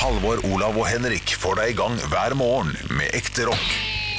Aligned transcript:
Halvor, 0.00 0.38
Olav 0.48 0.78
og 0.80 0.86
Henrik 0.88 1.34
får 1.36 1.58
deg 1.58 1.74
i 1.74 1.74
gang 1.76 1.98
hver 2.08 2.32
morgen 2.38 2.70
med 2.96 3.12
ekte 3.12 3.44
rock. 3.44 3.66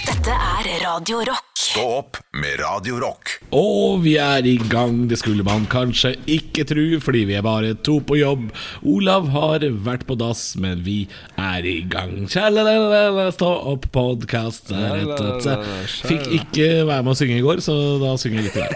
Dette 0.06 0.36
er 0.36 0.68
Radio 0.84 1.24
Rock. 1.26 1.48
Stå 1.58 1.86
opp 1.96 2.20
med 2.38 2.60
Radio 2.62 3.00
Rock. 3.02 3.32
Og 3.58 4.04
vi 4.04 4.14
er 4.22 4.46
i 4.46 4.60
gang, 4.70 5.08
det 5.10 5.18
skulle 5.18 5.42
man 5.48 5.66
kanskje 5.72 6.12
ikke 6.30 6.68
tro, 6.70 6.86
fordi 7.02 7.24
vi 7.32 7.38
er 7.40 7.46
bare 7.46 7.74
to 7.82 7.98
på 8.06 8.20
jobb. 8.20 8.52
Olav 8.94 9.32
har 9.34 9.66
vært 9.88 10.06
på 10.06 10.20
dass, 10.22 10.52
men 10.62 10.86
vi 10.86 11.00
er 11.42 11.66
i 11.66 11.80
gang. 11.90 12.30
Stå 12.30 13.52
opp, 13.74 13.90
podkast. 13.90 14.70
Fikk 16.06 16.30
ikke 16.44 16.72
være 16.92 17.02
med 17.02 17.16
å 17.16 17.20
synge 17.24 17.42
i 17.42 17.46
går, 17.50 17.66
så 17.66 17.82
da 18.06 18.14
synger 18.22 18.44
jeg 18.44 18.52
litt 18.52 18.62
i 18.62 18.70
dag. 18.70 18.74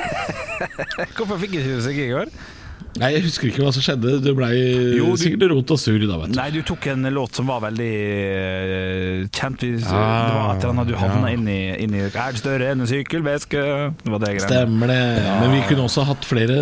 Hvorfor 1.20 1.38
fikk 1.46 1.60
ikke 1.60 1.78
du 1.78 1.82
seg 1.86 2.02
i 2.02 2.14
går? 2.16 2.34
Nei, 3.00 3.10
Jeg 3.16 3.24
husker 3.26 3.50
ikke 3.50 3.64
hva 3.66 3.74
som 3.76 3.84
skjedde. 3.84 4.22
Det 4.24 4.34
blei 4.38 4.54
Jo, 4.98 5.12
du- 5.16 5.20
sikkert 5.20 5.50
rot 5.52 5.72
og 5.76 5.80
sur 5.80 6.00
da, 6.00 6.18
vet 6.22 6.32
du. 6.32 6.38
Nei, 6.40 6.50
du 6.52 6.62
tok 6.64 6.88
en 6.88 7.04
låt 7.12 7.36
som 7.36 7.46
var 7.48 7.60
veldig 7.66 7.92
uh, 8.40 9.28
kjent. 9.36 9.60
Vi- 9.62 9.74
Det 9.76 9.92
Ah, 9.92 10.48
var 10.48 10.56
et 10.56 10.64
eller 10.64 10.74
annet 10.74 10.88
du 10.88 10.96
havna 10.96 11.28
ja. 11.30 11.34
inn 11.36 11.48
i, 11.48 11.84
inn 11.84 11.94
i 11.94 12.00
Er 12.06 12.10
det 12.10 12.40
større 12.40 12.72
enn 12.72 12.82
en 12.82 12.88
sykkelveske? 12.88 13.62
Det 14.04 14.12
var 14.12 14.20
det 14.20 14.32
greiene. 14.38 14.48
Stemmer 14.48 14.88
det. 14.88 15.02
Men 15.42 15.52
vi 15.56 15.62
kunne 15.70 15.86
også 15.88 16.06
hatt 16.08 16.24
flere 16.26 16.56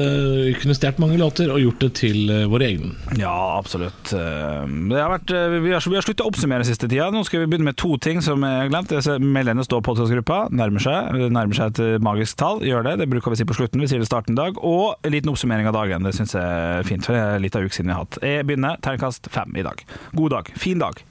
Vi 0.47 0.53
kunne 0.59 0.75
stjålet 0.77 0.99
mange 0.99 1.17
låter 1.21 1.51
og 1.53 1.59
gjort 1.61 1.79
det 1.85 1.91
til 1.99 2.27
våre 2.49 2.67
egne. 2.71 2.91
Ja, 3.17 3.57
absolutt. 3.59 4.13
Eh, 4.13 4.65
Det 4.89 4.99
har 4.99 5.11
vært, 5.17 5.31
eh, 5.31 5.59
vi 5.63 5.71
har, 5.71 5.79
vi 5.85 5.95
har 5.95 6.01
sluttet 6.05 6.23
å 6.25 6.29
oppsummere 6.31 6.65
siste 6.65 6.87
tida. 6.89 7.11
Nå 7.11 7.23
skal 7.25 7.41
vi 7.45 7.45
begynne 7.51 7.65
med 7.71 7.77
to 7.77 7.97
ting 7.97 8.21
som 8.21 8.41
jeg 8.41 8.49
har 8.63 8.69
glemt. 8.69 8.87
Det 8.89 9.05
er 9.07 9.19
Meld 9.19 9.47
henne 9.47 9.63
stå 9.65 9.81
podkastgruppa. 9.81 10.49
Nærmer 10.51 10.79
seg. 10.81 11.13
Nærmer 11.31 11.53
seg 11.55 11.79
et 11.79 12.01
magisk 12.01 12.35
tall. 12.37 12.59
Gjør 12.61 12.83
det. 12.83 12.97
Det 12.99 13.09
bruker 13.09 13.29
vi 13.31 13.35
si 13.37 13.43
på 13.45 13.55
slutten. 13.55 13.79
Vi 13.79 13.87
sier 13.87 13.99
det 13.99 14.07
starten 14.09 14.35
dag. 14.35 14.57
Og 14.63 14.95
en 15.03 15.11
liten 15.11 15.29
oppsummering 15.31 15.67
av 15.67 15.73
dagen. 15.73 16.03
Det 16.03 16.13
syns 16.23 16.37
jeg 16.39 16.77
er 16.79 16.87
fint, 16.87 17.05
for 17.05 17.15
det 17.15 17.23
er 17.23 17.41
litt 17.43 17.55
av 17.57 17.65
uke 17.65 17.75
siden 17.75 17.91
vi 17.91 17.97
har 17.97 18.05
hatt. 18.05 18.19
Jeg 18.23 18.47
begynner. 18.47 18.79
Terningkast 18.83 19.27
fem 19.33 19.59
i 19.59 19.65
dag. 19.65 19.83
God 20.15 20.37
dag. 20.37 20.53
Fin 20.59 20.81
dag. 20.81 21.01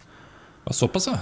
Ja, 0.65 0.73
såpass, 0.79 1.09
ja. 1.11 1.16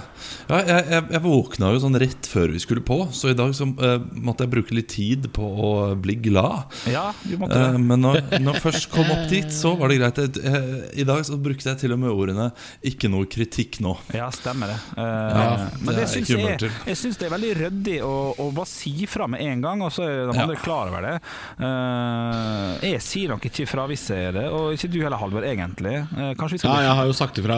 ja 0.51 0.57
jeg, 0.67 0.83
jeg, 0.91 1.05
jeg 1.15 1.21
våkna 1.23 1.71
jo 1.73 1.79
sånn 1.81 1.97
rett 1.97 2.27
før 2.29 2.51
vi 2.53 2.59
skulle 2.61 2.83
på, 2.85 2.97
så 3.11 3.31
i 3.31 3.33
dag 3.37 3.55
så, 3.57 3.65
uh, 3.65 3.95
måtte 4.13 4.45
jeg 4.45 4.51
bruke 4.53 4.75
litt 4.77 4.91
tid 4.93 5.25
på 5.33 5.41
å 5.41 5.71
bli 5.97 6.13
glad. 6.21 6.69
Ja, 6.91 7.07
du 7.25 7.33
måtte 7.41 7.57
det. 7.57 7.79
men 7.81 8.03
når 8.05 8.19
når 8.45 8.53
jeg 8.59 8.63
først 8.67 8.89
kom 8.93 9.09
opp 9.09 9.23
dit, 9.31 9.49
så 9.49 9.73
var 9.79 9.89
det 9.89 9.97
greit. 9.97 10.21
Jeg- 10.37 10.91
I 11.01 11.07
dag 11.09 11.23
så 11.25 11.39
brukte 11.41 11.71
jeg 11.71 11.79
til 11.81 11.95
og 11.95 11.99
med 12.03 12.11
ordene 12.13 12.51
'ikke 12.85 13.09
noe 13.09 13.25
kritikk 13.25 13.79
nå'. 13.81 13.95
Ja, 14.13 14.29
stemmer 14.29 14.67
det. 14.75 14.77
Uh, 14.93 15.09
Ja, 15.41 15.49
men 15.81 15.95
det 15.95 16.01
det 16.01 16.09
syns 16.13 16.29
jeg, 16.29 16.71
jeg 16.85 16.97
syns 16.97 17.17
det 17.17 17.25
er 17.25 17.33
veldig 17.33 17.51
ryddig 17.63 17.97
å, 18.05 18.13
å 18.37 18.51
bare 18.53 18.69
si 18.69 19.05
fra 19.09 19.25
med 19.27 19.41
en 19.41 19.61
gang, 19.61 19.81
og 19.81 19.91
så 19.91 20.03
er 20.05 20.27
de 20.29 20.37
Ja. 20.37 20.43
andre 20.45 20.55
klar 20.61 20.87
over 20.91 21.01
det. 21.01 21.15
Eh, 21.61 22.89
jeg 22.91 23.01
sier 23.05 23.33
nok 23.33 23.45
ikke 23.49 23.65
fra 23.69 23.85
hvis 23.89 24.05
jeg 24.11 24.29
er 24.29 24.35
det, 24.37 24.45
og 24.53 24.73
ikke 24.75 24.89
du 24.91 24.99
heller, 25.01 25.17
Halvor, 25.21 25.45
egentlig. 25.47 25.95
Kanskje 26.37 26.57
vi 26.57 26.61
skal 26.63 26.71
Ja, 26.77 26.81
jeg 26.89 26.95
har 26.99 27.05
jo 27.09 27.13
sagt 27.17 27.41
ifra 27.41 27.57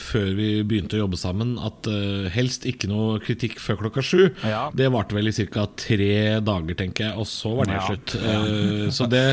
før 0.00 0.30
vi 0.36 0.48
begynte 0.66 0.99
å 1.00 1.04
jobbe 1.06 1.18
sammen 1.20 1.56
at 1.64 1.88
uh, 1.90 2.28
helst 2.34 2.66
ikke 2.68 2.90
noe 2.90 3.18
kritikk 3.24 3.58
før 3.62 3.80
klokka 3.84 4.04
sju. 4.04 4.22
Ja. 4.46 4.66
Det 4.76 4.90
varte 4.92 5.16
vel 5.16 5.30
i 5.30 5.34
ca. 5.50 5.66
tre 5.80 6.10
dager, 6.44 6.76
tenker 6.78 7.08
jeg, 7.08 7.16
og 7.18 7.26
så 7.30 7.54
var 7.58 7.70
det 7.70 7.78
Ja. 7.78 7.86
slutt. 7.88 8.14
Uh, 8.20 8.86
så 8.94 9.08
det, 9.10 9.24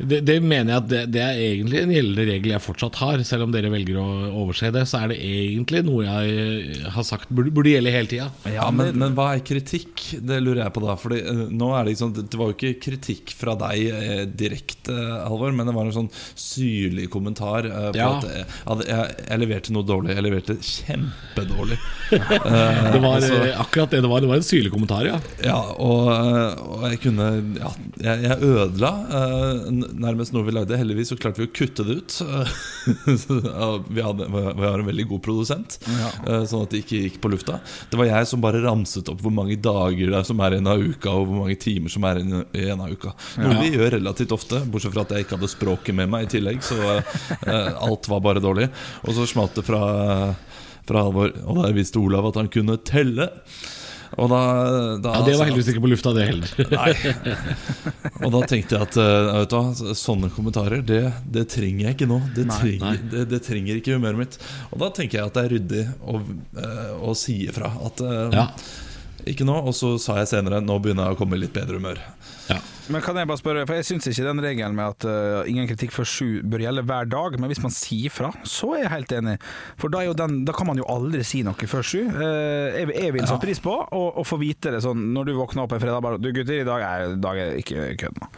det, 0.00 0.20
det 0.26 0.38
mener 0.42 0.74
jeg 0.74 0.82
at 0.82 0.88
det, 0.90 1.02
det 1.14 1.22
er 1.24 1.40
egentlig 1.44 1.82
en 1.84 1.94
gjeldende 1.94 2.26
regel 2.32 2.54
jeg 2.56 2.64
fortsatt 2.66 3.00
har. 3.02 3.22
Selv 3.26 3.46
om 3.46 3.54
dere 3.54 3.70
velger 3.72 4.00
å 4.02 4.06
overse 4.44 4.72
det, 4.74 4.84
så 4.90 5.04
er 5.04 5.14
det 5.14 5.20
egentlig 5.24 5.84
noe 5.86 6.04
jeg 6.04 6.84
har 6.94 7.06
sagt 7.06 7.30
burde, 7.30 7.52
burde 7.54 7.72
gjelde 7.76 7.94
hele 7.94 8.10
tida. 8.10 8.28
Ja, 8.50 8.68
men, 8.74 8.92
men 9.00 9.14
hva 9.16 9.30
er 9.36 9.44
kritikk? 9.46 10.04
Det 10.24 10.40
lurer 10.42 10.64
jeg 10.64 10.74
på 10.74 10.82
da. 10.84 10.98
Fordi 11.00 11.22
uh, 11.24 11.44
nå 11.54 11.70
er 11.74 11.84
Det 11.84 11.92
liksom 11.94 12.12
Det 12.16 12.38
var 12.40 12.50
jo 12.50 12.56
ikke 12.56 12.80
kritikk 12.88 13.32
fra 13.36 13.54
deg 13.60 13.84
eh, 13.92 14.22
direkte, 14.28 14.94
Halvor, 15.28 15.52
men 15.54 15.68
det 15.68 15.74
var 15.76 15.86
en 15.88 15.94
sånn 15.94 16.08
syrlig 16.38 17.08
kommentar 17.12 17.66
eh, 17.68 17.90
på 17.94 17.98
Ja. 18.00 18.08
at 18.18 18.26
jeg, 18.28 18.46
jeg, 18.88 19.14
jeg 19.28 19.42
leverte 19.44 19.74
noe 19.74 19.86
dårlig. 19.86 20.14
Jeg 20.16 20.24
leverte 20.26 20.56
kjempedårlig. 21.34 21.78
Det 22.94 23.00
var 23.00 23.16
altså- 23.16 23.34
øh, 23.34 23.60
akkurat 23.60 23.90
det 23.90 24.00
det 24.02 24.08
var. 24.08 24.20
Det 24.20 24.28
var 24.28 24.36
en 24.36 24.42
syrlig 24.42 24.70
kommentar, 24.70 25.06
ja. 25.06 25.18
Ja, 25.42 25.56
og, 25.78 26.08
eh, 26.12 26.62
og 26.62 26.90
jeg 26.90 27.00
kunne 27.00 27.24
Ja, 27.58 27.70
jeg, 27.98 28.22
jeg 28.22 28.38
ødela 28.42 28.90
eh, 29.10 29.70
nærmest 29.94 30.32
noe 30.32 30.44
vi 30.44 30.52
lagde. 30.52 30.76
Heldigvis 30.76 31.08
så 31.12 31.16
klarte 31.16 31.42
vi 31.42 31.48
å 31.48 31.52
kutte 31.54 31.84
det 31.84 31.96
ut. 32.00 32.20
Vi, 33.94 34.02
hadde, 34.02 34.26
vi 34.28 34.64
har 34.66 34.78
en 34.78 34.86
veldig 34.86 35.06
god 35.08 35.22
produsent, 35.24 35.78
ja. 35.88 36.08
sånn 36.48 36.64
at 36.64 36.72
det 36.72 36.82
ikke 36.82 37.00
gikk 37.04 37.16
på 37.22 37.30
lufta. 37.32 37.58
Det 37.90 37.98
var 37.98 38.08
jeg 38.08 38.28
som 38.28 38.42
bare 38.42 38.60
ramset 38.64 39.08
opp 39.10 39.22
hvor 39.24 39.32
mange 39.34 39.56
dager 39.62 40.10
det 40.10 40.18
er 40.18 40.26
som 40.26 40.40
er 40.44 40.56
i 40.56 40.58
en 40.60 40.68
av 40.70 40.82
uka, 40.82 41.12
og 41.12 41.28
hvor 41.28 41.40
mange 41.44 41.56
timer 41.60 41.92
som 41.92 42.04
er 42.08 42.20
i 42.20 42.66
en 42.68 42.82
av 42.84 42.92
uka. 42.92 43.14
Noe 43.40 43.60
vi 43.62 43.72
gjør 43.76 43.96
relativt 43.96 44.34
ofte, 44.36 44.60
bortsett 44.68 44.94
fra 44.94 45.04
at 45.06 45.14
jeg 45.16 45.26
ikke 45.26 45.38
hadde 45.38 45.52
språket 45.52 45.96
med 45.96 46.12
meg 46.12 46.26
i 46.28 46.32
tillegg. 46.36 46.60
Så 46.64 46.78
eh, 46.84 47.70
alt 47.88 48.10
var 48.10 48.24
bare 48.24 48.42
dårlig. 48.44 48.68
Og 49.04 49.16
så 49.16 49.26
smalt 49.30 49.56
det 49.58 49.64
fra, 49.66 49.82
fra 50.88 51.06
Halvor, 51.06 51.32
og 51.46 51.62
der 51.62 51.74
visste 51.76 52.00
Olav 52.02 52.28
at 52.30 52.38
han 52.42 52.50
kunne 52.52 52.76
telle. 52.84 53.30
Og 54.14 54.28
da, 54.30 54.40
da 55.02 55.12
ja 55.16 55.22
det 55.26 55.32
var 55.40 55.48
heldigvis 55.48 55.72
ikke 55.72 55.82
på 55.82 55.88
lufta, 55.90 56.12
det 56.14 56.26
heller. 56.28 56.50
Nei. 56.76 56.92
og 58.22 58.28
da 58.36 58.42
tenkte 58.46 58.76
jeg 58.76 58.86
at 58.86 58.98
eh, 59.02 59.40
du 59.50 59.82
sånne 59.98 60.30
kommentarer, 60.30 60.84
det, 60.86 61.00
det 61.34 61.48
trenger 61.50 61.88
jeg 61.88 61.96
ikke 61.96 62.08
nå. 62.12 62.20
Det 62.36 62.44
trenger, 62.52 63.00
det, 63.10 63.24
det 63.32 63.40
trenger 63.46 63.80
ikke 63.80 63.96
humøret 63.98 64.20
mitt. 64.20 64.38
Og 64.70 64.78
da 64.84 64.92
tenker 64.94 65.18
jeg 65.18 65.32
at 65.32 65.34
det 65.38 65.44
er 65.48 65.54
ryddig 65.56 65.82
å, 66.06 66.20
eh, 66.62 66.92
å 67.10 67.16
si 67.18 67.40
ifra. 67.48 67.72
At 67.88 68.04
eh, 68.06 68.38
Ja. 68.38 68.46
ikke 69.34 69.48
nå. 69.48 69.56
Og 69.66 69.74
så 69.74 69.96
sa 69.98 70.20
jeg 70.20 70.30
senere 70.30 70.62
nå 70.62 70.78
begynner 70.84 71.10
jeg 71.10 71.18
å 71.18 71.20
komme 71.24 71.34
i 71.40 71.42
litt 71.42 71.56
bedre 71.56 71.80
humør. 71.82 71.98
Ja. 72.52 72.60
Men 72.92 73.00
kan 73.00 73.16
jeg 73.16 73.28
bare 73.30 73.40
spørre, 73.40 73.62
for 73.64 73.78
jeg 73.78 73.86
syns 73.88 74.06
ikke 74.10 74.26
den 74.26 74.40
regelen 74.44 74.74
med 74.76 74.90
at 74.92 75.04
uh, 75.08 75.46
ingen 75.48 75.64
kritikk 75.70 75.92
før 75.94 76.04
sju 76.08 76.26
bør 76.44 76.60
gjelde 76.66 76.82
hver 76.84 77.06
dag, 77.08 77.38
men 77.40 77.48
hvis 77.48 77.62
man 77.64 77.72
sier 77.72 78.12
fra, 78.12 78.28
så 78.44 78.74
er 78.76 78.82
jeg 78.82 78.90
helt 78.92 79.14
enig. 79.16 79.36
For 79.80 79.88
da, 79.94 80.02
jo 80.04 80.12
den, 80.18 80.42
da 80.44 80.52
kan 80.52 80.68
man 80.68 80.76
jo 80.76 80.84
aldri 80.92 81.22
si 81.24 81.40
noe 81.46 81.68
før 81.70 81.86
sju. 81.86 82.02
Uh, 82.12 82.76
jeg, 82.76 82.90
jeg 82.92 83.14
vil 83.16 83.28
så 83.30 83.38
pris 83.40 83.62
på 83.64 83.72
å, 83.72 84.24
få 84.28 84.36
vite 84.42 84.74
det 84.74 84.82
sånn 84.84 85.00
når 85.14 85.30
du 85.30 85.32
våkner 85.38 85.64
opp 85.64 85.72
en 85.76 85.80
fredag 85.80 86.02
bare 86.04 86.18
Du 86.20 86.28
gutter, 86.36 86.58
i 86.60 86.66
dag 86.68 86.84
er, 86.84 87.14
dag 87.24 87.40
er 87.40 87.56
ikke 87.62 87.86
kødd 88.04 88.20
nå. 88.20 88.28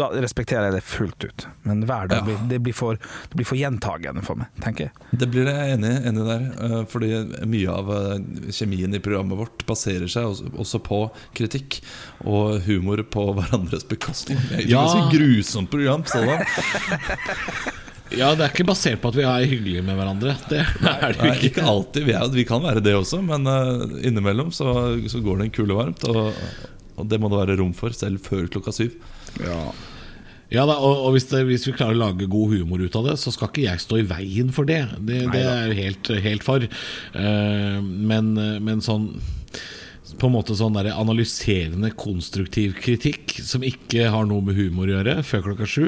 Da 0.00 0.08
respekterer 0.16 0.70
jeg 0.70 0.78
det 0.78 0.82
fullt 0.86 1.28
ut. 1.28 1.46
Men 1.68 1.84
hver 1.84 2.08
dag 2.08 2.22
Ja. 2.22 2.24
blir, 2.30 2.40
det, 2.54 2.62
blir 2.64 2.76
for, 2.76 2.96
det 3.28 3.36
blir 3.36 3.48
for 3.48 3.60
gjentagende 3.60 4.24
for 4.24 4.40
meg, 4.40 4.48
tenker 4.64 4.88
jeg. 4.88 5.10
Det 5.20 5.28
blir 5.34 5.48
jeg 5.52 5.76
enig, 5.76 5.92
enig 6.08 6.24
der. 6.30 6.48
Uh, 6.56 6.78
Fordi 6.88 7.12
mye 7.52 7.76
av 7.76 7.92
kjemien 8.48 8.96
i 8.96 9.02
programmet 9.04 9.36
vårt 9.44 9.66
baserer 9.68 10.08
seg 10.08 10.30
også- 10.32 10.54
også 10.60 10.80
på 10.88 11.02
kritikk 11.36 11.82
og 12.24 12.62
humor 12.64 13.04
på 13.12 13.28
hverandres 13.36 13.84
bekostning. 13.90 14.38
Det 14.48 14.62
er 14.62 14.68
Ja. 14.70 14.80
et 14.84 14.94
ganske 14.94 15.18
grusomt 15.18 15.70
program. 15.72 16.04
Sånn. 16.08 16.30
ja, 18.20 18.32
det 18.34 18.46
er 18.46 18.50
ikke 18.50 18.66
basert 18.70 19.00
på 19.02 19.12
at 19.12 19.18
vi 19.20 19.26
er 19.26 19.46
hyggelige 19.50 19.84
med 19.86 19.98
hverandre. 19.98 20.34
Det 20.50 20.62
er 20.64 21.12
det 21.12 21.20
jo 21.20 21.28
Nei, 21.28 21.36
ikke. 21.36 21.50
ikke 21.52 21.68
alltid. 21.74 22.08
Vi, 22.08 22.16
er, 22.18 22.32
vi 22.34 22.46
kan 22.48 22.64
være 22.64 22.82
det 22.84 22.96
også, 22.98 23.20
men 23.26 23.46
uh, 23.46 23.84
innimellom 24.06 24.50
så, 24.54 24.72
så 25.10 25.22
går 25.22 25.38
det 25.42 25.48
en 25.50 25.54
kule 25.60 25.78
varmt. 25.78 26.02
Og, 26.10 26.32
og 26.98 27.08
det 27.10 27.20
må 27.22 27.30
det 27.32 27.42
være 27.44 27.60
rom 27.62 27.72
for, 27.76 27.94
selv 27.96 28.22
før 28.26 28.50
klokka 28.50 28.74
syv. 28.74 28.98
Ja 30.50 30.64
da, 30.66 30.74
og, 30.82 31.04
og 31.06 31.12
hvis, 31.14 31.28
det, 31.30 31.44
hvis 31.46 31.62
vi 31.68 31.76
klarer 31.78 31.94
å 31.94 32.00
lage 32.00 32.26
god 32.26 32.56
humor 32.56 32.82
ut 32.82 32.96
av 32.98 33.04
det, 33.06 33.12
så 33.22 33.30
skal 33.30 33.52
ikke 33.52 33.68
jeg 33.68 33.82
stå 33.84 34.00
i 34.00 34.06
veien 34.10 34.48
for 34.50 34.66
det. 34.66 34.80
Det, 34.98 35.20
det 35.30 35.44
er 35.46 35.70
jeg 35.70 35.78
helt, 35.84 36.10
helt 36.26 36.46
for. 36.46 36.66
Uh, 37.14 37.78
men, 37.78 38.32
men 38.66 38.82
sånn 38.82 39.12
på 40.18 40.28
en 40.28 40.34
måte 40.34 40.56
sånn 40.58 40.76
der 40.76 40.90
analyserende, 40.94 41.92
konstruktiv 41.98 42.76
kritikk 42.80 43.36
som 43.44 43.64
ikke 43.66 44.08
har 44.12 44.26
noe 44.28 44.44
med 44.44 44.58
humor 44.58 44.88
å 44.90 44.96
gjøre, 44.96 45.16
før 45.26 45.44
klokka 45.48 45.68
sju, 45.68 45.86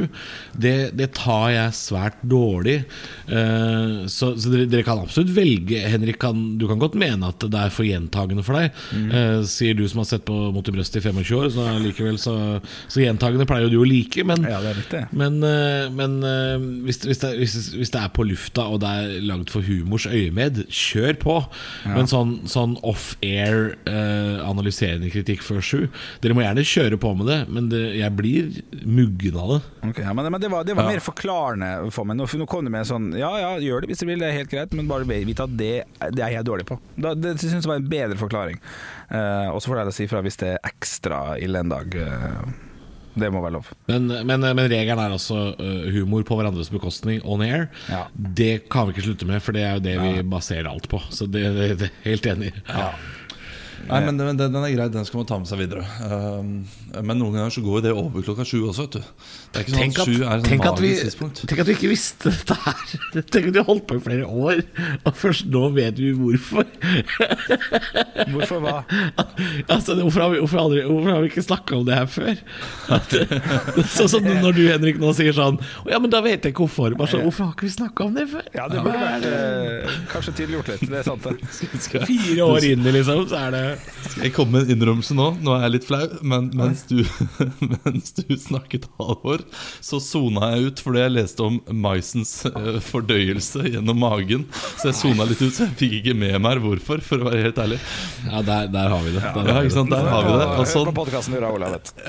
det, 0.55 0.93
det 0.99 1.11
tar 1.19 1.49
jeg 1.53 1.77
svært 1.79 2.21
dårlig. 2.23 2.83
Uh, 3.29 4.05
så 4.11 4.33
så 4.39 4.53
dere, 4.53 4.69
dere 4.71 4.87
kan 4.87 5.01
absolutt 5.03 5.33
velge 5.35 5.81
Henrik, 5.93 6.19
kan, 6.23 6.41
du 6.61 6.67
kan 6.71 6.81
godt 6.81 6.97
mene 6.99 7.31
at 7.33 7.43
det 7.43 7.59
er 7.59 7.73
for 7.75 7.87
gjentagende 7.87 8.45
for 8.47 8.59
deg. 8.59 8.79
Eh, 8.93 9.43
sier 9.49 9.77
du 9.77 9.83
som 9.91 10.03
har 10.03 10.09
sett 10.09 10.25
på 10.29 10.35
Mot 10.53 10.69
i 10.69 10.75
brøstet 10.75 11.01
i 11.01 11.05
25 11.05 11.37
år, 11.39 11.49
så 11.55 11.67
likevel 11.81 12.19
så, 12.21 12.35
så 12.91 13.03
gjentagende 13.03 13.47
pleier 13.49 13.67
jo 13.67 13.73
du 13.73 13.79
å 13.83 13.89
like. 13.89 14.25
Men, 14.29 14.45
Ja, 14.49 14.61
det 14.65 14.75
riktig. 14.79 15.03
men, 15.17 15.39
uh, 15.45 15.89
men 15.95 16.19
hvis, 16.87 17.03
hvis, 17.07 17.23
det, 17.23 17.33
hvis, 17.41 17.57
hvis 17.77 17.93
det 17.95 18.03
er 18.03 18.13
på 18.15 18.27
lufta 18.27 18.67
og 18.71 18.83
det 18.83 18.93
er 19.03 19.15
lagd 19.27 19.53
for 19.53 19.65
humors 19.67 20.07
øyemed, 20.09 20.65
kjør 20.73 21.19
på. 21.23 21.37
Men 21.89 22.11
sånn, 22.11 22.35
sånn 22.51 22.77
off-air 22.87 23.75
eh, 23.89 24.12
analyserende 24.47 25.11
kritikk 25.13 25.45
før 25.45 25.63
sju 25.65 25.81
Dere 26.23 26.37
må 26.37 26.45
gjerne 26.45 26.65
kjøre 26.67 26.99
på 27.01 27.13
med 27.19 27.29
det, 27.31 27.39
men 27.53 27.69
det, 27.73 27.83
jeg 27.99 28.15
blir 28.19 28.51
muggen 28.83 29.39
av 29.39 29.55
det. 29.55 29.61
Okay, 29.91 30.07
ja, 30.07 30.15
men, 30.17 30.29
men 30.33 30.43
det 30.43 30.51
var, 30.53 30.67
det 30.67 30.77
var 30.79 30.91
mer 30.91 31.03
forklarende 31.05 31.93
for 31.95 32.09
meg. 32.09 32.19
Nå, 32.21 32.27
nå 32.43 32.49
kom 32.51 32.67
det 32.67 32.73
med 32.75 32.89
sånn 32.89 33.13
Ja 33.19 33.33
ja, 33.41 33.53
gjør 33.63 33.85
det 33.85 33.93
hvis 33.93 34.03
du 34.03 34.09
vil, 34.09 34.23
det 34.23 34.31
er 34.31 34.41
helt 34.43 34.53
greit, 34.53 34.75
men 34.77 34.91
bare 34.91 35.09
vite 35.09 35.47
at 35.47 35.55
det, 35.59 35.73
det 36.15 36.25
er 36.25 36.37
jeg 36.39 36.49
dårlig 36.49 36.67
på. 36.69 36.79
Da, 36.97 37.15
det 37.19 37.37
synes 37.41 37.61
jeg 37.61 37.71
var 37.71 37.81
en 37.81 37.89
bedre 37.93 38.19
forklaring. 38.21 38.61
Uh, 39.13 39.53
og 39.53 39.61
så 39.61 39.71
får 39.71 39.83
dere 39.83 39.95
si 39.95 40.09
fra 40.11 40.23
hvis 40.25 40.39
det 40.41 40.55
er 40.55 40.69
ekstra 40.73 41.23
ille 41.43 41.63
en 41.63 41.73
dag. 41.73 41.97
Uh. 41.97 42.53
det 43.21 43.29
må 43.33 43.43
være 43.45 43.57
lov. 43.59 43.69
Men, 43.91 44.09
men, 44.09 44.41
men 44.41 44.69
regelen 44.73 45.03
er 45.03 45.13
altså 45.13 45.53
eh, 45.61 45.89
humor 45.93 46.25
på 46.25 46.39
hverandres 46.39 46.71
bekostning 46.73 47.21
on 47.29 47.45
air. 47.45 47.67
Ja. 47.93 48.07
Det 48.41 48.71
kan 48.73 48.89
vi 48.89 48.97
ikke 48.97 49.05
slutte 49.11 49.29
med, 49.29 49.43
for 49.45 49.57
det 49.57 49.67
er 49.67 49.77
jo 49.77 49.85
det 49.85 49.97
vi 50.01 50.13
baserer 50.25 50.71
alt 50.71 50.89
på. 50.89 51.03
Så 51.13 51.29
det, 51.29 51.45
det, 51.59 51.67
det 51.83 51.91
er 51.91 51.99
helt 52.07 52.31
enig 52.33 52.53
i. 52.53 52.63
Nei, 53.89 54.01
men 54.07 54.19
den, 54.19 54.37
den 54.39 54.53
den 54.53 54.65
er 54.65 54.73
grei, 54.75 54.87
den 54.93 55.07
skal 55.09 55.23
man 55.23 55.29
ta 55.29 55.39
med 55.41 55.49
seg 55.51 55.61
videre. 55.63 55.83
Um, 56.07 56.53
men 56.93 57.19
noen 57.19 57.37
ganger 57.39 57.53
så 57.55 57.63
går 57.65 57.79
jo 57.79 57.83
det 57.87 57.93
over 57.97 58.25
klokka 58.25 58.45
sju 58.47 58.59
også, 58.69 58.87
vet 58.87 58.99
du. 58.99 59.01
Det 59.53 59.61
er 59.61 59.65
ikke 59.65 59.75
sånn 59.75 59.83
Tenk 59.83 59.97
at 59.97 60.03
at, 60.03 60.09
sju 60.09 60.13
er 60.13 60.43
sånn 60.43 60.51
vi, 60.53 60.59
magisk 60.63 61.07
tidspunkt. 61.09 61.43
tenk 61.51 61.63
at 61.65 61.71
vi 61.71 61.77
ikke 61.79 61.91
visste 61.93 62.33
dette 62.33 62.57
her. 62.65 62.83
Tenk 63.33 63.49
at 63.49 63.57
vi 63.57 63.61
har 63.61 63.69
holdt 63.69 63.87
på 63.91 63.99
i 63.99 64.03
flere 64.05 64.29
år, 64.29 64.63
og 65.03 65.19
først 65.19 65.49
nå 65.53 65.65
vet 65.77 66.01
vi 66.01 66.13
hvorfor. 66.17 66.69
Hvorfor 68.33 68.61
hva? 68.63 68.75
Altså, 69.71 69.95
hvorfor, 69.99 70.21
har 70.23 70.31
vi, 70.33 70.39
hvorfor, 70.43 70.59
aldri, 70.63 70.83
hvorfor 70.87 71.11
har 71.11 71.23
vi 71.25 71.31
ikke 71.31 71.43
snakka 71.45 71.77
om 71.77 71.85
det 71.87 71.97
her 71.97 72.09
før? 72.11 72.41
Sånn 73.97 74.11
som 74.13 74.27
når 74.27 74.57
du 74.57 74.63
Henrik 74.69 75.01
nå 75.03 75.11
sier 75.17 75.35
sånn 75.37 75.59
Ja, 75.91 75.99
men 76.03 76.13
da 76.13 76.21
vet 76.25 76.45
jeg 76.45 76.55
ikke 76.55 76.67
hvorfor. 76.67 76.95
Bare 76.99 77.11
så, 77.11 77.21
hvorfor 77.25 77.49
har 77.49 77.57
ikke 77.57 77.67
vi 77.67 77.73
snakka 77.75 78.07
om 78.07 78.17
det 78.17 78.27
før? 78.33 78.47
Ja, 78.55 78.69
det 78.71 78.83
burde 78.85 79.01
vært 79.03 79.27
eh, 79.29 79.97
kanskje 80.13 80.35
tydeliggjort 80.39 80.73
litt. 80.73 80.85
Det 80.93 81.01
er 81.01 81.09
sant, 81.09 81.27
det. 81.27 82.07
Fire 82.13 82.47
år 82.47 82.69
inn 82.71 82.87
i 82.87 82.95
liksom, 82.99 83.25
så 83.33 83.41
er 83.43 83.57
det 83.57 83.65
skal 84.09 84.25
jeg 84.27 84.33
komme 84.37 84.57
med 84.59 84.67
en 84.69 84.75
innrømmelse 84.77 85.15
nå? 85.17 85.27
Nå 85.43 85.55
er 85.57 85.65
jeg 85.67 85.73
litt 85.77 85.87
flau, 85.89 86.03
men 86.27 86.51
mens 86.59 86.85
du, 86.91 86.99
mens 87.85 88.13
du 88.19 88.35
snakket, 88.41 88.87
Halvor, 89.01 89.43
så 89.83 90.01
sona 90.03 90.53
jeg 90.55 90.71
ut 90.73 90.83
fordi 90.85 91.03
jeg 91.05 91.15
leste 91.17 91.47
om 91.47 91.59
maisens 91.85 92.33
eh, 92.51 92.79
fordøyelse 92.85 93.65
gjennom 93.73 93.99
magen. 94.03 94.47
Så 94.81 94.91
jeg 94.91 94.99
sona 95.01 95.27
litt 95.29 95.43
ut, 95.43 95.53
så 95.57 95.67
jeg 95.69 95.77
fikk 95.81 95.97
ikke 96.03 96.17
med 96.19 96.39
meg 96.45 96.61
hvorfor, 96.65 97.03
for 97.05 97.23
å 97.25 97.31
være 97.31 97.43
helt 97.49 97.61
ærlig. 97.63 97.81
Ja, 98.29 98.43
der, 98.47 98.69
der 98.75 98.93
har 98.95 99.03
vi 99.07 99.15
det. 99.17 99.25
Der 99.37 99.51
Ja, 99.53 99.59
ikke 99.63 99.77
sant, 99.79 99.91
Der 99.95 100.09
har 100.13 100.27
vi 100.29 100.33
det. 100.39 100.47
Og 100.63 100.67
sånn, 100.73 100.89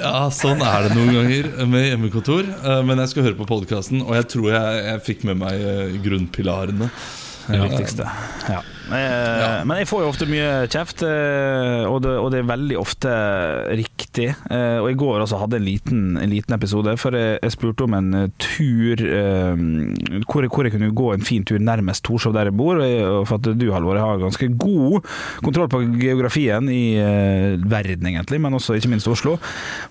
ja, 0.04 0.24
sånn 0.34 0.64
er 0.66 0.88
det 0.90 0.96
noen 0.98 1.14
ganger 1.20 1.52
med 1.74 1.88
hjemmekontor. 1.90 2.48
eh, 2.64 2.82
Men 2.88 3.02
jeg 3.04 3.14
skal 3.14 3.28
høre 3.30 3.40
på 3.40 3.50
podkasten, 3.50 4.04
og 4.06 4.16
jeg 4.20 4.30
tror 4.36 4.50
jeg, 4.54 4.84
jeg 4.92 5.04
fikk 5.10 5.28
med 5.32 5.42
meg 5.44 5.62
eh, 5.74 5.98
grunnpilarene. 6.04 6.90
Det 7.44 7.60
viktigste. 7.60 8.06
det 8.48 8.60
viktigste. 8.84 8.92
Ja. 8.92 9.60
Eh, 9.60 9.66
Men 9.66 9.78
jeg 9.78 9.88
får 9.88 10.02
jo 10.04 10.10
ofte 10.12 10.26
mye 10.28 10.68
kjeft, 10.68 11.04
eh, 11.04 11.84
og 11.88 12.02
det, 12.04 12.14
og 12.20 12.32
det 12.34 12.40
er 12.42 12.50
veldig 12.50 12.78
ofte 12.80 13.10
riktig. 13.78 14.30
Eh, 14.52 14.80
Og 14.84 14.90
i 14.92 14.98
går 15.00 15.22
også 15.24 15.40
hadde 15.40 15.56
en 15.58 15.66
liten, 15.66 16.18
en 16.18 16.30
liten 16.30 16.54
episode, 16.54 16.98
for 16.98 17.12
jeg, 17.16 17.40
jeg 17.42 17.52
spurte 17.52 17.84
om 17.86 17.94
en 17.94 18.14
eh, 18.14 18.28
tur 18.38 19.00
eh, 19.00 19.56
hvor, 20.28 20.44
jeg, 20.44 20.52
hvor 20.52 20.64
jeg 20.68 20.74
kunne 20.76 20.92
gå 20.94 21.14
en 21.14 21.22
fin 21.24 21.44
tur 21.44 21.60
nærmest 21.60 22.04
Torshov 22.04 22.34
der 22.36 22.50
jeg 22.50 22.58
bor. 22.58 22.76
For 23.26 23.36
at 23.40 23.48
du, 23.60 23.72
Halvor, 23.72 23.98
har 23.98 24.20
ganske 24.22 24.50
god 24.58 25.04
kontroll 25.44 25.70
på 25.72 25.82
geografien 26.00 26.68
i 26.70 26.96
eh, 27.00 27.56
verden, 27.64 28.08
egentlig, 28.10 28.42
men 28.42 28.54
også 28.58 28.76
ikke 28.78 28.92
minst 28.94 29.08
Oslo. 29.08 29.38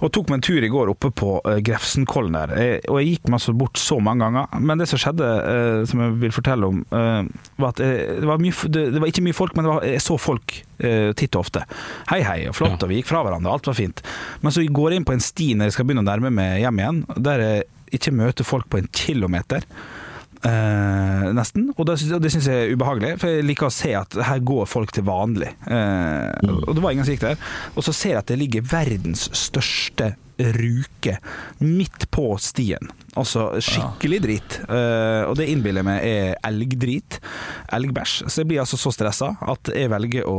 Og 0.00 0.12
tok 0.12 0.28
meg 0.30 0.40
en 0.40 0.46
tur 0.46 0.62
i 0.64 0.70
går 0.72 0.92
oppe 0.92 1.10
på 1.14 1.38
eh, 1.48 1.60
Grefsenkollen 1.64 2.36
der. 2.36 2.54
Og 2.90 3.00
jeg 3.00 3.14
gikk 3.14 3.28
meg 3.30 3.40
altså 3.40 3.54
bort 3.56 3.80
så 3.80 3.98
mange 4.02 4.24
ganger. 4.26 4.52
Men 4.60 4.78
det 4.82 4.88
som 4.90 5.00
skjedde, 5.00 5.28
eh, 5.52 5.80
som 5.88 6.02
jeg 6.04 6.16
vil 6.22 6.34
fortelle 6.34 6.68
om, 6.68 6.82
eh, 6.92 7.22
var 7.62 7.72
at 7.74 7.80
eh, 7.84 8.18
det, 8.20 8.28
var 8.28 8.42
mye, 8.42 8.70
det, 8.74 8.81
det 8.90 9.00
var 9.02 9.08
ikke 9.12 9.22
mye 9.26 9.36
folk, 9.36 9.54
men 9.56 9.64
det 9.66 9.72
var, 9.74 9.84
jeg 9.86 10.02
så 10.02 10.16
folk 10.18 10.56
uh, 10.82 11.12
titt 11.18 11.36
og 11.38 11.44
ofte. 11.46 11.62
Hei, 12.10 12.20
hei, 12.26 12.38
og 12.50 12.56
flott, 12.58 12.74
Ja. 12.78 12.82
og 12.82 12.90
vi 12.90 12.98
gikk 13.00 13.10
fra 13.12 13.22
hverandre, 13.22 13.52
alt 13.54 13.66
var 13.70 13.78
fint. 13.78 14.02
Men 14.42 14.52
så 14.52 14.64
går 14.66 14.90
jeg 14.90 15.02
inn 15.02 15.08
på 15.08 15.14
en 15.16 15.22
sti 15.24 15.52
når 15.54 15.70
jeg 15.70 15.76
skal 15.78 15.86
begynne 15.88 16.04
å 16.04 16.10
nærme 16.10 16.30
meg 16.34 16.60
hjem 16.64 16.82
igjen, 16.82 17.02
der 17.22 17.38
jeg 17.46 17.64
ikke 18.00 18.14
møter 18.16 18.44
folk 18.48 18.68
på 18.72 18.78
en 18.82 18.88
kilometer. 18.96 19.62
Uh, 20.42 21.28
nesten. 21.36 21.68
Og 21.78 21.86
det, 21.86 21.94
og 22.16 22.22
det 22.24 22.32
syns 22.34 22.48
jeg 22.50 22.64
er 22.64 22.72
ubehagelig, 22.74 23.12
for 23.22 23.30
jeg 23.30 23.44
liker 23.46 23.68
å 23.68 23.74
se 23.74 23.92
at 23.94 24.16
her 24.26 24.40
går 24.42 24.66
folk 24.66 24.90
til 24.96 25.04
vanlig. 25.06 25.52
Eh, 25.70 26.48
Og 26.66 26.72
det 26.74 26.82
var 26.82 26.90
ingen 26.96 27.06
som 27.06 27.14
gikk 27.14 27.22
der. 27.28 27.44
Og 27.76 27.84
så 27.86 27.94
ser 27.94 28.16
jeg 28.16 28.22
at 28.24 28.32
det 28.32 28.40
ligger 28.40 28.66
verdens 28.66 29.28
største 29.38 30.16
ruke 30.42 31.18
midt 31.62 32.08
på 32.10 32.24
stien. 32.42 32.90
Altså 33.20 33.50
skikkelig 33.60 34.18
drit. 34.24 34.54
Uh, 34.70 35.28
og 35.28 35.34
det 35.36 35.48
innbiller 35.52 35.82
jeg 35.82 35.88
meg 35.88 36.04
er 36.08 36.36
elgdrit. 36.48 37.18
Elgbæsj. 37.76 38.14
Så 38.32 38.40
jeg 38.42 38.48
blir 38.48 38.62
altså 38.62 38.78
så 38.80 38.92
stressa 38.94 39.28
at 39.52 39.68
jeg 39.76 39.90
velger 39.92 40.24
å, 40.28 40.36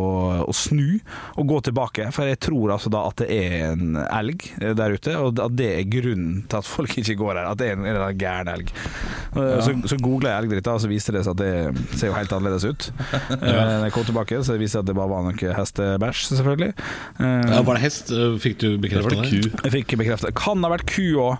å 0.49 0.53
snu 0.57 0.95
og 1.37 1.47
gå 1.51 1.59
tilbake. 1.69 2.07
For 2.15 2.29
jeg 2.29 2.39
tror 2.41 2.73
altså 2.75 2.89
da 2.93 3.03
at 3.11 3.21
det 3.21 3.27
er 3.35 3.55
en 3.73 3.99
elg 4.03 4.47
eh, 4.59 4.73
der 4.77 4.95
ute, 4.97 5.13
og 5.21 5.37
at 5.43 5.55
det 5.59 5.69
er 5.75 5.85
grunnen 5.93 6.43
til 6.49 6.59
at 6.63 6.69
folk 6.69 6.97
ikke 7.01 7.15
går 7.19 7.39
her. 7.41 7.51
At 7.51 7.61
det 7.61 7.69
er 7.69 7.77
en, 7.77 7.85
en 7.85 7.91
eller 7.93 8.07
annen 8.07 8.21
gæren 8.23 8.51
elg. 8.55 8.73
Eh, 8.73 9.61
Så, 9.65 9.75
så 9.93 9.97
googler 10.01 10.31
jeg 10.33 10.43
elgdritt, 10.45 10.71
og 10.73 10.81
så 10.83 10.89
viser 10.91 11.17
det 11.17 11.23
seg 11.27 11.37
at 11.37 11.43
det 11.43 11.97
ser 11.99 12.09
jo 12.09 12.17
helt 12.17 12.33
annerledes 12.37 12.65
ut. 12.69 12.89
ja. 13.13 13.61
Når 13.83 13.87
jeg 13.87 13.95
kom 13.99 14.05
tilbake, 14.09 14.41
så 14.45 14.57
viser 14.57 14.81
det 14.81 14.83
at 14.87 14.91
det 14.91 14.97
bare 14.97 15.11
var 15.13 15.23
noe 15.29 15.53
hestebæsj, 15.61 16.25
selvfølgelig. 16.33 16.73
Uh, 17.21 17.53
Ja, 17.53 17.61
var 17.65 17.77
det 17.77 17.85
hest? 17.85 18.09
Fikk 18.41 18.57
du 18.63 18.67
Det 18.81 18.93
var 18.97 19.13
det 19.13 19.29
ku. 19.29 19.39
jeg 19.67 19.73
fikk 19.77 19.95
bekreftet. 20.01 20.33
Kan 20.37 20.63
ha 20.65 20.69
vært 20.73 20.85
ku 20.89 21.05
òg, 21.21 21.37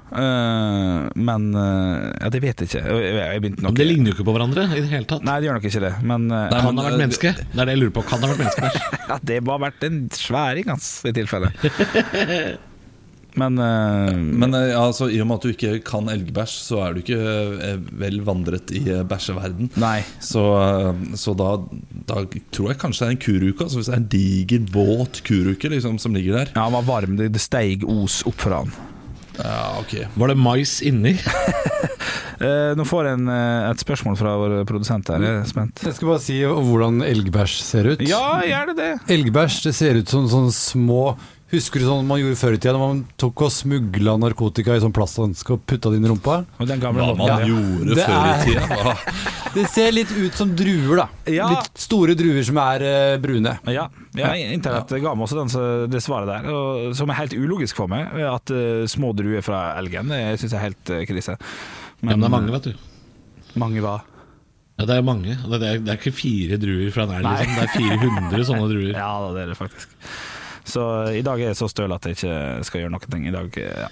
men 1.24 1.50
eh, 1.56 2.10
ja, 2.20 2.32
det 2.34 2.42
vet 2.44 2.64
jeg 2.64 2.72
ikke. 2.72 2.84
Jeg, 2.84 3.14
jeg 3.20 3.44
begynte 3.44 3.66
nok 3.66 3.74
Men 3.74 3.80
det 3.80 3.88
ligner 3.88 4.12
jo 4.12 4.18
ikke 4.18 4.28
på 4.28 4.36
hverandre 4.36 4.68
i 4.72 4.82
det 4.82 4.90
hele 4.92 5.10
tatt. 5.10 5.24
Nei, 5.28 5.38
det 5.40 5.50
gjør 5.50 5.60
nok 5.60 5.70
ikke 5.70 5.86
det, 5.86 5.94
men 6.04 6.28
eh, 6.28 6.44
Nei, 6.52 6.60
han 6.68 6.78
det 6.78 6.86
vært 6.90 6.98
eh, 6.98 7.02
menneske? 7.06 7.34
Det 7.40 7.56
er 7.56 7.72
det 7.72 7.78
jeg 7.78 7.84
lurer 7.86 7.96
på. 7.96 8.06
Kan 8.12 8.26
ha 8.26 8.34
vært 8.34 8.44
menneske? 8.44 8.92
ja, 9.14 9.18
det 9.32 9.40
må 9.46 9.56
ha 9.56 9.64
vært 9.70 9.88
en 9.90 10.04
sværing, 10.18 10.70
hans, 10.74 10.94
i 11.10 11.16
tilfelle. 11.16 11.52
Men, 13.34 13.58
uh, 13.58 14.14
Men 14.14 14.54
uh, 14.54 14.76
altså, 14.78 15.08
i 15.10 15.18
og 15.24 15.26
med 15.26 15.40
at 15.40 15.46
du 15.48 15.54
ikke 15.56 15.80
kan 15.88 16.10
elgbæsj, 16.14 16.58
så 16.68 16.84
er 16.86 16.94
du 16.94 17.02
ikke 17.02 17.18
uh, 17.18 17.80
vel 17.98 18.20
vandret 18.28 18.70
i 18.78 18.84
bæsjeverden. 19.10 19.72
Nei. 19.82 20.04
Så, 20.22 20.44
så 21.18 21.34
da, 21.38 21.56
da 22.12 22.24
tror 22.54 22.70
jeg 22.70 22.82
kanskje 22.84 23.08
det 23.08 23.10
er 23.10 23.18
en 23.18 23.24
kuruke. 23.26 23.66
Altså 23.66 23.82
hvis 23.82 23.90
det 23.90 23.96
er 23.98 24.04
en 24.04 24.10
diger, 24.14 24.72
våt 24.74 25.24
kuruke 25.26 25.74
liksom, 25.74 25.98
som 26.02 26.14
ligger 26.14 26.44
der. 26.44 26.54
Ja, 26.54 26.68
han 26.68 26.78
var 26.78 26.90
varm. 26.92 27.18
Det, 27.18 27.32
det 27.34 27.42
steig 27.42 27.88
os 27.90 28.22
opp 28.30 28.38
fra 28.46 28.62
han. 28.62 28.76
Ja, 29.40 29.80
ok 29.80 29.94
Var 30.20 30.34
det 30.34 30.38
mais 30.40 30.80
inni? 30.86 31.16
Eh, 32.44 32.74
nå 32.76 32.84
får 32.84 33.06
jeg 33.08 33.16
en, 33.22 33.28
eh, 33.32 33.70
et 33.70 33.80
spørsmål 33.80 34.16
fra 34.20 34.32
vår 34.36 34.54
produsent 34.68 35.08
her. 35.14 35.22
Jeg 35.24 35.36
er 35.38 35.46
spent. 35.48 35.84
Jeg 35.86 35.96
skal 35.96 36.10
bare 36.10 36.24
si 36.26 36.40
hvordan 36.44 36.98
elgbæsj 37.06 37.54
ser 37.64 37.88
ut. 37.94 38.02
Ja, 38.10 38.42
gjør 38.44 38.72
det 38.74 38.76
det? 38.82 38.90
Elgbæsj 39.16 39.60
det 39.70 39.74
ser 39.78 40.00
ut 40.02 40.12
som 40.12 40.26
sånne 40.28 40.52
små 40.58 41.04
Husker 41.54 41.84
du 41.84 41.86
sånn 41.86 42.08
man 42.10 42.18
gjorde 42.18 42.38
før 42.40 42.56
i 42.56 42.58
tida, 42.58 42.72
når 42.74 42.82
man 42.82 43.02
tok 43.22 43.44
og 43.46 43.52
smugla 43.54 44.16
narkotika 44.18 44.74
i 44.74 44.82
sånn 44.82 44.94
plasthanske 44.96 45.54
og 45.54 45.62
putta 45.70 45.92
det 45.94 46.00
inn 46.00 46.08
i 46.08 46.10
rumpa? 46.10 46.40
Og 46.58 46.70
den 46.70 46.82
gamle 46.82 47.06
Hva 47.06 47.14
man 47.20 47.30
ja. 47.30 47.36
gjorde 47.46 47.98
Det 48.00 48.08
før 48.08 48.30
i 48.32 48.46
tida. 48.48 48.96
Det 49.54 49.68
ser 49.70 49.92
litt 49.94 50.10
ut 50.10 50.34
som 50.34 50.50
druer, 50.58 51.04
da. 51.04 51.06
Ja. 51.30 51.52
Litt 51.52 51.78
store 51.78 52.16
druer 52.18 52.42
som 52.48 52.58
er 52.58 52.86
uh, 52.88 53.18
brune. 53.22 53.54
Ja, 53.70 53.84
ja 54.18 54.32
internett 54.48 54.96
ga 54.98 55.14
meg 55.14 55.28
også 55.28 55.44
den, 55.44 55.54
det 55.94 56.02
svaret 56.02 56.32
der, 56.32 56.48
og, 56.50 56.96
som 56.98 57.14
er 57.14 57.20
helt 57.20 57.38
ulogisk 57.38 57.78
for 57.78 57.92
meg. 57.92 58.10
At 58.26 58.50
uh, 58.50 58.88
små 58.90 59.14
druer 59.14 59.46
fra 59.46 59.76
elgen 59.78 60.10
det 60.10 60.24
syns 60.42 60.56
jeg 60.56 60.58
er 60.58 60.68
helt 60.72 60.94
uh, 60.96 61.04
krise. 61.06 61.38
Ja, 61.38 62.10
men 62.10 62.26
det 62.26 62.32
er 62.32 62.34
mange, 62.34 62.58
vet 62.58 62.72
du. 62.72 62.90
Mange 63.62 63.86
hva? 63.86 64.00
Ja, 64.82 64.88
det 64.90 64.98
er 64.98 65.06
mange. 65.06 65.38
Det 65.38 65.62
er, 65.62 65.82
det 65.86 65.94
er 65.94 66.02
ikke 66.02 66.18
fire 66.18 66.58
druer 66.58 66.90
fra 66.96 67.06
en 67.06 67.20
elg, 67.20 67.30
liksom. 67.46 67.60
Det 67.60 67.68
er 67.68 68.00
400 68.02 68.48
sånne 68.50 68.70
druer. 68.74 68.96
Ja 69.04 69.12
det 69.38 69.46
er 69.46 69.54
det 69.54 69.60
faktisk. 69.62 69.94
Så 70.64 70.84
i 71.14 71.24
dag 71.26 71.42
er 71.42 71.52
jeg 71.52 71.60
så 71.60 71.68
støl 71.72 71.92
at 71.96 72.06
jeg 72.08 72.18
ikke 72.20 72.36
skal 72.68 72.86
gjøre 72.86 72.94
noe. 72.96 73.24
I 73.24 73.34
dag, 73.34 73.58
ja. 73.64 73.90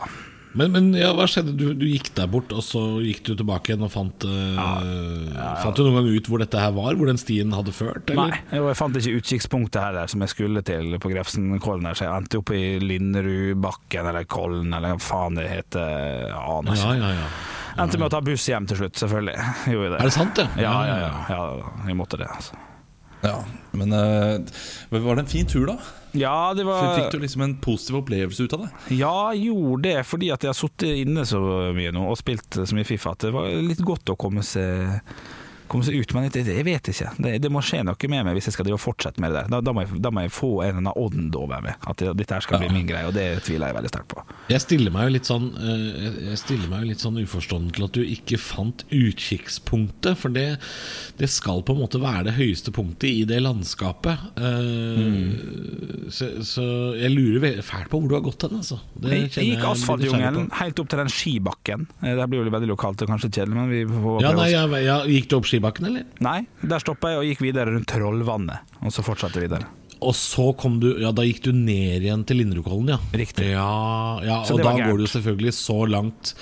Men, 0.52 0.74
men 0.74 0.88
ja, 0.98 1.14
hva 1.16 1.24
skjedde? 1.32 1.54
Du, 1.56 1.70
du 1.78 1.86
gikk 1.88 2.10
der 2.18 2.28
bort, 2.28 2.52
og 2.52 2.60
så 2.66 2.82
gikk 3.00 3.22
du 3.30 3.30
tilbake 3.40 3.72
igjen 3.72 3.86
og 3.88 3.92
fant 3.94 4.26
eh, 4.28 4.58
Fant 5.64 5.78
du 5.78 5.86
noen 5.86 6.02
gang 6.02 6.10
ut 6.12 6.28
hvor 6.28 6.42
dette 6.44 6.60
her 6.60 6.74
var? 6.76 6.98
Hvor 7.00 7.08
den 7.08 7.20
stien 7.22 7.54
hadde 7.56 7.72
ført? 7.76 8.12
Eller? 8.12 8.34
Nei, 8.36 8.58
jeg 8.60 8.76
fant 8.80 8.98
ikke 9.00 9.22
utkikkspunktet 9.22 9.80
her 9.80 10.12
som 10.12 10.26
jeg 10.26 10.34
skulle 10.34 10.64
til 10.68 10.98
på 11.00 11.12
Grefsenkollen. 11.14 11.88
Så 11.96 12.04
jeg 12.08 12.12
endte 12.18 12.42
opp 12.42 12.52
i 12.56 12.64
Linderudbakken 12.84 14.12
eller 14.12 14.28
Kollen 14.32 14.76
eller 14.76 14.98
hva 14.98 15.06
faen 15.06 15.40
det 15.40 15.48
heter. 15.52 16.36
Aner 16.36 16.76
Ja, 16.76 16.96
ikke. 16.98 17.00
ja, 17.00 17.14
ja. 17.22 17.32
Endte 17.80 18.02
med 18.02 18.10
å 18.10 18.12
ta 18.12 18.20
buss 18.26 18.50
hjem 18.52 18.68
til 18.68 18.82
slutt, 18.82 19.00
selvfølgelig. 19.00 19.38
Det. 19.72 19.96
Er 19.96 20.04
det 20.04 20.12
sant, 20.18 20.42
ja? 20.44 20.50
Ja, 20.60 20.76
ja, 20.90 20.98
ja, 21.06 21.14
ja. 21.32 21.72
Jeg 21.88 21.96
måtte 22.00 22.20
det, 22.20 22.28
altså. 22.28 22.60
Ja, 23.22 23.44
men 23.78 23.94
eh, 23.94 24.40
var 24.90 25.16
det 25.16 25.26
en 25.26 25.30
fin 25.30 25.50
tur, 25.50 25.66
da? 25.70 25.78
Ja, 26.18 26.54
det 26.58 26.66
var 26.68 26.98
Fikk 26.98 27.14
du 27.14 27.22
liksom 27.24 27.44
en 27.46 27.54
positiv 27.64 28.02
opplevelse 28.02 28.44
ut 28.44 28.56
av 28.58 28.66
det? 28.66 28.72
Ja, 28.98 29.32
gjorde 29.38 29.86
det 29.86 30.02
fordi 30.10 30.32
at 30.34 30.44
jeg 30.44 30.52
har 30.52 30.58
sittet 30.58 31.04
inne 31.06 31.24
så 31.28 31.40
mye 31.76 31.94
nå 31.96 32.04
og 32.12 32.18
spilt 32.20 32.58
så 32.60 32.76
mye 32.76 32.88
Fifa 32.88 33.14
at 33.16 33.28
det 33.28 33.32
var 33.36 33.48
litt 33.64 33.84
godt 33.86 34.12
å 34.12 34.18
komme 34.20 34.44
seg 34.44 35.00
Komme 35.72 35.86
seg 35.88 35.96
ut, 36.02 36.14
med 36.18 36.32
det, 36.36 36.42
jeg 36.52 36.66
vet 36.68 36.90
ikke. 36.92 37.10
Det, 37.24 37.32
det 37.46 37.52
må 37.54 37.62
skje 37.64 37.80
noe 37.88 38.10
med 38.12 38.26
meg 38.28 38.36
hvis 38.36 38.50
jeg 38.50 38.56
skal 38.58 38.68
fortsette 38.82 39.22
med 39.24 39.32
det 39.32 39.46
der. 39.46 39.52
Da, 39.54 39.62
da, 39.64 39.72
må, 39.76 39.86
jeg, 39.86 40.02
da 40.04 40.12
må 40.12 40.26
jeg 40.26 40.34
få 40.36 40.50
en 40.66 40.82
eller 40.82 40.92
annen 40.92 41.00
ånd 41.00 41.36
over 41.40 41.62
meg. 41.64 41.78
At 41.88 42.02
det, 42.04 42.12
dette 42.20 42.36
her 42.36 42.44
skal 42.44 42.60
bli 42.60 42.70
min 42.76 42.88
greie, 42.90 43.08
og 43.08 43.16
det 43.16 43.26
tviler 43.46 43.72
jeg 43.72 43.78
veldig 43.80 43.92
sterkt 43.94 44.10
på. 44.12 44.26
Jeg 44.52 44.64
stiller 44.66 44.92
meg 44.92 45.08
jo 45.08 45.14
litt 45.16 45.30
sånn 45.32 45.48
eh, 45.56 45.86
jeg- 46.04 46.20
Jeg 46.32 46.38
stiller 46.44 46.68
meg 46.72 46.84
jo 46.84 46.90
litt 46.92 47.04
sånn 47.06 47.18
uforstående 47.24 47.72
til 47.78 47.86
at 47.88 47.92
du 47.96 48.02
ikke 48.04 48.38
fant 48.42 48.84
utkikkspunktet. 48.92 50.18
For 50.20 50.30
det, 50.30 50.48
det 51.18 51.30
skal 51.32 51.64
på 51.64 51.74
en 51.76 51.82
måte 51.82 52.02
være 52.02 52.26
det 52.30 52.36
høyeste 52.36 52.72
punktet 52.76 53.10
i 53.10 53.24
det 53.30 53.40
landskapet. 53.42 54.28
Mm. 54.36 56.10
så, 56.12 56.28
så 56.46 56.64
jeg 57.00 57.12
lurer 57.14 57.62
fælt 57.66 57.90
på 57.92 58.00
hvor 58.02 58.10
du 58.12 58.16
har 58.18 58.24
gått 58.26 58.44
hen, 58.48 58.58
altså. 58.60 58.80
Det 59.00 59.12
Jeg, 59.12 59.30
jeg 59.38 59.50
gikk 59.54 59.66
asfaltjungelen 59.72 60.50
helt 60.60 60.80
opp 60.82 60.90
til 60.92 61.00
den 61.02 61.08
skibakken. 61.12 61.88
Eh, 62.02 62.16
Det 62.20 62.28
blir 62.32 62.44
jo 62.44 62.52
veldig 62.54 62.70
lokalt 62.74 63.02
og 63.06 63.08
kanskje 63.12 63.32
kjedelig, 63.32 63.56
men 63.56 63.70
vi 63.72 63.82
får 63.88 64.22
Ja, 64.26 64.32
nei, 64.36 64.50
jeg, 64.52 64.70
jeg, 64.72 64.86
jeg 64.86 65.16
Gikk 65.22 65.28
du 65.32 65.36
opp 65.38 65.46
skibakken, 65.46 65.61
eller? 65.70 66.08
Nei, 66.24 66.40
der 66.62 66.84
stoppa 66.84 67.14
jeg 67.14 67.22
og 67.22 67.30
gikk 67.30 67.46
videre 67.50 67.76
rundt 67.76 67.90
Trollvannet, 67.92 68.74
og 68.82 68.94
så 68.94 69.06
fortsatte 69.06 69.44
videre. 69.44 69.70
Og 70.02 70.16
så 70.18 70.48
kom 70.58 70.80
du 70.82 70.90
Ja, 71.02 71.12
da 71.14 71.24
gikk 71.26 71.44
du 71.46 71.52
ned 71.54 72.02
igjen 72.02 72.24
til 72.28 72.42
Linderudkollen, 72.42 72.90
ja. 72.96 72.98
Riktig. 73.14 73.52
Ja, 73.52 74.18
ja 74.26 74.40
og 74.42 74.62
da 74.64 74.74
går 74.80 74.98
du 74.98 75.06
selvfølgelig 75.10 75.54
så 75.54 75.78
langt 75.90 76.34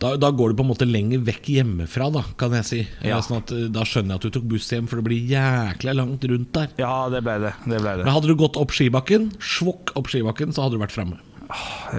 da, 0.00 0.14
da 0.20 0.30
går 0.34 0.52
du 0.52 0.58
på 0.58 0.64
en 0.64 0.70
måte 0.72 0.88
lenger 0.88 1.20
vekk 1.26 1.50
hjemmefra, 1.54 2.08
da, 2.14 2.24
kan 2.40 2.56
jeg 2.58 2.68
si. 2.68 2.80
Ja. 3.06 3.20
Sånn 3.24 3.42
at, 3.42 3.52
eh, 3.54 3.68
da 3.72 3.84
skjønner 3.86 4.16
jeg 4.16 4.22
at 4.22 4.26
du 4.26 4.34
tok 4.38 4.48
buss 4.50 4.66
hjem, 4.72 4.88
for 4.90 5.00
det 5.00 5.06
blir 5.06 5.28
jækla 5.30 5.94
langt 5.94 6.24
rundt 6.32 6.50
der. 6.56 6.72
Ja, 6.80 7.06
det 7.12 7.22
ble 7.24 7.36
det. 7.44 7.52
det, 7.68 7.78
ble 7.78 7.94
det. 8.00 8.06
Men 8.06 8.16
hadde 8.16 8.32
du 8.32 8.34
gått 8.40 8.58
opp 8.60 8.74
skibakken, 8.74 9.30
svokk 9.38 9.94
opp 10.00 10.10
skibakken, 10.10 10.52
så 10.56 10.64
hadde 10.64 10.78
du 10.78 10.82
vært 10.82 10.96
framme. 10.96 11.20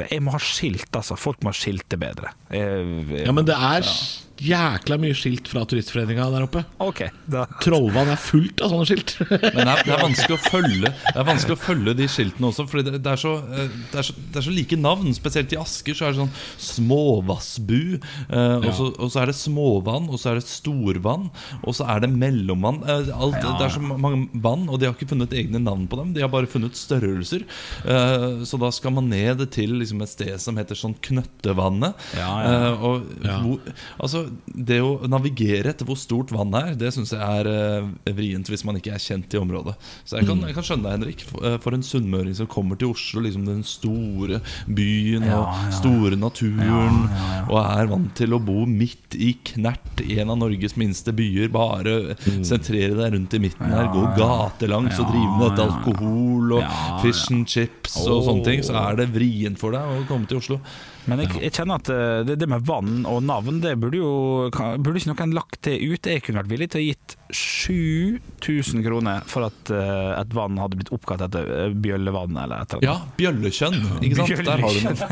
Jeg 0.10 0.22
må 0.25 0.34
ha 0.34 0.41
skilt, 0.41 0.89
altså. 0.91 1.17
Folk 1.19 1.45
må 1.45 1.53
ha 1.53 1.57
skilt 1.57 1.86
det 1.93 2.01
bedre. 2.01 2.34
Jeg, 2.53 2.86
jeg, 3.13 3.25
Ja, 3.27 3.34
men 3.36 3.48
det 3.48 3.55
er 3.55 3.86
jækla 4.42 4.98
mye 5.00 5.15
skilt 5.15 5.48
fra 5.48 5.62
Turistforeninga 5.70 6.25
der 6.34 6.44
oppe. 6.48 6.63
Ok, 6.84 7.06
da 7.32 7.46
Trollvann 7.63 8.10
er 8.12 8.20
fullt 8.20 8.60
av 8.65 8.74
sånne 8.74 8.88
skilt. 8.89 9.13
Men 9.30 9.62
det 9.62 9.68
er, 9.72 9.84
det 9.88 9.94
er 9.96 10.01
vanskelig 10.04 10.36
å 10.36 10.42
følge 10.44 10.89
Det 10.92 11.13
er 11.22 11.27
vanskelig 11.30 11.56
å 11.56 11.62
følge 11.63 11.94
de 12.01 12.08
skiltene 12.12 12.50
også. 12.50 12.65
Fordi 12.68 12.84
det, 12.89 13.00
det, 13.06 13.13
er 13.13 13.22
så, 13.22 13.34
eh, 13.56 13.70
det, 13.94 14.00
er 14.01 14.08
så, 14.10 14.15
det 14.34 14.42
er 14.42 14.48
så 14.50 14.56
like 14.56 14.80
navn. 14.82 15.13
Spesielt 15.15 15.56
i 15.56 15.60
Asker 15.62 15.96
så 15.98 16.08
er 16.10 16.15
det 16.15 16.20
sånn 16.24 16.34
Småvassbu. 16.65 17.80
Eh, 18.30 18.58
og, 18.60 18.70
så, 18.75 18.89
og 19.00 19.12
så 19.13 19.22
er 19.24 19.32
det 19.32 19.38
småvann, 19.39 20.10
og 20.12 20.20
så 20.22 20.34
er 20.34 20.39
det 20.42 20.46
storvann, 20.50 21.30
og 21.63 21.75
så 21.77 21.88
er 21.96 22.04
det 22.06 22.12
mellomvann. 22.13 22.82
Eh, 22.84 23.12
alt, 23.15 23.39
Det 23.39 23.68
er 23.70 23.74
så 23.77 23.84
mange 23.86 24.27
vann, 24.44 24.68
og 24.70 24.80
de 24.82 24.89
har 24.89 24.96
ikke 24.98 25.10
funnet 25.13 25.34
egne 25.38 25.62
navn 25.63 25.88
på 25.92 26.00
dem. 26.01 26.13
De 26.15 26.24
har 26.25 26.32
bare 26.34 26.50
funnet 26.51 26.77
størrelser. 26.80 27.46
Eh, 27.86 28.27
så 28.48 28.60
da 28.62 28.72
skal 28.75 28.96
man 28.98 29.10
ned 29.12 29.46
til 29.56 29.77
liksom, 29.80 30.04
et 30.06 30.12
sted 30.12 30.36
som 30.44 30.58
heter 30.60 30.77
sånn 30.80 30.98
Knøttevannet. 31.06 31.96
Ja, 32.20 32.32
ja. 32.44 32.54
Eh, 32.74 32.86
og 32.92 33.12
Ja. 33.25 33.39
hvor, 33.42 33.60
altså, 34.01 34.25
det 34.55 34.79
å 34.82 35.08
navigere 35.08 35.70
etter 35.72 35.86
hvor 35.88 35.98
stort 36.00 36.32
vann 36.32 36.53
er, 36.55 36.74
det 36.75 36.91
syns 36.96 37.12
jeg 37.15 37.22
er 37.22 37.48
eh, 37.48 38.13
vrient 38.15 38.48
hvis 38.51 38.63
man 38.65 38.75
ikke 38.79 38.94
er 38.96 39.01
kjent 39.03 39.34
i 39.34 39.39
området. 39.41 39.75
Så 40.05 40.17
jeg 40.20 40.27
kan, 40.27 40.38
Mm. 40.39 40.48
jeg 40.48 40.55
kan 40.55 40.63
skjønne 40.67 40.84
deg, 40.84 40.91
Henrik. 41.00 41.22
For, 41.29 41.46
eh, 41.46 41.58
for 41.63 41.74
en 41.74 41.82
sunnmøring 41.86 42.36
som 42.36 42.48
kommer 42.48 42.77
til 42.77 42.89
Oslo, 42.94 43.22
liksom 43.22 43.46
den 43.46 43.63
store 43.63 44.41
byen 44.67 45.24
Ja, 45.25 45.39
og 45.39 45.48
ja. 45.48 45.72
store 45.79 46.15
naturen, 46.17 47.10
Ja, 47.10 47.46
og 47.50 47.60
er 47.79 47.88
vant 47.88 48.15
til 48.15 48.34
å 48.36 48.39
bo 48.44 48.65
midt 48.65 49.15
i 49.15 49.34
Knert, 49.46 50.01
en 50.10 50.29
av 50.29 50.38
Norges 50.38 50.75
minste 50.77 51.13
byer. 51.15 51.50
Bare 51.51 52.15
Mm. 52.15 52.44
sentrere 52.44 52.96
deg 52.96 53.13
rundt 53.13 53.34
i 53.34 53.39
midten 53.39 53.70
her, 53.70 53.88
gå 53.94 54.03
gatelangs 54.17 55.00
og 55.00 55.08
drive 55.12 55.38
med 55.38 55.50
dette 55.50 55.65
alkohol 55.72 56.53
og 56.53 57.01
fish 57.01 57.32
and 57.32 57.48
chips 57.48 57.96
og 58.08 58.24
sånne 58.25 58.44
ting, 58.44 58.60
så 58.62 58.75
er 58.91 58.96
det 58.98 59.13
vrient 59.13 59.58
for 59.58 59.72
deg 59.72 59.82
å 59.82 60.05
komme 60.08 60.27
til 60.27 60.38
Oslo. 60.38 60.60
Men 61.09 61.21
jeg, 61.21 61.35
jeg 61.43 61.53
kjenner 61.53 61.81
at 61.81 61.89
eh, 61.93 62.21
det, 62.25 62.38
det 62.41 62.47
med 62.50 62.63
vann 62.65 63.03
og 63.09 63.19
navn, 63.25 63.59
det 63.63 63.75
burde 63.81 64.00
jo 64.00 64.12
Burde 64.51 64.97
ikke 64.97 65.12
noen 65.13 65.35
lagt 65.38 65.59
det 65.67 65.75
ut? 65.83 66.07
Jeg 66.09 66.24
kunne 66.25 66.41
vært 66.41 66.51
villig 66.51 66.67
til 66.74 66.81
å 66.81 66.85
gitt 66.88 67.15
7000 67.35 68.83
kroner 68.85 69.25
for 69.29 69.47
at 69.47 69.71
uh, 69.74 70.15
et 70.19 70.33
vann 70.35 70.57
hadde 70.62 70.79
blitt 70.79 70.91
oppkalt 70.95 71.24
etter 71.25 71.50
eh, 71.57 71.74
Bjøllevann 71.83 72.38
eller 72.38 72.63
et 72.63 72.75
eller 72.75 72.81
annet. 72.81 72.88
Ja, 72.88 73.15
bjøllekjønn. 73.19 73.77
Ikke 74.05 74.19
sant? 74.21 74.45
Der 74.45 74.65
har 74.65 74.79
du 74.79 74.81
noe. 74.89 75.12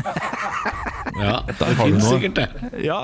Ja, 1.14 1.34
det 1.46 1.66
har 1.78 1.90
du 1.90 1.98
noe. 1.98 2.08
sikkert 2.08 2.38
det. 2.40 2.70
Ja, 2.82 2.96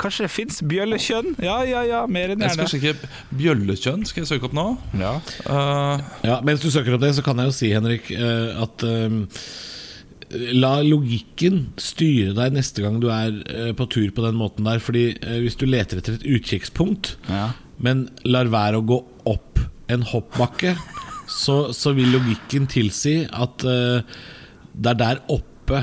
Kanskje 0.00 0.24
det 0.24 0.30
fins 0.32 0.60
bjøllekjønn? 0.64 1.34
Ja, 1.44 1.58
ja, 1.66 1.82
ja, 1.84 2.04
mer 2.08 2.32
enn 2.32 2.44
Jeg 2.46 2.54
skal 2.56 2.70
sjekke 2.70 3.10
bjøllekjønn. 3.36 4.06
Skal 4.08 4.22
jeg 4.22 4.30
søke 4.30 4.48
opp 4.48 4.56
nå? 4.56 4.66
Ja. 5.00 5.16
Uh, 5.44 6.00
Ja, 6.24 6.38
Mens 6.46 6.62
du 6.64 6.70
søker 6.72 6.96
opp 6.96 7.02
det, 7.04 7.12
så 7.18 7.24
kan 7.26 7.42
jeg 7.42 7.50
jo 7.50 7.56
si, 7.58 7.72
Henrik, 7.74 8.08
uh, 8.16 8.62
at 8.64 8.86
La 10.56 10.78
logikken 10.82 11.68
styre 11.80 12.32
deg 12.36 12.54
neste 12.56 12.82
gang 12.84 12.96
du 13.02 13.08
er 13.12 13.36
eh, 13.50 13.72
på 13.76 13.86
tur 13.92 14.08
på 14.14 14.24
den 14.24 14.38
måten 14.40 14.66
der. 14.66 14.80
Fordi 14.82 15.04
eh, 15.14 15.38
hvis 15.44 15.58
du 15.60 15.66
leter 15.68 16.00
etter 16.00 16.16
et 16.18 16.26
utkikkspunkt, 16.38 17.16
Ja. 17.30 17.52
men 17.78 18.08
lar 18.24 18.50
være 18.52 18.80
å 18.80 18.86
gå 18.86 18.98
opp 19.30 19.60
en 19.92 20.02
hoppbakke, 20.10 20.74
så, 21.42 21.72
så 21.76 21.92
vil 21.96 22.10
logikken 22.14 22.66
tilsi 22.70 23.22
at 23.32 23.64
uh, 23.68 24.00
det 24.74 24.90
er 24.94 24.98
der 25.00 25.20
oppe 25.32 25.82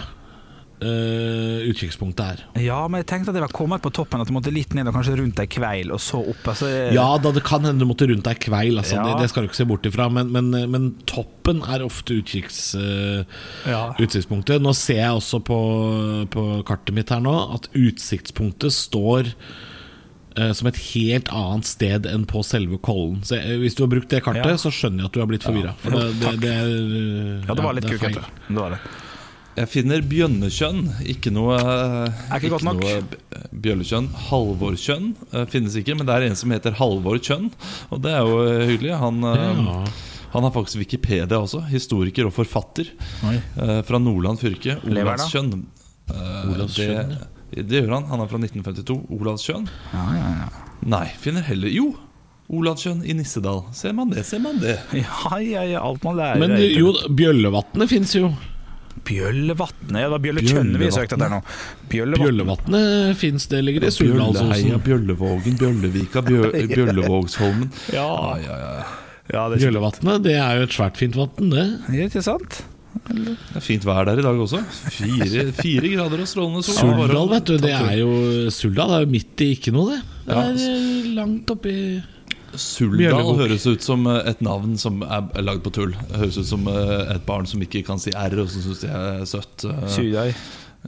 eh, 0.82 1.70
utkikkspunktet 1.70 2.24
er. 2.26 2.44
ja, 2.64 2.80
men 2.90 3.02
jeg 3.02 3.08
tenkte 3.12 3.30
at 3.32 3.38
jeg 3.40 3.46
var 3.46 3.54
kommet 3.56 3.82
på 3.84 3.92
toppen, 3.94 4.22
at 4.22 4.28
du 4.28 4.34
måtte 4.34 4.54
litt 4.54 4.74
ned 4.78 4.88
og 4.90 4.96
kanskje 4.98 5.18
rundt 5.20 5.40
ei 5.44 5.48
kveil, 5.52 5.92
og 5.94 6.00
så 6.02 6.20
opp. 6.22 6.44
Altså, 6.54 6.68
jeg- 6.72 6.94
Ja, 6.98 7.18
da 7.22 7.32
det 7.32 7.44
kan 7.44 7.64
hende 7.64 7.80
du 7.80 7.86
måtte 7.86 8.08
rundt 8.10 8.24
deg 8.24 8.40
kveil, 8.40 8.78
altså, 8.82 8.96
Ja. 8.98 9.04
det, 9.14 9.22
det 9.22 9.30
skal 9.30 9.44
du 9.44 9.50
ikke 9.50 9.62
se 9.62 9.66
bort 9.70 9.84
ifra. 9.86 10.10
Men, 10.12 10.32
men, 10.32 10.50
men 10.72 10.96
toppen 11.06 11.62
er 11.64 11.84
ofte 11.86 12.18
utkikks, 12.22 12.76
uh, 12.76 13.24
Ja. 13.70 13.94
utsiktspunktet. 14.00 14.62
Nå 14.62 14.74
ser 14.76 14.96
jeg 15.06 15.12
også 15.22 15.44
på, 15.44 15.60
på 16.30 16.64
kartet 16.66 16.94
mitt 16.96 17.10
her 17.10 17.20
nå 17.22 17.36
at 17.54 17.68
utsiktspunktet 17.78 18.72
står 18.74 19.34
eh, 20.38 20.52
som 20.54 20.68
et 20.70 20.78
helt 20.96 21.28
annet 21.36 21.66
sted 21.68 22.06
enn 22.08 22.26
på 22.26 22.40
selve 22.48 22.78
Kollen. 22.82 23.22
Så 23.28 23.36
eh, 23.38 23.58
Hvis 23.60 23.76
du 23.76 23.84
har 23.84 23.90
brukt 23.92 24.10
det 24.10 24.24
kartet, 24.24 24.46
Ja. 24.46 24.56
så 24.58 24.72
skjønner 24.72 25.04
jeg 25.04 25.06
at 25.06 25.12
du 25.14 25.20
har 25.20 25.28
blitt 25.28 25.44
forvirra. 25.44 25.74
For 25.84 25.92
det, 25.92 26.06
det, 26.22 26.34
det, 26.42 26.54
Ja, 27.48 27.54
det 27.54 27.64
var 27.66 27.74
litt 27.76 27.84
det 27.88 28.00
kukete. 28.00 28.24
Det 28.48 28.56
var 28.58 28.70
det. 28.78 28.80
Jeg 29.58 29.68
finner 29.68 30.04
bjønnekjønn. 30.08 30.84
Ikke 31.12 31.32
noe 31.34 31.58
Er 31.60 32.38
ikke 32.38 32.54
ikke 32.54 32.72
noe 32.72 32.94
bjøllekjønn. 33.52 34.08
Halvorkjønn 34.30 35.10
eh, 35.34 35.44
finnes 35.52 35.76
ikke, 35.80 35.98
men 36.00 36.08
det 36.08 36.16
er 36.16 36.28
en 36.30 36.40
som 36.40 36.54
heter 36.56 36.78
Halvor 36.80 37.20
Kjønn, 37.20 37.50
og 37.92 38.02
det 38.06 38.14
er 38.16 38.24
jo 38.24 38.40
eh, 38.46 38.64
hyggelig. 38.72 38.96
Han 39.02 39.28
eh, 39.28 39.44
Ja. 39.68 39.84
Han 40.32 40.46
har 40.48 40.54
faktisk 40.56 40.80
Wikipedia 40.80 41.42
også. 41.42 41.60
Historiker 41.68 42.30
og 42.30 42.32
forfatter. 42.32 42.88
Oi. 43.28 43.34
fra 43.84 44.00
Nordland 44.00 44.40
fylke. 44.40 44.78
Olavskjønn. 44.88 45.50
Eh, 46.08 46.54
Olavskjønn, 46.54 47.12
det, 47.52 47.66
det 47.68 47.82
gjør 47.82 47.98
han. 47.98 48.06
Han 48.14 48.24
er 48.24 48.30
fra 48.32 48.40
1952. 48.40 48.96
Olavskjønn. 49.18 49.68
Ja, 49.92 50.06
ja, 50.16 50.30
ja. 50.38 50.48
Nei, 50.96 51.04
finner 51.20 51.44
heller 51.46 51.76
Jo! 51.76 51.90
Olavskjønn 52.52 53.04
i 53.08 53.14
Nissedal. 53.16 53.62
Ser 53.76 53.92
man 53.96 54.10
det, 54.12 54.24
ser 54.28 54.42
man 54.44 54.58
det. 54.64 54.78
Ja, 54.96 55.38
ja, 55.40 55.62
ja, 55.68 55.84
alt 55.84 56.04
man 56.08 56.18
lærer. 56.20 56.40
Men 56.40 56.56
jo, 56.60 56.96
Bjøllevatnet 57.16 57.92
fins 57.92 58.16
jo. 58.16 58.32
Bjøllevatnet, 59.08 59.98
ja, 59.98 60.08
det 60.08 60.12
var 60.14 60.80
vi 60.82 60.90
søkte 60.94 61.18
etter 61.18 61.32
nå. 61.32 61.40
Bjøllevatnet 61.92 63.16
fins, 63.20 63.48
det 63.52 63.64
ligger 63.66 63.88
i 63.88 63.94
Suldalsosen. 63.94 64.76
Bjøllevågen, 64.86 65.58
Bjøllevika, 65.60 66.24
Bjøllevågsholmen. 66.30 67.72
Ja, 67.96 68.10
ja, 68.42 68.60
ja. 68.62 68.84
ja, 69.34 69.48
det 69.52 69.62
Bjøllevatnet, 69.64 70.22
det 70.28 70.38
er 70.40 70.62
jo 70.62 70.70
et 70.70 70.78
svært 70.78 71.02
fint 71.02 71.18
vann, 71.18 71.50
det. 71.54 71.66
Ja, 71.90 72.08
Ikke 72.12 72.24
sant? 72.26 72.62
Det 73.08 73.34
er 73.56 73.64
fint 73.64 73.86
vær 73.88 74.04
der 74.08 74.20
i 74.20 74.24
dag 74.24 74.40
også. 74.44 74.60
Fire, 74.92 75.46
fire 75.56 75.92
grader 75.96 76.24
og 76.24 76.28
strålende 76.30 76.64
sol. 76.68 76.92
Suldal, 76.92 77.30
vet 77.32 77.48
du. 77.48 77.54
Det 77.64 77.72
er 77.72 77.94
jo 78.02 78.10
Suldal 78.54 78.98
er 78.98 79.06
jo 79.06 79.12
midt 79.14 79.44
i 79.46 79.54
ikke 79.56 79.72
noe, 79.76 79.96
det. 79.96 80.02
Det 80.28 80.38
er 80.38 81.14
langt 81.16 81.54
oppi 81.56 81.76
Suldal 82.60 83.36
høres 83.40 83.66
ut 83.68 83.84
som 83.86 84.06
eh, 84.10 84.22
et 84.32 84.42
navn 84.44 84.78
som 84.80 85.02
er 85.06 85.44
lagd 85.44 85.64
på 85.66 85.74
tull. 85.76 85.96
Det 86.10 86.22
høres 86.22 86.40
ut 86.42 86.50
som 86.50 86.68
eh, 86.72 87.14
et 87.14 87.26
barn 87.28 87.48
som 87.50 87.62
ikke 87.64 87.84
kan 87.88 88.02
si 88.02 88.14
R, 88.16 88.38
og 88.42 88.50
som 88.52 88.66
syns 88.66 88.84
det 88.84 88.92
er 88.92 89.26
søtt. 89.30 89.66
Eh, 89.68 89.84
Sydøy. 89.96 90.32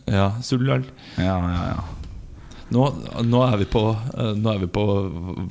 Ja, 0.10 0.32
Suldal. 0.44 0.88
Ja, 1.22 1.38
ja, 1.38 1.68
ja. 1.74 1.84
Nå, 2.74 2.88
nå, 3.22 3.42
er 3.46 3.60
vi 3.62 3.68
på, 3.70 3.82
nå 4.40 4.50
er 4.50 4.62
vi 4.64 4.70
på 4.72 4.84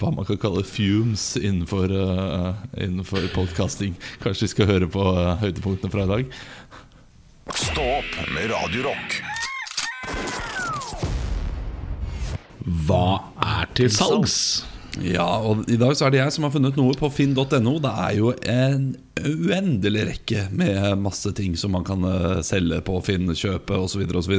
hva 0.00 0.11
man 0.11 0.26
kan 0.26 0.40
kalle 0.42 0.64
fumes 0.66 1.37
innenfor, 1.38 1.92
uh, 1.92 2.64
innenfor 2.75 3.28
podcasting. 3.37 3.95
Kanskje 4.25 4.49
vi 4.49 4.50
skal 4.57 4.71
høre 4.73 4.88
på 4.90 5.04
høydepunktene 5.45 5.92
fra 5.92 6.09
i 6.09 6.11
dag. 6.11 6.35
Stå 7.54 7.87
opp 8.00 8.19
med 8.33 8.50
Radiorock. 8.50 9.21
Hva 12.88 13.07
er 13.52 13.71
til 13.78 13.92
salgs? 13.92 14.40
Ja, 15.00 15.25
og 15.40 15.64
i 15.72 15.78
dag 15.80 15.94
så 15.96 16.06
er 16.06 16.12
det 16.12 16.20
jeg 16.20 16.34
som 16.34 16.44
har 16.44 16.52
funnet 16.52 16.76
noe 16.76 16.92
på 16.99 17.08
finn.no. 17.12 17.78
Det 17.80 17.92
er 18.04 18.16
jo 18.18 18.32
en 18.50 18.90
uendelig 19.22 20.02
rekke 20.08 20.42
med 20.56 20.99
masse 21.00 21.32
ting 21.37 21.54
som 21.56 21.72
man 21.76 21.87
kan 21.87 22.04
eh, 22.04 22.40
selge 22.44 22.80
på 22.84 22.99
Finn, 23.04 23.30
kjøpe 23.37 23.78
osv. 23.80 24.02
osv. 24.04 24.34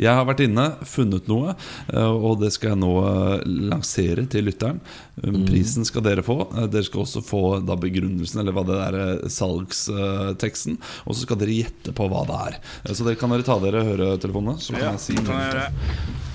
Jeg 0.00 0.10
har 0.10 0.26
vært 0.26 0.42
inne, 0.46 0.66
funnet 0.88 1.30
noe, 1.30 1.54
eh, 1.92 2.10
og 2.10 2.40
det 2.42 2.50
skal 2.54 2.72
jeg 2.72 2.80
nå 2.82 2.92
eh, 3.02 3.46
lansere 3.70 4.26
til 4.32 4.48
lytteren. 4.50 4.82
Um, 5.22 5.42
Prisen 5.46 5.86
skal 5.86 6.06
dere 6.06 6.26
få. 6.26 6.40
Dere 6.72 6.86
skal 6.86 7.04
også 7.04 7.22
få 7.26 7.44
da 7.66 7.78
begrunnelsen, 7.78 8.42
eller 8.42 8.56
hva 8.56 8.66
det 8.66 8.80
er 8.82 8.98
salgsteksten. 9.30 10.80
Og 11.06 11.14
så 11.14 11.28
skal 11.28 11.38
dere 11.42 11.60
gjette 11.62 11.94
på 11.94 12.10
hva 12.10 12.26
det 12.26 12.42
er. 12.48 12.60
Så 12.90 13.06
dere 13.06 13.20
kan 13.20 13.30
dere 13.34 13.46
ta 13.46 13.60
dere 13.62 13.86
høretelefonene, 13.86 14.58
så 14.62 14.74
kan 14.74 14.88
jeg 14.90 15.06
si 15.06 15.18
kan 15.20 15.36
jeg 15.38 15.52
gjøre. 15.52 16.30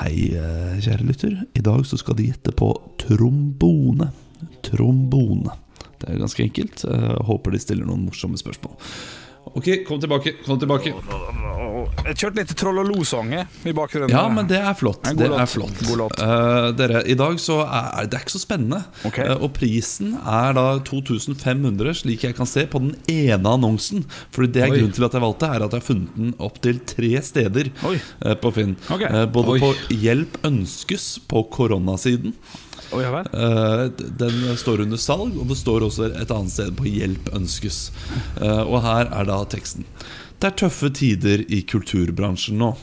Hei, 0.00 0.30
eh, 0.38 0.76
kjære 0.78 1.06
lytter. 1.06 1.32
I 1.58 1.62
dag 1.66 1.82
så 1.86 1.98
skal 1.98 2.14
de 2.18 2.28
gjette 2.28 2.52
på 2.54 2.68
trombone. 3.02 4.12
Trombone. 4.62 5.56
Det 5.98 6.08
er 6.08 6.20
ganske 6.22 6.44
enkelt. 6.46 6.84
Jeg 6.86 7.24
håper 7.26 7.50
de 7.50 7.60
stiller 7.60 7.88
noen 7.88 8.06
morsomme 8.06 8.38
spørsmål. 8.38 8.78
Ok, 9.44 9.84
kom 9.88 10.00
tilbake. 10.00 10.32
kom 10.44 10.58
tilbake 10.60 10.92
Jeg 10.92 12.16
kjørte 12.20 12.38
litt 12.38 12.52
Troll 12.58 12.80
og 12.82 12.90
Lo-sange 12.90 13.46
i 13.66 13.72
bakgrunnen. 13.74 14.12
Ja, 14.12 14.26
men 14.30 14.46
det 14.50 14.60
er 14.60 14.76
flott. 14.78 15.02
Det 15.16 15.26
er 15.26 15.48
flott. 15.50 15.80
God 15.88 15.98
låt. 16.04 16.20
Eh, 16.22 16.68
dere, 16.78 17.02
I 17.08 17.16
dag 17.18 17.40
så 17.42 17.60
er 17.64 18.06
det 18.10 18.18
er 18.18 18.24
ikke 18.24 18.36
så 18.36 18.42
spennende. 18.42 18.82
Okay. 19.08 19.26
Uh, 19.26 19.44
og 19.46 19.52
prisen 19.56 20.14
er 20.20 20.54
da 20.56 20.64
2500, 20.86 21.96
slik 22.02 22.28
jeg 22.28 22.36
kan 22.38 22.48
se, 22.48 22.66
på 22.70 22.82
den 22.84 22.94
ene 23.10 23.56
annonsen. 23.56 24.06
Fordi 24.34 24.52
det 24.54 24.64
er 24.64 24.70
Oi. 24.70 24.78
grunnen 24.78 24.96
til 24.96 25.08
at 25.08 25.18
jeg 25.18 25.24
valgte, 25.24 25.50
er 25.50 25.66
at 25.66 25.76
jeg 25.76 25.82
har 25.82 25.88
funnet 25.88 26.16
den 26.20 26.32
opptil 26.38 26.80
tre 26.94 27.12
steder 27.24 27.72
eh, 27.72 28.34
på 28.40 28.54
Finn. 28.54 28.76
Okay. 28.86 29.26
Både 29.34 29.56
Oi. 29.56 29.60
på 29.64 30.00
Hjelp 30.04 30.40
ønskes 30.46 31.12
på 31.30 31.46
koronasiden. 31.52 32.36
Å, 32.90 33.00
ja. 33.02 33.10
Eh, 33.22 33.84
Den 34.18 34.56
står 34.58 34.80
under 34.86 34.98
salg, 34.98 35.36
og 35.38 35.48
det 35.50 35.58
står 35.60 35.86
også 35.86 36.08
et 36.10 36.30
annet 36.34 36.50
sted 36.54 36.72
på 36.76 36.84
'hjelp 36.90 37.30
ønskes'. 37.36 37.90
Eh, 38.40 38.62
Og 38.66 38.82
her 38.82 39.06
er 39.12 39.24
da 39.24 39.44
teksten. 39.44 39.84
Det 40.40 40.48
er 40.52 40.56
tøffe 40.68 40.90
tider 40.90 41.44
i 41.52 41.62
kulturbransjen 41.62 42.56
nå. 42.58 42.76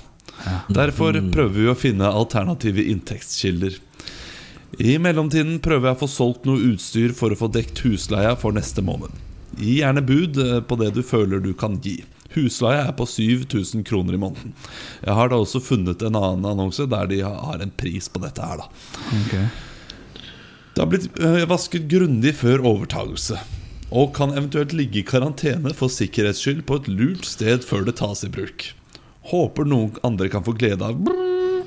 Derfor 0.70 1.14
prøver 1.34 1.54
vi 1.56 1.66
å 1.72 1.76
finne 1.76 2.06
alternative 2.06 2.84
inntektskilder. 2.86 3.80
I 4.80 4.98
mellomtiden 5.02 5.60
prøver 5.60 5.90
jeg 5.90 5.96
å 5.98 6.00
få 6.04 6.08
solgt 6.12 6.46
noe 6.46 6.60
utstyr 6.74 7.14
for 7.16 7.32
å 7.34 7.36
få 7.40 7.48
dekt 7.52 7.80
husleia 7.80 8.36
for 8.38 8.52
neste 8.54 8.84
måned. 8.84 9.10
Gi 9.58 9.80
gjerne 9.82 10.04
bud 10.06 10.38
eh, 10.38 10.60
på 10.62 10.78
det 10.78 10.94
du 10.94 11.02
føler 11.02 11.40
du 11.42 11.54
kan 11.58 11.80
gi. 11.82 12.04
Husleia 12.36 12.84
er 12.88 12.94
på 12.94 13.08
7000 13.08 13.84
kroner 13.88 14.14
i 14.14 14.18
måneden. 14.22 14.54
Jeg 15.02 15.16
har 15.18 15.30
da 15.32 15.40
også 15.42 15.60
funnet 15.64 16.04
en 16.06 16.16
annen 16.20 16.46
annonse 16.46 16.86
der 16.86 17.08
de 17.10 17.22
har 17.24 17.64
en 17.64 17.72
pris 17.72 18.08
på 18.12 18.22
dette 18.22 18.44
her, 18.46 18.58
da. 18.62 18.68
Det 20.78 20.84
har 20.84 20.90
blitt 20.92 21.16
øh, 21.26 21.44
vasket 21.50 21.88
grundig 21.90 22.36
før 22.38 22.62
overtagelse. 22.70 23.40
Og 23.90 24.12
kan 24.14 24.36
eventuelt 24.36 24.76
ligge 24.78 25.00
i 25.00 25.08
karantene 25.10 25.72
for 25.74 25.90
sikkerhets 25.90 26.44
skyld 26.44 26.60
på 26.70 26.78
et 26.78 26.90
lurt 26.92 27.26
sted 27.26 27.66
før 27.66 27.88
det 27.88 27.96
tas 27.98 28.22
i 28.22 28.30
bruk. 28.30 28.68
Håper 29.32 29.66
noen 29.66 29.98
andre 30.06 30.30
kan 30.30 30.46
få 30.46 30.54
glede 30.54 30.86
av 30.86 31.00
brrr. 31.02 31.66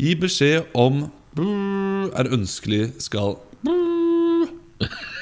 Gi 0.00 0.16
beskjed 0.16 0.72
om 0.72 1.02
brrr 1.36 2.16
er 2.16 2.32
ønskelig 2.32 2.82
skal 3.04 3.36
brrr. 3.60 4.48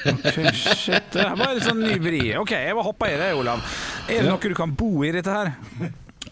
Okay, 0.07 0.53
Shit, 0.55 1.11
det 1.11 1.27
var 1.27 1.57
en 1.57 1.65
sånn 1.65 1.83
ny 1.83 1.99
vri. 1.99 2.21
Ok, 2.39 2.55
jeg 2.55 2.71
må 2.77 2.87
hoppe 2.87 3.11
i 3.11 3.19
det, 3.19 3.33
Olav. 3.35 3.67
Er 4.07 4.23
det 4.23 4.29
noe 4.31 4.39
du 4.39 4.55
kan 4.55 4.71
bo 4.79 4.93
i 5.03 5.11
dette 5.11 5.35
her? 5.35 5.57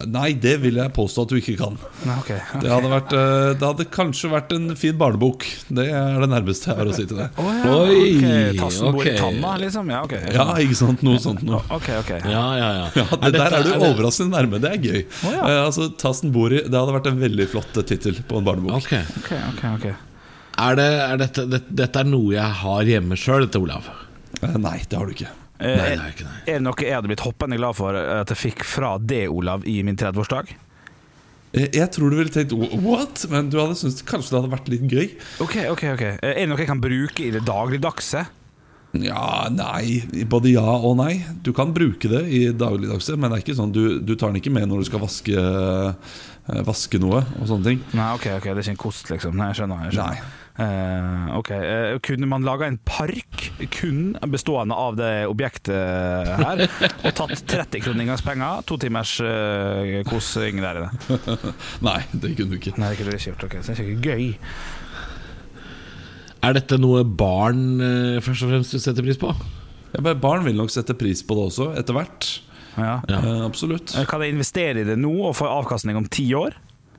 Nei, 0.06 0.34
det 0.38 0.60
vil 0.62 0.76
jeg 0.78 0.92
påstå 0.94 1.24
at 1.26 1.32
du 1.32 1.38
ikke 1.40 1.56
kan. 1.58 1.78
Okay, 2.20 2.36
okay. 2.38 2.60
Det 2.62 2.70
hadde, 2.70 2.90
vært, 2.92 3.14
øh, 3.18 3.54
det 3.58 3.66
hadde 3.66 3.86
kanskje 3.90 4.30
vært 4.30 4.52
en 4.54 4.68
fin 4.78 4.94
barnebok. 5.00 5.46
Det 5.74 5.88
er 5.90 6.20
det 6.22 6.28
nærmeste 6.30 6.70
jeg 6.70 6.78
har 6.78 6.92
å 6.92 6.94
si 6.94 7.06
til 7.10 7.18
det. 7.18 7.26
Oh, 7.42 7.48
ja, 7.50 7.72
Oi, 7.74 7.96
okay. 8.20 8.52
Tassen 8.60 8.92
bor 8.94 9.08
i 9.10 9.16
tanna, 9.18 9.56
liksom? 9.64 9.90
Ja. 9.96 10.04
Ja, 10.36 10.46
ikke 10.62 10.78
sant? 10.78 11.02
Noe 11.08 11.18
sånt 11.24 11.42
noe. 11.48 11.64
Ja, 12.30 12.44
ja, 12.60 12.68
ja. 12.78 12.86
Ja, 12.94 13.08
det 13.24 13.32
Er 13.32 13.38
Der 13.40 13.58
er 13.58 13.66
du 13.66 13.72
er 13.74 13.80
det- 13.80 13.90
overraskende 13.90 14.38
nærme. 14.38 14.62
Det 14.62 14.72
er 14.76 14.86
gøy. 14.86 15.02
Oh, 15.24 15.32
ja. 15.34 15.42
Eh, 15.48 15.64
altså, 15.66 15.90
Tassen 15.98 16.32
bor 16.36 16.54
i 16.54 16.62
Det 16.62 16.78
hadde 16.78 16.94
vært 17.00 17.10
en 17.10 17.20
veldig 17.24 17.50
flott 17.56 17.74
tittel 17.88 18.22
på 18.28 18.38
en 18.38 18.46
barnebok. 18.52 18.78
Okay. 18.86 19.02
Okay, 19.24 19.42
okay, 19.56 19.74
ok. 19.80 19.88
Er, 20.58 20.76
det, 20.78 20.88
er 21.08 21.18
dette, 21.26 21.50
det, 21.50 21.64
dette 21.74 22.00
er 22.06 22.12
noe 22.14 22.36
jeg 22.38 22.54
har 22.62 22.84
hjemme 22.94 23.18
sjøl, 23.18 23.48
dette, 23.48 23.58
Olav? 23.66 23.90
Eh, 24.44 24.58
nei, 24.62 24.78
det 24.86 24.94
har 25.00 25.10
du 25.10 25.18
ikke. 25.18 25.34
Eh, 25.60 25.74
Nei, 25.74 25.90
det 25.96 26.04
er 26.06 26.12
ikke 26.14 26.26
det. 26.28 26.38
Er 26.46 26.60
det 26.60 26.64
noe 26.68 26.84
jeg 26.86 26.94
hadde 26.94 27.10
blitt 27.10 27.24
hoppende 27.26 27.58
glad 27.58 27.76
for 27.80 27.98
at 27.98 28.30
jeg 28.34 28.38
fikk 28.38 28.64
fra 28.68 28.96
det, 29.02 29.24
Olav, 29.34 29.66
i 29.66 29.80
min 29.84 29.98
30-årsdag? 29.98 30.52
Eh, 31.58 31.70
Jeg 31.74 31.90
tror 31.96 32.12
du 32.14 32.18
ville 32.20 32.30
tenkt 32.34 32.54
what? 32.84 33.24
Men 33.32 33.50
du 33.50 33.58
hadde 33.62 33.78
syntes 33.80 34.04
kanskje 34.06 34.36
det 34.36 34.42
hadde 34.44 34.54
vært 34.54 34.68
litt 34.74 34.86
gøy. 34.92 35.08
Ok, 35.42 35.56
ok, 35.74 35.86
ok 35.96 36.04
Eh, 36.08 36.34
Er 36.36 36.42
det 36.44 36.50
noe 36.52 36.62
jeg 36.62 36.70
kan 36.70 36.82
bruke 36.84 37.26
i 37.26 37.32
det 37.34 37.46
dagligdagse? 37.48 38.26
Ja, 38.98 39.48
nei. 39.52 40.00
Både 40.32 40.50
ja 40.54 40.64
og 40.64 40.96
nei. 40.98 41.20
Du 41.44 41.52
kan 41.54 41.74
bruke 41.76 42.08
det 42.10 42.22
i 42.34 42.46
dagligdagse, 42.56 43.18
men 43.20 43.30
det 43.34 43.40
er 43.40 43.44
ikke 43.46 43.58
sånn 43.58 43.74
du, 43.76 44.00
du 44.00 44.14
tar 44.16 44.32
den 44.32 44.40
ikke 44.40 44.54
med 44.56 44.70
når 44.72 44.80
du 44.86 44.88
skal 44.88 45.02
vaske, 45.04 45.44
vaske 46.66 47.00
noe 47.04 47.20
og 47.42 47.50
sånne 47.50 47.68
ting. 47.68 47.82
Nei, 47.98 48.08
ok, 48.16 48.28
ok, 48.40 48.48
det 48.48 48.54
er 48.56 48.64
ikke 48.64 48.76
en 48.78 48.80
kost, 48.86 49.10
liksom. 49.12 49.36
Nei, 49.38 49.50
jeg 49.52 49.60
skjønner. 49.60 49.84
Jeg 49.90 49.98
skjønner. 49.98 50.36
Eh, 50.58 51.38
ok, 51.38 51.50
uh, 51.54 52.00
Kunne 52.02 52.26
man 52.30 52.42
laga 52.46 52.66
en 52.66 52.80
park 52.82 53.52
kun 53.76 54.16
bestående 54.34 54.74
av 54.74 54.96
det 54.98 55.12
objektet 55.30 55.76
her, 56.42 56.64
og 57.06 57.12
tatt 57.20 57.44
30 57.52 57.84
kroner 57.86 58.06
inngangspenger, 58.08 58.64
to 58.66 58.78
timers 58.82 59.16
uh, 59.22 60.02
kosing 60.10 60.64
der 60.64 60.82
inne? 60.82 61.20
Nei, 61.88 62.00
det 62.14 62.34
kunne 62.40 62.56
du 62.56 62.58
ikke. 62.58 62.74
Nei, 62.82 62.90
det 62.94 63.00
kunne 63.04 63.14
du 63.14 63.20
ikke 63.20 63.32
gjort. 63.36 63.46
ok, 63.52 63.60
Så 63.62 63.76
det 63.76 63.86
er 63.86 63.92
ikke 63.94 64.16
gøy. 64.16 64.28
Er 66.48 66.54
dette 66.58 66.78
noe 66.80 67.02
barn 67.06 67.64
eh, 67.82 68.18
først 68.24 68.46
og 68.46 68.52
fremst 68.54 68.76
setter 68.78 69.06
pris 69.06 69.18
på? 69.20 69.32
Ja, 69.96 70.02
men 70.06 70.20
barn 70.22 70.46
vil 70.46 70.58
nok 70.60 70.70
sette 70.74 70.94
pris 70.98 71.24
på 71.26 71.38
det 71.38 71.48
også, 71.50 71.72
etter 71.80 71.98
hvert. 71.98 72.28
Ja. 72.78 73.00
Ja. 73.10 73.18
Eh, 73.24 73.42
absolutt. 73.48 73.96
Eh, 73.98 74.06
Kan 74.10 74.22
jeg 74.24 74.36
investere 74.36 74.84
i 74.84 74.88
det 74.88 74.98
nå 75.02 75.12
og 75.32 75.34
få 75.40 75.50
avkastning 75.50 75.98
om 75.98 76.06
ti 76.14 76.28
år? 76.38 76.54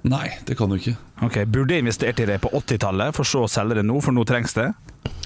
Nei, 0.07 0.29
det 0.47 0.55
kan 0.59 0.71
du 0.71 0.77
ikke. 0.79 0.95
Ok, 1.27 1.41
Burde 1.51 1.75
jeg 1.75 1.83
investert 1.83 2.21
i 2.23 2.29
det 2.29 2.39
på 2.45 2.51
80-tallet, 2.55 3.17
for 3.17 3.27
så 3.27 3.45
å 3.47 3.51
selge 3.51 3.81
det 3.81 3.87
nå, 3.89 3.99
for 4.05 4.15
nå 4.15 4.25
trengs 4.29 4.55
det? 4.55 4.71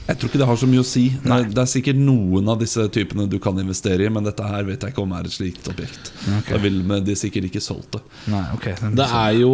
Jeg 0.02 0.18
tror 0.18 0.32
ikke 0.32 0.38
det 0.40 0.46
har 0.48 0.58
så 0.58 0.66
mye 0.66 0.82
å 0.82 0.86
si. 0.86 1.02
Nei. 1.30 1.38
Det 1.46 1.60
er 1.62 1.68
sikkert 1.70 1.98
noen 2.02 2.48
av 2.50 2.58
disse 2.58 2.82
typene 2.90 3.28
du 3.30 3.36
kan 3.42 3.58
investere 3.62 4.02
i, 4.02 4.10
men 4.10 4.26
dette 4.26 4.42
her 4.42 4.64
vet 4.66 4.82
jeg 4.82 4.94
ikke 4.94 5.04
om 5.04 5.12
er 5.14 5.28
et 5.28 5.34
slikt 5.34 5.68
objekt. 5.70 6.10
Okay. 6.40 6.56
Da 6.56 6.58
ville 6.64 6.98
de 7.06 7.14
sikkert 7.18 7.46
ikke 7.46 7.62
solgt 7.62 7.94
det. 7.94 8.02
Nei, 8.32 8.42
okay, 8.56 8.74
Det 8.98 9.06
er 9.06 9.36
jo 9.38 9.52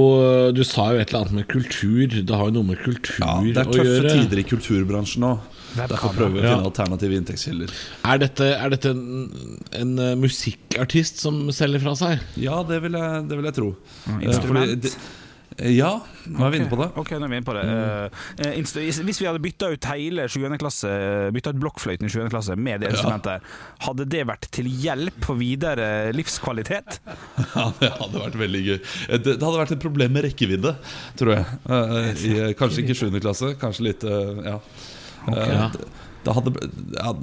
Du 0.57 0.63
sa 0.65 0.89
jo 0.95 1.03
et 1.03 1.13
eller 1.13 1.27
annet 1.27 1.37
med 1.43 1.49
kultur. 1.53 2.17
Det 2.17 2.41
har 2.41 2.49
jo 2.49 2.57
noe 2.57 2.71
med 2.71 2.81
kultur 2.81 3.19
å 3.21 3.45
gjøre. 3.45 3.53
Ja, 3.53 3.55
Det 3.59 3.65
er 3.67 3.73
tøffe 3.77 4.15
tider 4.15 4.41
i 4.41 4.47
kulturbransjen 4.49 5.27
nå. 5.27 5.35
Derfor 5.77 6.15
prøver 6.17 6.35
vi 6.35 6.43
å 6.43 6.47
finne 6.47 6.71
alternative 6.71 7.21
inntektskilder. 7.21 7.77
Er 8.09 8.25
dette, 8.25 8.49
er 8.57 8.75
dette 8.75 8.95
en, 8.95 9.55
en 9.77 9.95
eh, 10.03 10.17
musikkartist 10.19 11.23
som 11.25 11.47
selger 11.55 11.85
fra 11.85 11.95
seg? 11.99 12.27
Ja, 12.41 12.63
det 12.67 12.83
vil 12.87 12.99
jeg, 12.99 13.23
det 13.29 13.41
vil 13.41 13.51
jeg 13.51 13.59
tro. 13.61 13.71
Eh, 14.09 14.29
Instrument? 14.31 14.93
Ja, 15.59 15.91
nå 16.31 16.45
er 16.47 16.53
vi 16.53 16.59
inne 16.61 16.71
på 16.71 16.77
det. 16.79 16.87
Ok, 17.01 17.09
nå 17.19 17.27
er 17.27 17.33
vi 17.33 17.39
inne 17.41 17.47
på 17.47 17.55
det. 17.57 17.65
Eh, 17.67 18.27
eh, 18.47 18.59
hvis 18.63 19.19
vi 19.19 19.27
hadde 19.27 19.41
bytta 19.43 19.71
ut 19.73 19.89
hele 19.91 20.29
7. 20.31 20.45
klasse 20.61 20.91
Bytta 21.35 21.51
ut 21.51 21.59
blokkfløyten 21.65 22.07
i 22.07 22.13
7. 22.13 22.29
klasse 22.31 22.55
med 22.55 22.85
det 22.85 22.93
instrumentet, 22.93 23.47
hadde 23.83 24.07
det 24.13 24.23
vært 24.29 24.47
til 24.55 24.69
hjelp 24.71 25.19
for 25.27 25.41
videre 25.41 26.13
livskvalitet? 26.15 27.01
Ja, 27.59 27.65
det 27.81 27.91
hadde 27.97 28.21
vært 28.23 28.37
veldig 28.39 28.61
gøy. 28.63 28.77
Det, 29.09 29.33
det 29.33 29.43
hadde 29.43 29.59
vært 29.59 29.75
et 29.75 29.83
problem 29.83 30.15
med 30.15 30.29
rekkevidde, 30.29 30.75
tror 31.19 31.33
jeg. 31.35 31.59
Uh, 31.67 31.97
I, 32.13 32.33
kanskje 32.59 32.85
ikke 32.85 32.99
7. 33.01 33.19
klasse, 33.19 33.51
kanskje 33.59 33.89
litt 33.89 34.07
uh, 34.07 34.39
Ja. 34.47 34.61
Eh, 35.27 35.55
Ja. 35.55 35.71
det, 36.25 36.35
hadde, 36.35 36.53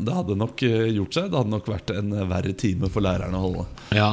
det 0.05 0.13
hadde 0.17 0.35
nok 0.39 0.63
eh, 0.67 0.89
gjort 0.97 1.13
seg. 1.17 1.29
Det 1.31 1.39
hadde 1.41 1.53
nok 1.55 1.67
vært 1.71 1.93
en 1.95 2.11
eh, 2.13 2.25
verre 2.29 2.53
time 2.57 2.89
for 2.91 3.05
lærerne 3.05 3.37
å 3.39 3.45
holde. 3.47 3.65
Ja. 3.95 4.11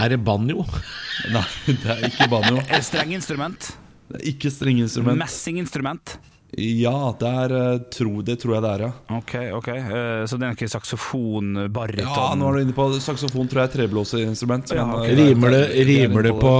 Er 0.00 0.08
det 0.14 0.20
banjo? 0.24 0.64
Nei, 1.34 1.44
det 1.66 1.94
er 1.96 2.04
ikke 2.08 2.28
banjo. 2.32 2.58
Er 2.66 2.80
det 2.80 2.86
strengeinstrument? 2.88 3.70
Det 4.10 4.20
er 4.20 4.28
ikke 4.32 4.50
strengeinstrument. 4.50 5.18
Messinginstrument? 5.20 6.18
Ja, 6.58 7.12
det, 7.14 7.28
er, 7.44 7.52
eh, 7.54 7.82
tro, 7.94 8.16
det 8.26 8.34
tror 8.42 8.56
jeg 8.56 8.62
det 8.64 8.70
er, 8.74 8.82
ja. 8.88 9.18
Ok, 9.20 9.34
ok 9.54 9.68
Eh, 9.70 10.22
Så 10.26 10.34
det 10.40 10.48
er 10.48 10.56
ikke 10.56 10.66
saksofon, 10.72 11.52
baryton 11.70 12.08
Ja, 12.10 12.24
nå 12.34 12.48
er 12.48 12.56
du 12.58 12.64
inne 12.64 12.74
på 12.74 12.88
Saksofon 12.98 13.46
tror 13.46 13.62
jeg 13.62 13.68
er 13.70 13.74
treblåseinstrument. 13.76 14.72
Ja, 14.74 14.86
okay. 14.96 15.12
eh, 15.12 15.20
Rimer 15.28 15.54
det, 15.54 15.60
er 15.78 15.86
rimer 15.92 16.26
det 16.26 16.32
på 16.40 16.54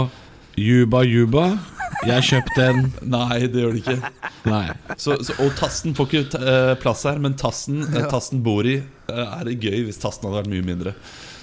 Juba 0.59 1.05
Juba? 1.07 1.45
Jeg 2.07 2.25
kjøpte 2.31 2.67
en 2.71 2.87
Nei, 3.13 3.41
det 3.51 3.63
gjør 3.63 3.75
det 3.77 3.83
ikke. 3.83 4.11
Nei. 4.49 4.67
Så, 4.97 5.19
så, 5.27 5.37
og 5.43 5.53
tasten 5.59 5.97
får 5.97 6.09
ikke 6.09 6.41
eh, 6.41 6.73
plass 6.81 7.05
her, 7.09 7.21
men 7.23 7.37
tasten, 7.39 7.83
eh, 7.91 8.07
tasten 8.11 8.41
bor 8.45 8.67
i, 8.69 8.79
eh, 9.11 9.21
er 9.27 9.45
det 9.49 9.59
gøy 9.61 9.85
hvis 9.89 10.01
tasten 10.01 10.29
hadde 10.29 10.41
vært 10.41 10.53
mye 10.53 10.67
mindre. 10.71 10.95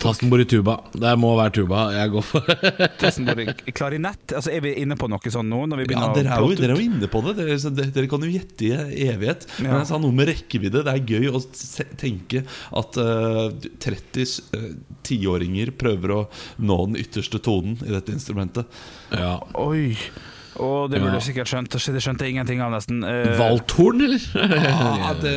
Tasten 0.01 0.29
bor 0.29 0.41
i 0.41 0.45
tuba. 0.45 0.77
Det 0.93 1.13
må 1.19 1.31
være 1.37 1.53
tuba. 1.59 1.87
Jeg 1.95 2.11
går 2.13 2.25
for 2.25 2.51
Testen 3.01 3.27
i 3.33 3.73
klarinett 3.75 4.33
Altså 4.37 4.51
Er 4.53 4.61
vi 4.65 4.75
inne 4.83 4.97
på 4.99 5.09
noe 5.09 5.33
sånn 5.33 5.49
nå? 5.49 5.63
Når 5.71 5.81
vi 5.81 5.87
Ja, 5.95 6.05
dere 6.15 6.35
er, 6.35 6.43
jo, 6.45 6.57
dere 6.59 6.75
er 6.75 6.81
jo 6.81 6.85
inne 6.85 7.09
på 7.11 7.23
det. 7.25 7.35
Dere, 7.39 7.57
dere, 7.79 7.93
dere 7.95 8.11
kan 8.11 8.23
jo 8.25 8.31
gjette 8.31 8.67
i 8.67 9.09
evighet. 9.09 9.47
Men 9.59 9.79
jeg 9.79 9.89
sa 9.89 9.99
noe 10.01 10.15
med 10.15 10.29
rekkevidde. 10.31 10.85
Det 10.85 10.93
er 10.93 11.11
gøy 11.15 11.31
å 11.33 11.43
tenke 11.99 12.43
at 12.77 13.01
uh, 13.01 13.49
30 13.83 14.23
eh, 14.57 14.71
tiåringer 15.07 15.73
prøver 15.79 16.13
å 16.13 16.23
nå 16.61 16.79
den 16.91 17.01
ytterste 17.01 17.41
tonen 17.43 17.79
i 17.85 17.93
dette 17.93 18.13
instrumentet. 18.15 18.79
ja. 19.15 19.37
Oi 19.57 19.95
Og 20.59 20.89
det 20.91 20.99
burde 21.03 21.19
Ja. 21.19 21.23
sikkert 21.23 21.49
skjønt 21.51 21.69
Det 21.69 22.01
skjønte 22.01 22.25
jeg 22.25 22.33
ingenting 22.35 22.61
av 22.65 22.71
nesten 22.73 23.03
Eh, 23.05 23.37
Valthorn, 23.37 24.01
eller? 24.01 24.23
Ja, 24.35 25.13
det, 25.21 25.35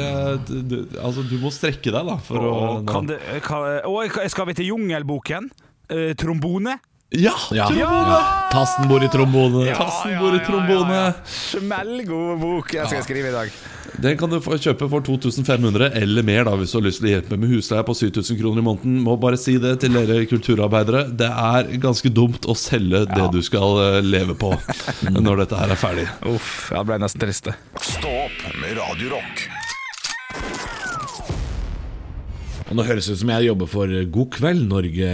du, 0.71 0.77
altså, 1.03 1.25
du 1.29 1.37
må 1.43 1.51
strekke 1.55 1.93
deg, 1.93 2.07
da. 2.09 2.17
For 2.25 2.39
å, 2.41 2.55
kan 2.89 3.07
det, 3.11 3.19
kan, 3.45 3.67
jeg 3.85 4.31
skal 4.33 4.47
vi 4.51 4.55
til 4.55 4.71
Jungelboken? 4.73 5.51
Eh, 5.91 6.13
trombone? 6.19 6.79
Ja! 7.11 7.33
Ja. 7.51 7.67
ja. 7.75 8.49
Tassen 8.53 8.89
bor 8.89 9.05
i 9.05 9.09
trombone. 9.09 9.75
Tassen 9.75 10.19
bor 10.19 10.35
i 10.37 10.41
trombone. 10.47 11.01
Smellgod 11.27 12.39
bok 12.39 12.75
jeg 12.77 12.87
skal 12.87 13.03
skrive 13.03 13.33
i 13.33 13.35
dag. 13.35 13.51
Den 14.01 14.15
kan 14.17 14.31
du 14.31 14.37
få 14.41 14.55
kjøpe 14.63 14.87
for 14.93 15.03
2500 15.03 15.91
eller 15.99 16.23
mer 16.25 16.47
da 16.47 16.55
hvis 16.57 16.71
du 16.71 16.79
har 16.79 16.85
lyst 16.87 17.03
til 17.03 17.09
å 17.11 17.15
hjelpe 17.17 17.39
med 17.41 17.51
husleie 17.51 17.83
på 17.89 17.97
7000 17.99 18.39
kroner 18.39 18.63
i 18.63 18.67
måneden. 18.69 19.01
Må 19.03 19.17
bare 19.21 19.41
si 19.43 19.57
det 19.59 19.75
til 19.83 19.99
dere 19.99 20.23
kulturarbeidere. 20.31 21.09
Det 21.11 21.27
er 21.29 21.73
ganske 21.83 22.13
dumt 22.15 22.47
å 22.47 22.55
selge 22.55 23.03
det 23.11 23.27
du 23.35 23.41
skal 23.43 23.83
eh, 23.89 23.99
leve 24.07 24.39
på 24.39 24.55
når 25.19 25.43
dette 25.45 25.59
her 25.59 25.75
er 25.75 25.83
ferdig. 25.83 26.07
Uff, 26.31 26.71
jeg 26.71 26.87
ble 26.93 27.01
nesten 27.03 27.27
trist. 27.27 27.51
Stopp 27.91 28.47
med 28.63 28.79
Radio 28.79 29.17
Rock. 29.17 29.49
Og 32.71 32.79
nå 32.79 32.85
høres 32.87 33.09
det 33.09 33.17
ut 33.17 33.21
som 33.25 33.31
jeg 33.33 33.47
jobber 33.49 33.67
for 33.71 33.93
God 34.15 34.29
kveld 34.37 34.61
Norge. 34.71 35.09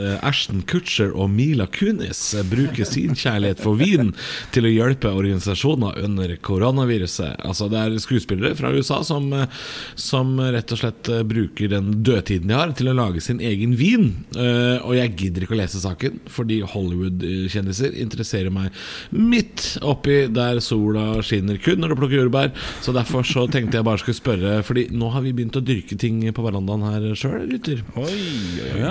Eh, 0.00 0.14
Ashton 0.24 0.62
Kutcher 0.64 1.10
og 1.12 1.28
Mila 1.28 1.66
Kunis 1.68 2.22
eh, 2.32 2.44
bruker 2.48 2.88
sin 2.88 3.12
kjærlighet 3.12 3.60
for 3.60 3.76
vin 3.76 4.14
til 4.54 4.64
å 4.64 4.72
hjelpe 4.72 5.12
organisasjoner 5.12 5.98
under 6.06 6.32
koronaviruset. 6.40 7.36
Altså 7.44 7.68
Det 7.68 7.82
er 7.82 7.98
skuespillere 8.00 8.56
fra 8.56 8.70
USA 8.72 9.02
som, 9.04 9.28
eh, 9.36 9.44
som 9.92 10.40
rett 10.40 10.72
og 10.72 10.80
slett 10.80 11.10
bruker 11.28 11.68
den 11.74 11.98
dødtiden 12.00 12.48
de 12.48 12.56
har, 12.56 12.72
til 12.72 12.88
å 12.88 12.96
lage 12.96 13.20
sin 13.20 13.42
egen 13.44 13.76
vin. 13.76 14.08
Og 14.32 14.94
jeg 14.96 15.12
gidder 15.18 15.44
ikke 15.44 15.54
å 15.54 15.58
lese 15.60 15.82
saken, 15.82 16.18
fordi 16.32 16.62
Hollywood-kjendiser 16.64 17.92
interesserer 18.00 18.52
meg 18.54 18.72
midt 19.12 19.76
oppi 19.84 20.22
der 20.32 20.62
sola 20.64 21.20
skinner 21.24 21.60
kun 21.60 21.82
når 21.82 21.92
du 21.92 21.98
plukker 22.00 22.22
jordbær. 22.22 22.52
Så 22.84 22.96
derfor 22.96 23.26
så 23.28 23.44
tenkte 23.52 23.78
jeg 23.78 23.88
bare 23.88 24.00
skulle 24.00 24.18
spørre, 24.18 24.56
Fordi 24.64 24.88
nå 24.94 25.10
har 25.12 25.24
vi 25.24 25.34
begynt 25.36 25.58
å 25.58 25.64
dyrke 25.64 25.98
ting 25.98 26.22
på 26.32 26.44
verandaen 26.44 26.86
her 26.88 27.01
sjøl, 27.18 27.46
gutter. 27.50 27.82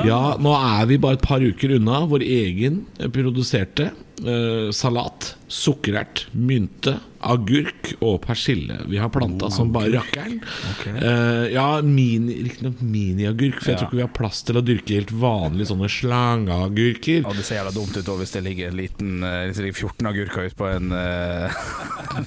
Ja, 0.08 0.22
nå 0.42 0.54
er 0.58 0.88
vi 0.92 1.00
bare 1.02 1.20
et 1.20 1.26
par 1.26 1.44
uker 1.44 1.78
unna 1.78 2.04
vår 2.12 2.26
egen 2.28 2.84
produserte 3.14 3.92
eh, 4.26 4.72
salat, 4.72 5.36
sukkerert, 5.52 6.26
mynte, 6.32 6.98
agurk 7.22 7.92
og 8.02 8.22
persille. 8.26 8.78
Vi 8.90 9.00
har 9.02 9.12
planta 9.14 9.50
som 9.54 9.72
bare 9.74 9.92
rakkeren. 9.98 10.40
Eh, 10.88 11.48
ja, 11.54 11.66
mini, 11.86 12.40
riktignok 12.48 12.82
miniagurk, 12.82 13.60
for 13.62 13.74
jeg 13.74 13.82
tror 13.82 13.90
ikke 13.90 14.00
vi 14.00 14.06
har 14.06 14.14
plass 14.16 14.44
til 14.48 14.60
å 14.60 14.66
dyrke 14.66 14.98
helt 14.98 15.14
vanlige 15.14 15.72
sånne 15.72 15.90
slangeagurker. 15.92 17.26
Ja, 17.26 17.36
det 17.38 17.48
ser 17.48 17.62
jævla 17.62 17.76
dumt 17.76 17.98
ut 17.98 18.04
også, 18.04 18.20
hvis 18.24 18.38
det 18.38 18.46
ligger 18.48 18.72
en 18.72 18.80
liten 18.80 19.18
eh, 19.28 19.42
Hvis 19.48 19.60
det 19.60 19.68
ligger 19.68 19.82
14 19.90 20.12
agurker 20.12 20.48
ute 20.48 20.60
på 20.60 20.70
en 20.70 20.94
uh, 20.98 21.60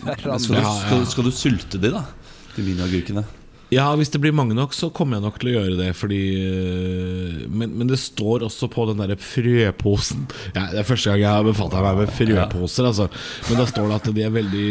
Skal 0.05 0.55
du, 0.55 0.59
Ja, 0.59 0.61
ja. 0.61 0.77
skal, 0.83 1.09
skal 1.11 1.29
du 1.29 1.33
sulte 1.35 1.81
de, 1.81 1.95
da? 1.95 2.05
De 2.55 2.67
miniagurkene? 2.67 3.25
Ja, 3.75 3.87
hvis 3.99 4.13
det 4.13 4.21
blir 4.23 4.35
mange 4.37 4.55
nok, 4.57 4.75
så 4.77 4.89
kommer 4.95 5.19
jeg 5.19 5.25
nok 5.25 5.39
til 5.41 5.51
å 5.51 5.55
gjøre 5.57 5.79
det. 5.79 5.89
Fordi 5.99 6.21
øh, 6.47 7.39
men, 7.51 7.75
men 7.79 7.91
det 7.91 7.99
står 8.01 8.45
også 8.47 8.69
på 8.73 8.87
den 8.91 9.01
derre 9.03 9.17
frøposen 9.21 10.25
ja, 10.55 10.67
Det 10.73 10.81
er 10.83 10.87
første 10.89 11.11
gang 11.11 11.23
jeg 11.23 11.31
har 11.31 11.47
befatta 11.47 11.83
meg 11.85 12.03
med 12.03 12.13
frøposer. 12.15 12.89
Altså. 12.91 13.09
Men 13.49 13.61
da 13.61 13.67
står 13.71 13.91
det 13.91 13.99
at 13.99 14.11
de 14.17 14.25
er 14.25 14.35
veldig 14.35 14.69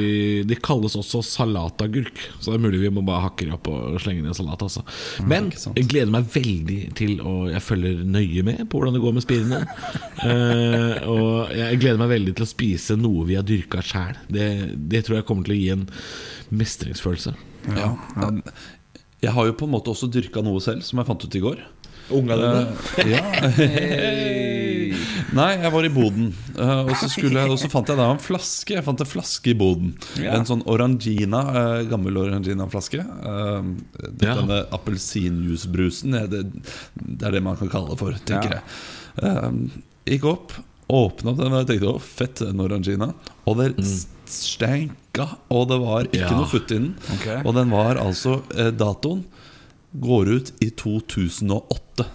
De 0.50 0.60
kalles 0.64 0.98
også 1.00 1.24
salatagurk. 1.28 2.22
Så 2.40 2.52
det 2.52 2.60
er 2.60 2.66
mulig 2.66 2.82
vi 2.84 2.92
må 2.94 3.04
bare 3.06 3.28
hakke 3.28 3.48
dem 3.48 3.58
opp 3.58 3.70
og 3.72 4.00
slenge 4.04 4.26
ned 4.26 4.38
salat. 4.38 4.64
Altså. 4.66 4.86
Men 5.30 5.52
jeg 5.54 5.90
gleder 5.92 6.14
meg 6.14 6.30
veldig 6.34 6.80
til 7.00 7.20
å 7.24 7.36
Jeg 7.52 7.64
følger 7.64 8.04
nøye 8.04 8.46
med 8.46 8.66
på 8.70 8.80
hvordan 8.80 8.98
det 8.98 9.04
går 9.04 9.18
med 9.18 9.26
spirene. 9.26 9.64
uh, 10.28 10.96
og 11.12 11.54
jeg 11.58 11.82
gleder 11.82 12.02
meg 12.02 12.14
veldig 12.16 12.38
til 12.38 12.48
å 12.48 12.52
spise 12.54 12.98
noe 13.00 13.28
vi 13.28 13.38
har 13.40 13.48
dyrka 13.48 13.84
sjæl. 13.84 14.20
Det, 14.32 14.48
det 14.92 15.04
tror 15.06 15.20
jeg 15.20 15.28
kommer 15.28 15.48
til 15.48 15.56
å 15.56 15.60
gi 15.60 15.74
en 15.76 15.90
mestringsfølelse. 16.54 17.36
Ja, 17.78 17.94
Ja. 18.20 18.32
Jeg 19.24 19.32
har 19.36 19.48
jo 19.48 19.56
på 19.56 19.68
en 19.70 19.74
måte 19.74 19.94
også 19.94 20.12
dyrka 20.12 20.44
noe 20.44 20.60
selv, 20.64 20.84
som 20.86 21.00
jeg 21.00 21.08
fant 21.08 21.24
ut 21.24 21.40
i 21.40 21.44
går. 21.44 21.64
Unga 22.14 22.36
Eh, 22.36 23.08
ja. 23.08 23.22
Nei, 25.34 25.52
jeg 25.64 25.72
var 25.74 25.86
i 25.88 25.92
boden, 25.94 26.34
Uh, 26.54 26.84
og 26.86 26.92
så, 26.94 27.08
jeg, 27.18 27.50
og 27.50 27.56
så 27.58 27.66
fant 27.72 27.90
jeg 27.90 27.98
da 27.98 28.06
en 28.14 28.20
flaske. 28.22 28.76
Jeg 28.76 28.86
fant 28.86 29.00
en 29.02 29.08
flaske 29.10 29.50
i 29.50 29.56
boden. 29.58 29.96
En 30.22 30.46
sånn 30.46 30.62
Orangina, 30.70 31.40
uh, 31.50 31.80
gammel 31.90 32.20
Orangina-flaske. 32.22 33.00
Ja. 33.02 33.64
Denne 34.22 34.60
appelsinjuicebrusen, 34.78 36.14
det, 36.30 36.44
det 36.94 37.26
er 37.26 37.34
det 37.34 37.42
man 37.42 37.58
kan 37.58 37.72
kalle 37.74 37.90
det 37.90 37.98
for, 38.04 38.20
tenker 38.30 38.60
jeg. 38.60 38.78
Eh, 39.26 39.50
gikk 40.14 40.30
opp, 40.30 40.54
åpna 40.94 41.34
opp 41.34 41.42
den 41.42 41.54
og 41.54 41.64
jeg 41.64 41.70
tenkte 41.72 41.92
å, 41.96 42.00
fett, 42.02 42.46
en 42.46 42.62
Orangina. 42.64 43.10
Og 43.50 43.58
det 43.64 43.74
stenka, 45.14 45.38
og 45.54 45.68
det 45.70 45.78
var 45.82 46.04
ikke 46.10 46.18
Ja. 46.20 46.30
noe 46.34 46.48
futt 46.50 46.72
i 46.72 46.78
den. 46.80 46.96
Okay. 47.14 47.42
Og 47.46 47.54
den 47.56 47.70
var 47.70 47.96
altså 47.98 48.42
eh, 48.58 48.72
Datoen 48.72 49.24
går 49.94 50.28
ut 50.40 50.52
i 50.62 50.70
2008. 50.72 52.06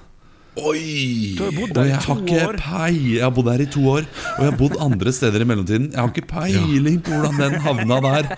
Oi! 0.59 1.37
Du 1.39 1.45
har 1.45 1.53
bodd 1.55 1.75
der 1.77 1.87
i 1.87 1.99
to 2.03 2.15
år. 2.35 2.57
pei 2.59 3.15
Jeg 3.15 3.23
har 3.23 3.31
bodd 3.31 3.47
her 3.53 3.61
i 3.63 3.67
to 3.71 3.81
år, 3.87 4.03
og 4.03 4.43
jeg 4.43 4.51
har 4.51 4.59
bodd 4.59 4.77
andre 4.83 5.13
steder 5.13 5.41
i 5.41 5.45
mellomtiden. 5.47 5.93
Jeg 5.93 6.01
har 6.01 6.09
ikke 6.11 6.27
peiling 6.27 6.99
på 7.07 7.13
hvordan 7.15 7.39
den 7.39 7.61
havna 7.63 8.01
der. 8.03 8.33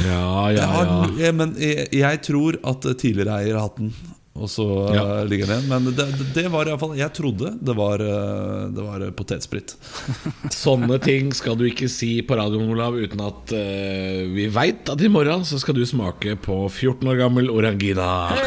Ja, 0.00 0.48
ja, 0.48 0.48
Jeg, 0.54 0.64
har, 0.64 0.84
ja. 0.86 1.24
jeg, 1.26 1.34
men 1.34 1.52
jeg, 1.60 1.88
jeg 1.92 2.22
tror 2.24 2.56
at 2.64 2.80
tidligere 2.98 3.42
eier 3.42 3.58
har 3.58 3.68
hatt 3.68 3.76
den, 3.76 3.92
og 4.38 4.48
så 4.52 4.66
Ja. 4.94 5.02
eh, 5.20 5.26
ligger 5.28 5.46
den 5.50 5.60
igjen. 5.64 5.68
Men 5.84 5.94
det, 5.94 6.06
det- 6.34 6.46
var 6.52 6.66
iallfall 6.70 6.94
Jeg 6.96 7.12
trodde 7.12 7.50
det 7.60 7.74
var, 7.76 8.00
eh, 8.00 8.68
det 8.72 8.82
var 8.86 9.04
potetspritt. 9.18 9.74
Sånne 10.54 10.98
ting 11.02 11.32
skal 11.36 11.56
du 11.58 11.66
ikke 11.68 11.88
si 11.92 12.22
på 12.22 12.36
radioen, 12.38 12.70
Olav, 12.72 12.94
uten 12.96 13.20
at 13.20 13.52
uh, 13.52 14.24
vi 14.34 14.46
veit 14.52 14.88
at 14.88 15.00
i 15.02 15.08
morgen 15.12 15.44
så 15.44 15.58
skal 15.60 15.74
du 15.76 15.84
smake 15.86 16.36
på 16.40 16.62
14 16.70 17.08
år 17.08 17.18
gammel 17.24 17.50
Orangina. 17.52 18.30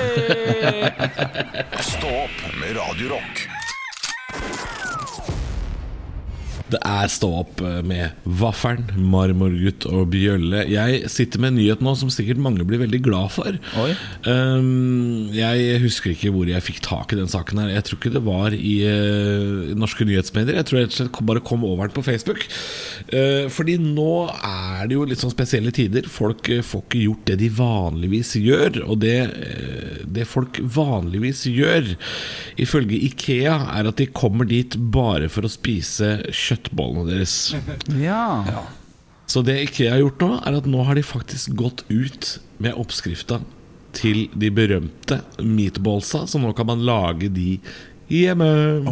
Stå 1.92 2.08
opp 2.26 2.40
med 2.60 2.76
Radio 2.78 3.10
Det 6.72 6.80
er 6.88 7.10
Stå 7.12 7.28
opp 7.42 7.62
eh, 7.66 7.80
med 7.86 8.16
Vaffelen, 8.40 8.88
Marmorgutt 9.12 9.86
og 9.90 10.12
Bjølle. 10.14 10.64
Jeg 10.72 11.10
sitter 11.12 11.42
med 11.42 11.52
en 11.52 11.58
nyhet 11.60 11.82
nå 11.84 11.94
som 12.00 12.12
sikkert 12.14 12.40
mange 12.42 12.64
blir 12.68 12.80
veldig 12.82 13.02
glad 13.04 13.34
for. 13.36 13.58
Um, 14.28 15.28
jeg 15.36 15.82
husker 15.84 16.14
ikke 16.14 16.32
hvor 16.34 16.48
jeg 16.48 16.64
fikk 16.64 16.80
tak 16.86 17.12
i 17.12 17.20
den 17.20 17.32
saken 17.32 17.60
her. 17.64 17.74
Jeg 17.76 17.88
tror 17.88 18.00
ikke 18.00 18.14
det 18.16 18.24
var 18.24 18.56
i 18.56 18.76
uh, 18.88 19.74
norske 19.80 20.08
nyhetsmedier. 20.08 20.60
Jeg 20.62 20.70
tror 20.70 20.80
jeg 20.80 20.88
rett 20.88 20.96
og 20.96 21.00
slett 21.02 21.20
bare 21.32 21.44
kom 21.44 21.66
over 21.68 21.90
den 21.90 21.98
på 21.98 22.06
Facebook. 22.06 22.46
Uh, 23.12 23.50
fordi 23.52 23.76
nå 23.82 24.14
er 24.38 24.88
det 24.88 24.98
jo 24.98 25.08
litt 25.10 25.24
sånn 25.24 25.34
spesielle 25.34 25.74
tider. 25.76 26.08
Folk 26.12 26.48
uh, 26.54 26.62
får 26.64 26.86
ikke 26.88 27.04
gjort 27.04 27.28
det 27.32 27.40
de 27.44 27.52
vanligvis 27.60 28.36
gjør. 28.40 28.82
Og 28.88 29.02
det, 29.04 29.18
det 30.08 30.28
folk 30.30 30.62
vanligvis 30.64 31.44
gjør, 31.52 31.92
ifølge 32.62 33.02
Ikea, 33.10 33.58
er 33.76 33.92
at 33.92 34.00
de 34.00 34.08
kommer 34.16 34.48
dit 34.48 34.80
bare 34.94 35.28
for 35.32 35.48
å 35.48 35.52
spise 35.52 36.16
kjøttbollene 36.62 37.10
deres. 37.10 37.56
Ja. 37.98 38.66
Så 39.32 39.42
det 39.42 39.62
Ikea 39.68 39.96
har 39.96 40.04
gjort 40.04 40.22
nå, 40.22 40.32
er 40.46 40.60
at 40.60 40.70
nå 40.70 40.84
har 40.88 40.96
de 40.96 41.04
faktisk 41.06 41.56
gått 41.56 41.86
ut 41.90 42.38
med 42.62 42.76
oppskrifta 42.78 43.42
til 43.96 44.30
de 44.40 44.50
berømte 44.54 45.22
meatballsa, 45.44 46.26
så 46.28 46.40
nå 46.40 46.54
kan 46.56 46.70
man 46.70 46.84
lage 46.88 47.30
de 47.32 47.60
hjemme. 48.12 48.48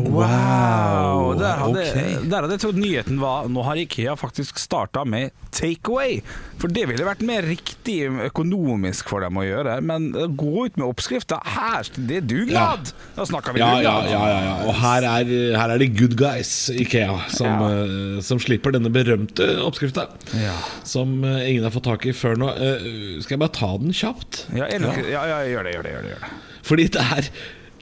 Wow! 0.10 1.34
Der 1.40 1.60
hadde, 1.64 1.84
okay. 1.84 2.16
der 2.30 2.46
hadde 2.46 2.56
jeg 2.56 2.64
trodd 2.64 2.80
nyheten 2.80 3.20
var 3.22 3.50
Nå 3.52 3.64
har 3.68 3.80
Ikea 3.80 4.16
faktisk 4.20 4.60
starta 4.62 5.04
med 5.08 5.36
takeaway. 5.56 6.20
For 6.60 6.72
det 6.72 6.86
ville 6.90 7.06
vært 7.08 7.22
mer 7.26 7.46
riktig 7.48 7.98
økonomisk 8.28 9.12
for 9.12 9.24
dem 9.24 9.40
å 9.40 9.46
gjøre. 9.46 9.78
Men 9.86 10.10
gå 10.40 10.66
ut 10.68 10.80
med 10.80 10.86
oppskrifta. 10.88 11.40
her, 11.56 11.88
det 11.96 12.22
er 12.22 12.28
dugnad! 12.28 12.94
Da 13.16 13.28
snakker 13.28 13.56
vi 13.56 13.64
Ja, 13.64 13.70
ja, 13.80 13.94
dugnad. 14.00 14.12
ja, 14.12 14.24
ja, 14.32 14.40
ja. 14.48 14.56
Og 14.68 14.76
her 14.82 15.08
er, 15.12 15.34
her 15.60 15.76
er 15.76 15.84
det 15.84 15.92
good 15.98 16.18
guys, 16.20 16.54
Ikea, 16.74 17.20
som, 17.34 17.64
eh, 17.70 18.20
som 18.26 18.42
slipper 18.42 18.76
denne 18.76 18.92
berømte 18.94 19.48
oppskrifta. 19.66 20.10
Ja. 20.40 20.56
Som 20.88 21.22
uh, 21.24 21.40
ingen 21.44 21.66
har 21.66 21.74
fått 21.76 21.88
tak 21.90 22.08
i 22.10 22.16
før 22.16 22.40
nå. 22.40 22.52
Uh, 22.56 23.20
skal 23.24 23.38
jeg 23.38 23.44
bare 23.46 23.58
ta 23.60 23.72
den 23.82 23.96
kjapt? 23.96 24.46
Ja, 24.56 24.68
ja, 24.70 25.24
ja, 25.34 25.40
gjør 25.48 25.68
det. 25.68 25.78
Gjør 25.78 25.88
det, 25.88 25.96
gjør 25.96 26.28
det. 26.28 26.36
Fordi 26.70 26.86
det 26.94 27.06
er 27.18 27.32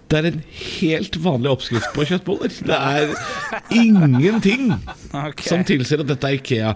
det 0.08 0.20
er 0.20 0.30
en 0.30 0.42
helt 0.56 1.18
vanlig 1.20 1.52
oppskrift 1.52 1.92
på 1.96 2.06
kjøttboller. 2.08 2.54
Det 2.68 2.78
er 2.78 3.12
ingenting 3.76 4.70
okay. 5.12 5.48
som 5.50 5.66
tilsier 5.68 6.04
at 6.04 6.12
dette 6.12 6.30
er 6.30 6.40
Ikea. 6.40 6.74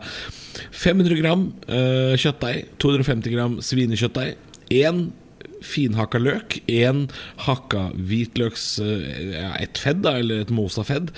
500 0.76 1.16
gram 1.22 1.48
uh, 1.70 2.14
kjøttdeig, 2.20 2.74
250 2.84 3.32
gram 3.34 3.58
svinekjøttdeig, 3.64 4.36
én 4.82 5.06
finhakka 5.64 6.20
løk, 6.20 6.60
én 6.68 7.06
hakka 7.46 7.90
hvitløks 7.96 8.68
Uh, 8.82 9.56
Et 9.62 9.80
fedd, 9.80 10.04
da, 10.04 10.18
eller 10.20 10.44
et 10.46 10.54
mosa 10.54 10.84
fedd. 10.88 11.12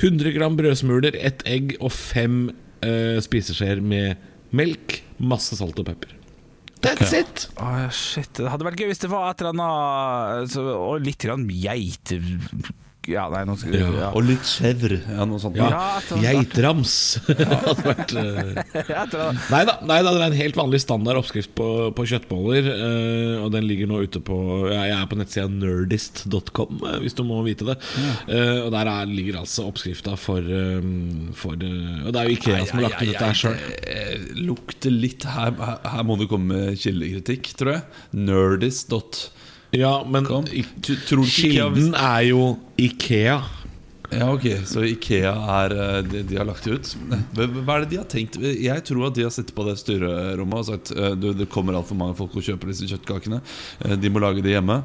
100 0.00 0.32
gram 0.36 0.56
brødsmuler, 0.56 1.18
ett 1.18 1.42
egg 1.48 1.76
og 1.80 1.92
fem 1.92 2.46
uh, 2.84 3.18
spiseskjeer 3.22 3.82
med 3.82 4.20
melk. 4.54 5.00
Masse 5.18 5.58
salt 5.58 5.78
og 5.78 5.90
pepper. 5.90 6.21
That's 6.82 7.12
it! 7.14 7.48
Oh, 7.62 7.88
shit. 7.94 8.30
Det 8.36 8.50
hadde 8.50 8.66
vært 8.66 8.80
gøy 8.82 8.88
hvis 8.90 9.02
det 9.04 9.10
var 9.12 9.30
et 9.30 9.42
eller 9.42 9.54
annet 9.54 10.56
Og 10.58 10.96
litt 11.04 11.22
grann 11.22 11.46
geit... 11.50 12.16
Ja, 13.10 13.26
nei, 13.32 13.42
nå 13.48 13.56
skal 13.58 13.74
Ja. 13.74 13.88
ja. 13.98 14.08
Og 14.14 14.22
litt 14.28 14.46
chèvre. 14.46 15.00
Ja, 15.02 15.24
noe 15.26 15.40
sånt. 15.42 15.56
Ja, 15.58 15.70
annet. 15.98 16.22
Geitrams 16.22 16.94
hadde 17.26 17.86
vært 17.86 18.14
eh, 18.20 18.92
annet. 18.94 19.16
Nei 19.50 19.62
da, 19.66 19.76
det 19.82 20.12
er 20.12 20.22
en 20.28 20.38
helt 20.38 20.58
vanlig 20.58 20.82
standard 20.84 21.18
oppskrift 21.18 21.54
på, 21.58 21.68
på 21.96 22.06
kjøttboller. 22.12 22.68
Uh, 22.70 23.42
og 23.42 23.50
den 23.56 23.66
ligger 23.66 23.90
nå 23.90 24.02
ute 24.06 24.22
på 24.22 24.38
ja, 24.70 24.84
Jeg 24.92 24.96
er 25.00 25.10
på 25.10 25.18
nettsida 25.18 25.48
nerdist.com, 25.50 26.78
uh, 26.86 26.98
hvis 27.02 27.18
du 27.18 27.24
må 27.26 27.40
vite 27.46 27.66
det. 27.72 27.78
Eh, 28.30 28.58
og 28.62 28.70
der 28.74 28.88
er, 28.90 29.10
ligger 29.10 29.40
altså 29.42 29.66
oppskrifta 29.68 30.14
for, 30.20 30.38
eh, 30.42 30.80
for 31.38 31.58
eh, 31.58 32.06
Og 32.06 32.14
det 32.14 32.22
er 32.22 32.28
jo 32.28 32.36
Ikea 32.38 32.64
som 32.68 32.80
har 32.80 32.88
lagt 32.88 33.02
ut 33.02 33.10
dette 33.10 33.28
her 33.28 33.38
sjøl. 33.42 33.60
Eh, 33.82 34.26
lukter 34.42 34.94
litt 34.94 35.26
her, 35.28 35.54
her, 35.58 36.02
må 36.06 36.18
det 36.20 36.30
komme 36.30 36.52
med 36.52 36.80
kildekritikk, 36.82 37.52
tror 37.58 37.76
jeg. 37.76 37.86
Nerdist. 38.30 38.92
Ja, 39.72 40.04
men 40.04 40.26
Kom. 40.28 40.44
kilden 40.46 41.94
er 41.96 42.22
jo 42.28 42.42
Ikea. 42.76 43.40
Ja, 44.12 44.26
ok, 44.34 44.42
Så 44.68 44.82
Ikea 44.84 45.30
er 45.32 45.72
det 45.72 45.84
De, 46.10 46.20
de 46.28 46.36
har 46.36 46.44
lagt 46.44 46.66
det 46.68 46.74
ut. 46.76 46.90
Hva 47.32 47.78
er 47.78 47.86
det 47.86 47.88
de 47.94 47.96
har 48.02 48.04
tenkt? 48.12 48.36
Jeg 48.36 48.82
tror 48.84 49.06
at 49.08 49.16
de 49.16 49.24
har 49.24 49.32
sittet 49.32 49.54
på 49.56 49.64
det 49.64 49.78
styrerommet 49.80 50.58
og 50.60 50.66
sagt 50.68 50.92
eh, 50.92 51.14
du, 51.16 51.30
det 51.32 51.46
kommer 51.48 51.78
altfor 51.78 51.96
mange 51.96 52.18
folk 52.18 52.36
og 52.36 52.44
kjøper 52.44 52.68
disse 52.68 52.84
kjøttkakene. 52.90 53.40
Eh, 53.86 53.96
De 53.96 54.10
må 54.12 54.20
lage 54.20 54.44
det 54.44 54.52
hjemme. 54.52 54.82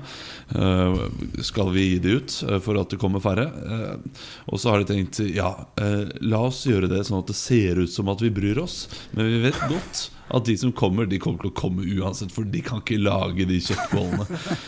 Eh, 0.55 0.95
Skal 1.43 1.73
vi 1.75 1.89
gi 1.89 1.99
det 2.07 2.15
ut 2.21 2.37
eh, 2.47 2.61
for 2.63 2.79
at 2.79 2.95
det 2.95 3.01
kommer 3.03 3.19
færre? 3.19 3.49
Eh, 3.51 4.21
Og 4.47 4.63
så 4.63 4.71
har 4.71 4.79
de 4.85 4.93
tenkt 4.93 5.19
ja, 5.35 5.51
eh, 5.75 6.05
la 6.23 6.45
oss 6.47 6.63
gjøre 6.69 6.87
det 6.95 7.03
sånn 7.09 7.19
at 7.19 7.27
det 7.27 7.35
ser 7.35 7.83
ut 7.83 7.91
som 7.91 8.07
at 8.15 8.23
vi 8.23 8.31
bryr 8.31 8.63
oss. 8.63 8.85
Men 9.11 9.27
vi 9.27 9.43
vet 9.49 9.59
godt 9.67 10.07
at 10.27 10.45
de 10.45 10.57
som 10.57 10.71
kommer, 10.75 11.05
de 11.07 11.19
kommer 11.19 11.39
til 11.43 11.51
å 11.51 11.55
komme 11.55 11.85
uansett, 11.87 12.31
for 12.35 12.47
de 12.47 12.61
kan 12.65 12.81
ikke 12.81 12.99
lage 12.99 13.45
de 13.47 13.59
kjøttbollene. 13.63 14.25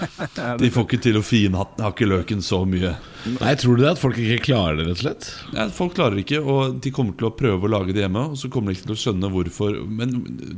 De 0.60 0.70
får 0.72 0.86
ikke 0.86 1.00
til 1.04 1.18
å 1.20 1.24
finhakke 1.26 2.08
løken 2.08 2.42
så 2.44 2.62
mye. 2.68 2.94
Nei, 3.40 3.54
Tror 3.60 3.76
du 3.78 3.84
det 3.84 3.92
at 3.92 4.00
folk 4.00 4.18
ikke 4.22 4.46
klarer 4.50 4.80
det, 4.80 4.86
rett 4.88 4.98
og 4.98 5.02
slett? 5.02 5.28
Ja, 5.56 5.66
folk 5.74 5.96
klarer 5.98 6.20
ikke, 6.22 6.40
og 6.40 6.80
de 6.84 6.92
kommer 6.96 7.18
til 7.20 7.28
å 7.28 7.34
prøve 7.36 7.68
å 7.68 7.72
lage 7.72 7.96
det 7.96 8.06
hjemme. 8.06 8.24
Og 8.32 8.40
så 8.40 8.52
kommer 8.52 8.72
de 8.72 8.78
ikke 8.78 8.88
til 8.88 8.96
å 8.96 9.00
skjønne 9.04 9.32
hvorfor 9.34 9.80
Men 9.90 10.14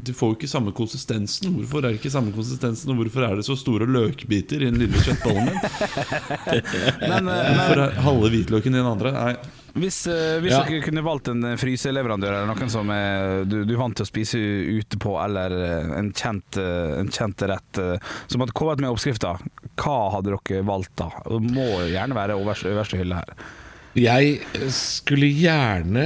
de 0.05 0.15
får 0.15 0.33
jo 0.33 0.37
ikke 0.37 0.51
samme 0.51 0.73
konsistensen. 0.77 1.55
Hvorfor 1.57 1.81
er 1.81 1.89
det 1.89 2.01
ikke 2.01 2.13
samme 2.13 2.33
konsistensen 2.35 2.93
Og 2.93 3.01
hvorfor 3.01 3.25
er 3.27 3.39
det 3.39 3.47
så 3.47 3.57
store 3.59 3.87
løkbiter 3.89 4.61
i 4.61 4.69
den 4.69 4.81
lille 4.81 5.01
kjøttbollen 5.01 5.49
min? 5.49 5.59
Hvorfor 7.21 7.83
er 7.87 7.97
halve 8.05 8.31
hvitløken 8.33 8.75
i 8.75 8.81
den 8.81 8.91
andre? 8.91 9.13
Nei, 9.15 9.33
Hvis, 9.73 10.01
eh, 10.11 10.39
hvis 10.43 10.51
Ja. 10.51 10.63
dere 10.67 10.81
kunne 10.83 11.03
valgt 11.05 11.29
en 11.31 11.43
eh, 11.47 11.55
fryseleverandør 11.61 12.33
eller 12.41 12.49
noen 12.51 12.69
som 12.73 12.89
er, 12.91 13.45
du, 13.47 13.61
du 13.63 13.73
er 13.73 13.79
vant 13.79 13.95
til 13.95 14.03
å 14.03 14.09
spise 14.09 14.37
ute 14.81 14.99
på, 14.99 15.15
eller 15.23 15.55
eh, 15.55 15.93
en 16.01 16.11
kjent, 16.11 16.59
eh, 16.59 16.99
en 16.99 17.09
kjent 17.13 17.45
rett 17.47 17.79
eh, 17.79 18.11
som 18.27 18.43
hadde 18.43 18.55
kommet 18.57 18.83
med 18.83 18.91
oppskrifta, 18.91 19.37
hva 19.79 19.97
hadde 20.17 20.33
dere 20.35 20.65
valgt 20.67 20.95
da? 20.99 21.07
Det 21.23 21.39
må 21.55 21.69
gjerne 21.87 22.17
være 22.17 22.35
øverste, 22.41 22.73
øverste 22.75 22.99
hylle 22.99 23.21
her. 23.23 23.35
Jeg 23.91 24.37
skulle 24.71 25.27
gjerne 25.35 26.03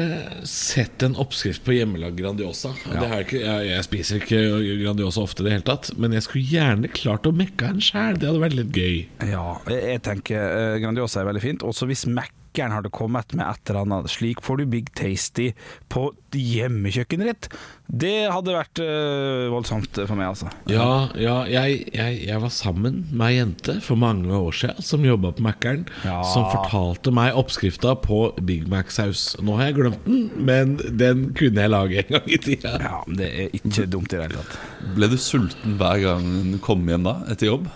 sett 0.49 1.03
en 1.05 1.13
oppskrift 1.21 1.61
på 1.67 1.75
hjemmelagd 1.75 2.17
Grandiosa. 2.17 2.71
Det 2.81 2.97
jeg, 2.97 3.25
ikke, 3.27 3.41
jeg, 3.43 3.67
jeg 3.69 3.85
spiser 3.85 4.21
ikke 4.23 4.39
Grandiosa 4.81 5.21
ofte 5.21 5.43
i 5.43 5.45
det 5.45 5.53
hele 5.53 5.67
tatt, 5.67 5.91
men 6.01 6.15
jeg 6.17 6.25
skulle 6.25 6.49
gjerne 6.49 6.89
klart 6.97 7.29
å 7.29 7.33
mekke 7.37 7.69
en 7.75 7.83
sjæl. 7.85 8.17
Det 8.17 8.25
hadde 8.31 8.41
vært 8.41 8.57
litt 8.57 8.73
gøy. 8.73 8.97
Ja, 9.29 9.43
jeg, 9.69 9.83
jeg 9.91 10.01
tenker 10.07 10.41
eh, 10.47 10.79
Grandiosa 10.81 11.21
er 11.21 11.29
veldig 11.29 11.43
fint. 11.45 11.65
Også 11.69 11.85
hvis 11.89 12.07
Mækkern 12.55 12.71
hadde 12.71 12.89
kommet 12.95 13.33
med 13.35 13.43
et 13.51 13.69
eller 13.69 13.81
annet 13.83 14.07
Slik 14.11 14.39
får 14.43 14.61
du 14.61 14.65
Big 14.71 14.87
Tasty 14.95 15.49
på 15.91 16.05
hjemmekjøkkenet 16.35 17.27
ditt. 17.27 17.47
Det 17.87 18.29
hadde 18.31 18.53
vært 18.55 18.79
øh, 18.83 19.49
voldsomt 19.51 19.99
for 20.07 20.15
meg, 20.15 20.29
altså. 20.31 20.47
Ja, 20.71 21.07
ja 21.19 21.35
jeg, 21.51 21.81
jeg, 21.95 22.17
jeg 22.29 22.41
var 22.43 22.51
sammen 22.55 23.01
med 23.11 23.25
ei 23.27 23.37
jente 23.41 23.75
for 23.83 23.99
mange 23.99 24.31
år 24.35 24.55
siden 24.55 24.83
som 24.87 25.03
jobba 25.07 25.33
på 25.35 25.43
Mækkern, 25.45 25.83
Ja. 26.05 26.21
som 26.31 26.47
fortalte 26.51 27.11
meg 27.15 27.35
oppskrifta 27.39 27.95
på 28.03 28.21
Big 28.47 28.67
Mac-saus. 28.71 29.33
Nå 29.43 29.55
har 29.59 29.69
jeg 29.73 29.77
glemt 29.81 30.07
den, 30.07 30.25
men 30.47 30.75
den 30.99 31.29
kunne 31.35 31.63
jeg 31.67 31.71
lage 31.75 32.03
en 32.05 32.13
gang 32.17 32.29
i 32.31 32.39
tida. 32.47 32.75
Ja, 32.83 32.99
Det 33.07 33.31
er 33.31 33.55
ikke 33.59 33.87
dumt 33.91 34.11
i 34.13 34.19
det 34.19 34.29
hele 34.29 34.43
tatt. 34.43 34.59
Ble 34.95 35.11
du 35.11 35.17
sulten 35.19 35.75
hver 35.79 36.03
gang 36.03 36.29
du 36.55 36.59
kom 36.63 36.87
hjem 36.87 37.07
da, 37.07 37.19
etter 37.31 37.51
jobb? 37.51 37.67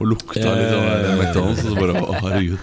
Og 0.00 0.06
lukta 0.14 0.40
litt 0.56 0.70
av 0.72 0.84
der 0.86 1.18
McDonald's, 1.18 1.64
og 1.66 1.74
så 1.74 1.76
bare 1.76 2.00
Å, 2.00 2.14
herregud. 2.22 2.60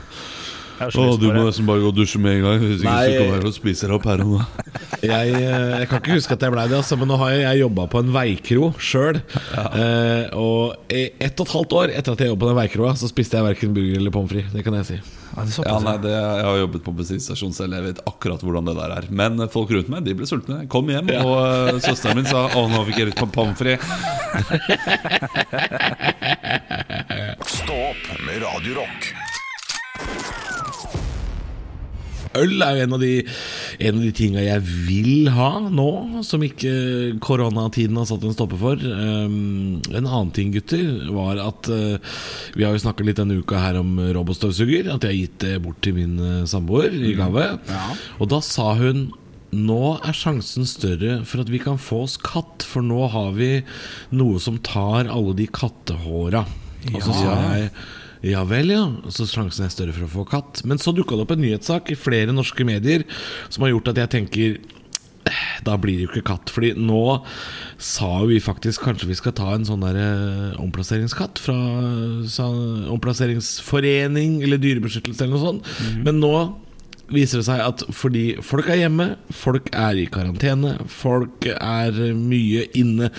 Jeg 0.77 0.93
Å, 0.93 1.05
du 1.17 1.27
må 1.33 1.43
nesten 1.47 1.65
bare 1.67 1.81
gå 1.81 1.89
og 1.89 1.95
dusje 1.97 2.19
med 2.21 2.37
en 2.37 2.43
gang. 2.45 2.59
Hvis 2.61 2.81
ikke 2.83 2.91
Nei. 2.91 3.05
så 3.07 3.17
kommer 3.21 3.37
jeg 3.41 3.49
og 3.49 3.55
spiser 3.55 3.93
opp 3.95 4.05
her 4.09 4.21
og 4.25 4.33
nå. 4.35 4.41
Jeg, 5.07 5.29
eh, 5.37 5.73
jeg 5.83 5.87
kan 5.91 5.99
ikke 6.01 6.15
huske 6.15 6.33
at 6.33 6.41
jeg 6.41 6.51
blei 6.53 6.63
det, 6.71 6.77
altså, 6.79 6.95
men 6.97 7.09
nå 7.11 7.17
har 7.21 7.29
jeg, 7.35 7.41
jeg 7.43 7.59
jobba 7.61 7.83
på 7.91 7.99
en 8.01 8.07
veikro 8.15 8.69
sjøl. 8.81 9.19
Eh, 9.53 10.33
og 10.33 10.89
ett 10.89 11.37
og 11.37 11.45
et 11.45 11.53
halvt 11.53 11.75
år 11.77 11.93
etter 11.93 12.15
at 12.15 12.23
jeg 12.23 12.31
jobbet 12.31 12.41
på 12.43 12.49
den 12.49 12.57
veikroa, 12.57 12.93
så 12.97 13.09
spiste 13.11 13.37
jeg 13.37 13.45
verken 13.45 13.75
burger 13.77 13.99
eller 14.01 14.13
pommes 14.15 14.31
frites. 14.33 14.49
Det 14.55 14.63
kan 14.65 14.77
jeg 14.79 14.87
si. 14.89 14.97
Ja, 15.37 15.43
Ja, 15.67 15.77
nei, 15.85 15.93
det, 16.01 16.09
Jeg 16.15 16.45
har 16.47 16.57
jobbet 16.63 16.81
på 16.87 16.93
bensinstasjon 16.97 17.53
selv, 17.53 17.75
jeg 17.77 17.85
vet 17.91 17.99
akkurat 18.09 18.41
hvordan 18.41 18.71
det 18.71 18.75
der 18.79 18.95
er. 18.97 19.09
Men 19.21 19.37
eh, 19.43 19.51
folk 19.53 19.69
rundt 19.75 19.91
meg 19.93 20.07
de 20.07 20.15
ble 20.17 20.25
sultne. 20.29 20.63
Kom 20.71 20.89
hjem, 20.89 21.13
Ja. 21.13 21.21
og 21.21 21.37
uh, 21.75 21.81
søsteren 21.83 22.17
min 22.23 22.29
sa 22.29 22.47
å, 22.57 22.65
nå 22.71 22.81
fikk 22.89 23.03
jeg 23.03 23.11
litt 23.11 23.21
på 23.21 23.29
pommes 23.37 23.57
frites. 23.61 23.85
Stå 27.59 27.77
opp 27.91 28.11
med 28.25 28.41
Radio 28.47 28.81
Øl 32.41 32.63
er 32.63 32.78
jo 32.78 32.86
en 32.86 32.95
av 32.97 33.04
de, 33.04 33.12
en 33.89 34.00
av 34.00 34.06
de 34.06 34.13
tinga 34.15 34.45
jeg 34.45 34.63
vil 34.88 35.30
ha 35.34 35.50
nå, 35.67 35.89
som 36.28 36.43
ikke 36.45 37.17
koronatiden 37.23 38.00
har 38.00 38.08
satt 38.10 38.26
en 38.28 38.36
stopper 38.36 38.62
for. 38.62 38.82
Um, 38.82 39.78
en 39.91 40.04
annen 40.04 40.34
ting, 40.36 40.54
gutter, 40.56 41.08
var 41.13 41.41
at 41.43 41.69
uh, 41.71 42.17
vi 42.58 42.65
har 42.65 42.76
jo 42.76 42.84
snakka 42.86 43.06
litt 43.08 43.21
denne 43.21 43.39
uka 43.41 43.62
her 43.62 43.80
om 43.82 43.97
robotstøvsuger. 44.17 44.91
At 44.93 45.08
jeg 45.08 45.13
har 45.13 45.21
gitt 45.21 45.39
det 45.45 45.56
bort 45.65 45.82
til 45.86 45.97
min 45.97 46.17
uh, 46.21 46.43
samboer 46.50 46.93
i 46.93 47.15
gave. 47.17 47.54
Og 48.21 48.30
da 48.34 48.43
sa 48.45 48.73
hun 48.80 49.10
nå 49.56 49.97
er 50.04 50.15
sjansen 50.17 50.67
større 50.67 51.21
for 51.28 51.43
at 51.43 51.52
vi 51.52 51.62
kan 51.63 51.80
få 51.80 52.02
oss 52.04 52.17
katt, 52.19 52.65
for 52.67 52.84
nå 52.84 53.08
har 53.13 53.32
vi 53.38 53.52
noe 54.12 54.41
som 54.43 54.60
tar 54.60 55.08
alle 55.08 55.36
de 55.38 55.47
kattehåra. 55.47 56.43
Og 56.91 57.00
så 57.04 57.15
sa 57.15 57.38
jeg 57.56 57.71
ja 58.31 58.43
vel, 58.47 58.71
ja. 58.73 58.85
Så 59.13 59.27
sjansen 59.29 59.65
er 59.67 59.73
større 59.73 59.93
for 59.95 60.07
å 60.07 60.13
få 60.19 60.25
katt. 60.29 60.63
Men 60.67 60.79
så 60.81 60.93
dukka 60.95 61.15
det 61.17 61.25
opp 61.27 61.35
en 61.35 61.43
nyhetssak 61.45 61.91
i 61.93 61.99
flere 61.99 62.33
norske 62.35 62.65
medier 62.67 63.05
som 63.49 63.63
har 63.65 63.73
gjort 63.73 63.93
at 63.93 64.01
jeg 64.03 64.13
tenker 64.15 64.57
"Eh, 65.27 65.59
da 65.63 65.75
blir 65.75 65.97
det 65.97 66.05
jo 66.05 66.11
ikke 66.13 66.27
katt. 66.29 66.49
Fordi 66.49 66.73
nå 66.79 67.23
sa 67.77 68.23
vi 68.25 68.39
faktisk 68.39 68.81
kanskje 68.87 69.07
vi 69.09 69.15
skal 69.19 69.33
ta 69.35 69.53
en 69.53 69.65
sånn 69.67 69.83
der 69.83 69.97
eh, 69.99 70.61
omplasseringskatt 70.63 71.37
fra 71.43 71.57
omplasseringsforening 72.93 74.41
eller 74.43 74.57
dyrebeskyttelse 74.61 75.23
eller 75.25 75.35
noe 75.37 75.45
sånt. 75.45 76.03
Men 76.05 76.21
nå 76.23 76.33
viser 77.13 77.39
det 77.39 77.47
seg 77.47 77.61
at 77.63 77.83
fordi 77.95 78.25
folk 78.43 78.67
er 78.71 78.81
hjemme, 78.83 79.13
folk 79.31 79.69
er 79.75 79.99
i 80.01 80.07
karantene, 80.11 80.73
folk 80.91 81.45
er 81.53 81.91
mye 82.17 82.65
inne 82.77 83.11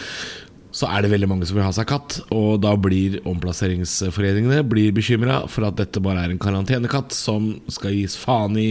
så 0.79 0.87
er 0.93 1.03
det 1.03 1.11
veldig 1.11 1.29
mange 1.31 1.49
som 1.49 1.59
vil 1.59 1.67
ha 1.67 1.75
seg 1.75 1.88
katt, 1.91 2.21
og 2.35 2.61
da 2.62 2.75
blir 2.79 3.19
omplasseringsforeningene 3.27 4.62
blir 4.69 4.95
bekymra 4.95 5.41
for 5.51 5.67
at 5.67 5.79
dette 5.81 6.03
bare 6.05 6.27
er 6.27 6.35
en 6.35 6.43
karantenekatt 6.43 7.14
som 7.17 7.57
skal 7.73 7.97
gis 7.97 8.19
faen 8.21 8.59
i 8.61 8.69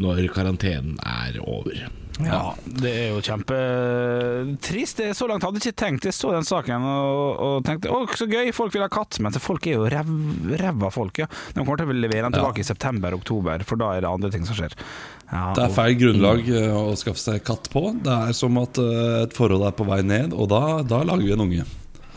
når 0.00 0.30
karantenen 0.32 0.96
er 1.04 1.40
over. 1.44 1.90
Ja, 2.24 2.54
det 2.64 2.90
er 2.90 3.06
jo 3.14 3.20
kjempetrist. 3.24 5.00
Er 5.04 5.14
Så 5.16 5.28
langt 5.30 5.44
hadde 5.46 5.60
jeg 5.60 5.70
ikke 5.70 5.82
tenkt. 5.84 6.08
Jeg 6.08 6.16
så 6.16 6.32
den 6.34 6.46
saken 6.46 6.84
og, 6.84 7.40
og 7.46 7.54
tenkte 7.64 7.92
å, 7.94 8.02
så 8.18 8.28
gøy, 8.28 8.50
folk 8.56 8.74
vil 8.74 8.84
ha 8.84 8.90
katt. 8.92 9.20
Men 9.24 9.36
folk 9.40 9.68
er 9.68 9.78
jo 9.78 9.88
ræva 9.88 10.90
folk, 10.92 11.22
ja. 11.22 11.28
De 11.54 11.62
kommer 11.62 11.80
til 11.80 11.92
å 11.92 11.96
levere 11.96 12.26
den 12.28 12.36
tilbake 12.36 12.60
i 12.60 12.66
september-oktober, 12.66 13.64
for 13.68 13.80
da 13.80 13.94
er 13.94 14.04
det 14.04 14.12
andre 14.12 14.32
ting 14.34 14.44
som 14.48 14.58
skjer. 14.58 14.76
Ja, 15.30 15.52
Det 15.54 15.62
er 15.62 15.74
feil 15.74 15.98
grunnlag 15.98 16.48
eh, 16.50 16.72
å 16.74 16.96
skaffe 16.98 17.22
seg 17.22 17.44
katt 17.46 17.68
på. 17.70 17.84
Det 18.02 18.14
er 18.28 18.32
som 18.34 18.56
at 18.58 18.80
eh, 18.82 19.20
et 19.24 19.36
forhold 19.36 19.66
er 19.68 19.76
på 19.78 19.86
vei 19.86 20.00
ned, 20.02 20.34
og 20.34 20.50
da, 20.50 20.80
da 20.82 21.04
lager 21.06 21.26
vi 21.26 21.34
en 21.36 21.44
unge. 21.46 21.66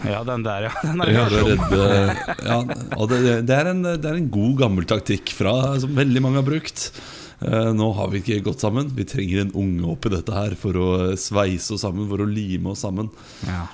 Ja, 0.03 0.23
den 0.27 0.43
der, 0.43 0.65
ja. 0.67 0.71
Den 0.83 1.03
er 1.05 1.11
Ja, 1.13 1.25
det, 1.31 1.41
er 1.41 1.51
redde, 1.51 2.31
ja, 2.43 2.57
og 2.97 3.11
det, 3.11 3.19
det, 3.47 3.55
er 3.55 3.69
en, 3.71 3.83
det 3.85 4.09
er 4.09 4.17
en 4.17 4.31
god 4.33 4.57
gammel 4.65 4.87
taktikk 4.89 5.31
fra, 5.37 5.53
som 5.79 5.93
veldig 5.95 6.23
mange 6.25 6.41
har 6.41 6.47
brukt. 6.47 6.87
Eh, 7.43 7.69
Nå 7.77 7.91
har 7.99 8.09
vi 8.11 8.23
ikke 8.23 8.41
gått 8.49 8.63
sammen. 8.65 8.89
Vi 8.97 9.05
trenger 9.07 9.43
en 9.45 9.53
unge 9.61 9.93
oppi 9.93 10.11
dette 10.13 10.33
her 10.35 10.57
for 10.59 10.79
å 10.79 10.89
sveise 11.19 11.75
oss 11.77 11.85
sammen, 11.85 12.09
for 12.11 12.23
å 12.23 12.29
lime 12.29 12.73
oss 12.73 12.83
sammen. 12.87 13.11
Ja. 13.47 13.65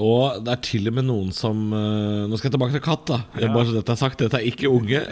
Og 0.00 0.38
det 0.40 0.48
er 0.54 0.60
til 0.64 0.88
og 0.88 0.94
med 0.96 1.04
noen 1.04 1.34
som 1.36 1.58
eh, 1.76 2.24
Nå 2.24 2.38
skal 2.38 2.48
jeg 2.48 2.54
tilbake 2.54 2.72
til 2.72 2.80
katt, 2.84 3.02
da. 3.10 3.18
Ja. 3.36 3.50
bare 3.52 3.66
så 3.68 3.74
dette 3.76 3.92
er 3.92 3.98
sagt, 4.00 4.22
dette 4.22 4.38
er 4.38 4.46
ikke 4.48 4.70
unge. 4.72 5.02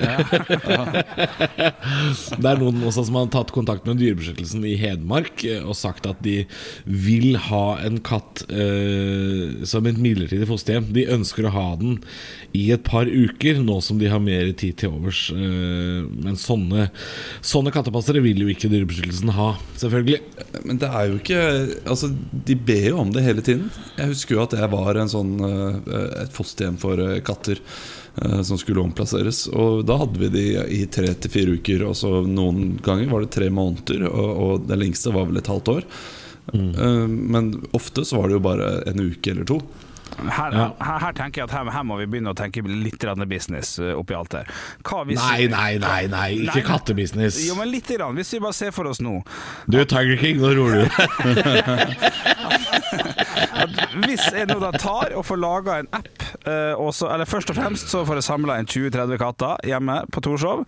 det 2.40 2.48
er 2.48 2.62
noen 2.62 2.80
også 2.88 3.04
som 3.10 3.18
har 3.18 3.28
tatt 3.34 3.52
kontakt 3.52 3.84
med 3.88 4.00
Dyrebeskyttelsen 4.00 4.64
i 4.64 4.78
Hedmark 4.80 5.44
eh, 5.44 5.60
og 5.60 5.76
sagt 5.76 6.08
at 6.08 6.22
de 6.24 6.46
vil 6.88 7.36
ha 7.50 7.76
en 7.84 8.00
katt 8.00 8.46
eh, 8.48 9.60
som 9.68 9.84
et 9.90 10.00
midlertidig 10.00 10.48
fosterhjem. 10.48 10.88
De 10.96 11.04
ønsker 11.12 11.44
å 11.44 11.52
ha 11.58 11.76
den 11.80 12.00
i 12.56 12.72
et 12.72 12.84
par 12.86 13.04
uker, 13.04 13.60
nå 13.60 13.80
som 13.84 14.00
de 14.00 14.08
har 14.10 14.20
mer 14.24 14.48
tid 14.56 14.80
til 14.80 14.96
overs. 14.96 15.28
Eh, 15.34 16.08
men 16.08 16.40
sånne, 16.40 16.88
sånne 17.44 17.70
kattepassere 17.74 18.24
vil 18.24 18.40
jo 18.46 18.48
ikke 18.48 18.72
Dyrebeskyttelsen 18.72 19.28
ha, 19.36 19.52
selvfølgelig. 19.82 20.20
Men 20.64 20.80
det 20.80 20.88
er 20.88 21.04
jo 21.10 21.20
ikke 21.20 21.38
Altså, 21.90 22.10
de 22.46 22.54
ber 22.54 22.86
jo 22.90 22.98
om 23.02 23.10
det 23.12 23.22
hele 23.24 23.42
tiden. 23.44 23.70
Jeg 23.98 24.12
husker 24.12 24.36
jo 24.36 24.42
at 24.44 24.54
jeg 24.56 24.69
var 24.70 25.00
en 25.00 25.10
sånn, 25.10 25.34
eh, 25.44 25.74
et 26.22 26.32
fosterhjem 26.34 26.78
for 26.80 27.00
eh, 27.02 27.18
katter 27.26 27.60
eh, 27.60 28.40
som 28.46 28.58
skulle 28.60 28.84
omplasseres. 28.84 29.38
Og 29.52 29.84
da 29.88 29.98
hadde 30.02 30.22
vi 30.22 30.28
de 30.34 30.46
i 30.80 30.84
tre 30.92 31.12
til 31.14 31.34
fire 31.34 31.58
uker. 31.58 31.78
Og 31.90 31.98
så 31.98 32.08
noen 32.26 32.78
ganger 32.84 33.06
var 33.12 33.26
det 33.26 33.34
tre 33.36 33.48
måneder, 33.54 34.00
og, 34.10 34.30
og 34.30 34.54
det 34.70 34.80
lengste 34.80 35.14
var 35.14 35.24
vel 35.30 35.42
et 35.42 35.52
halvt 35.52 35.68
år. 35.76 35.82
Mm. 36.50 37.12
Men 37.30 37.44
ofte 37.76 38.02
så 38.02 38.18
var 38.18 38.26
det 38.26 38.34
jo 38.40 38.42
bare 38.42 38.68
en 38.90 39.00
uke 39.04 39.30
eller 39.30 39.46
to. 39.46 39.60
Her, 40.20 40.52
her, 40.52 40.98
her 41.04 41.12
tenker 41.14 41.40
jeg 41.40 41.46
at 41.46 41.52
her, 41.54 41.68
her 41.70 41.84
må 41.86 41.94
vi 42.00 42.06
begynne 42.10 42.32
å 42.32 42.36
tenke 42.36 42.60
litt 42.66 43.04
business 43.30 43.78
oppi 43.78 44.14
alt 44.18 44.34
hvis 44.34 45.20
Nei, 45.20 45.46
nei, 45.46 45.78
nei, 45.78 46.06
nei 46.10 46.42
ikke 46.42 46.58
Nei, 46.58 46.64
kattebusiness. 46.66 47.38
Jo, 47.46 47.54
men 47.56 47.70
litt 47.70 47.86
grann. 47.86 48.18
Hvis 48.18 48.34
vi 48.34 48.40
bare 48.42 48.56
ser 48.56 48.72
for 48.74 48.84
oss 48.90 49.00
nå 49.00 49.22
Du, 49.70 49.78
Tiger 49.78 50.16
King, 50.18 50.42
nå 50.42 50.50
roer 50.58 50.82
du 50.82 50.90
Hvis 54.06 54.26
jeg 54.32 54.48
nå 54.50 54.58
da 54.62 54.72
tar 54.78 55.16
og 55.16 55.26
får 55.26 55.40
laga 55.40 55.80
en 55.80 55.90
app 56.00 56.20
Eh, 56.44 56.90
så, 56.90 57.08
eller 57.12 57.28
først 57.28 57.50
og 57.52 57.58
fremst 57.58 57.90
så 57.92 58.02
får 58.08 58.20
jeg 58.20 58.26
samla 58.26 58.56
inn 58.60 58.68
20-30 58.70 59.18
katter 59.20 59.66
hjemme 59.68 59.96
på 60.12 60.22
Torshov. 60.24 60.62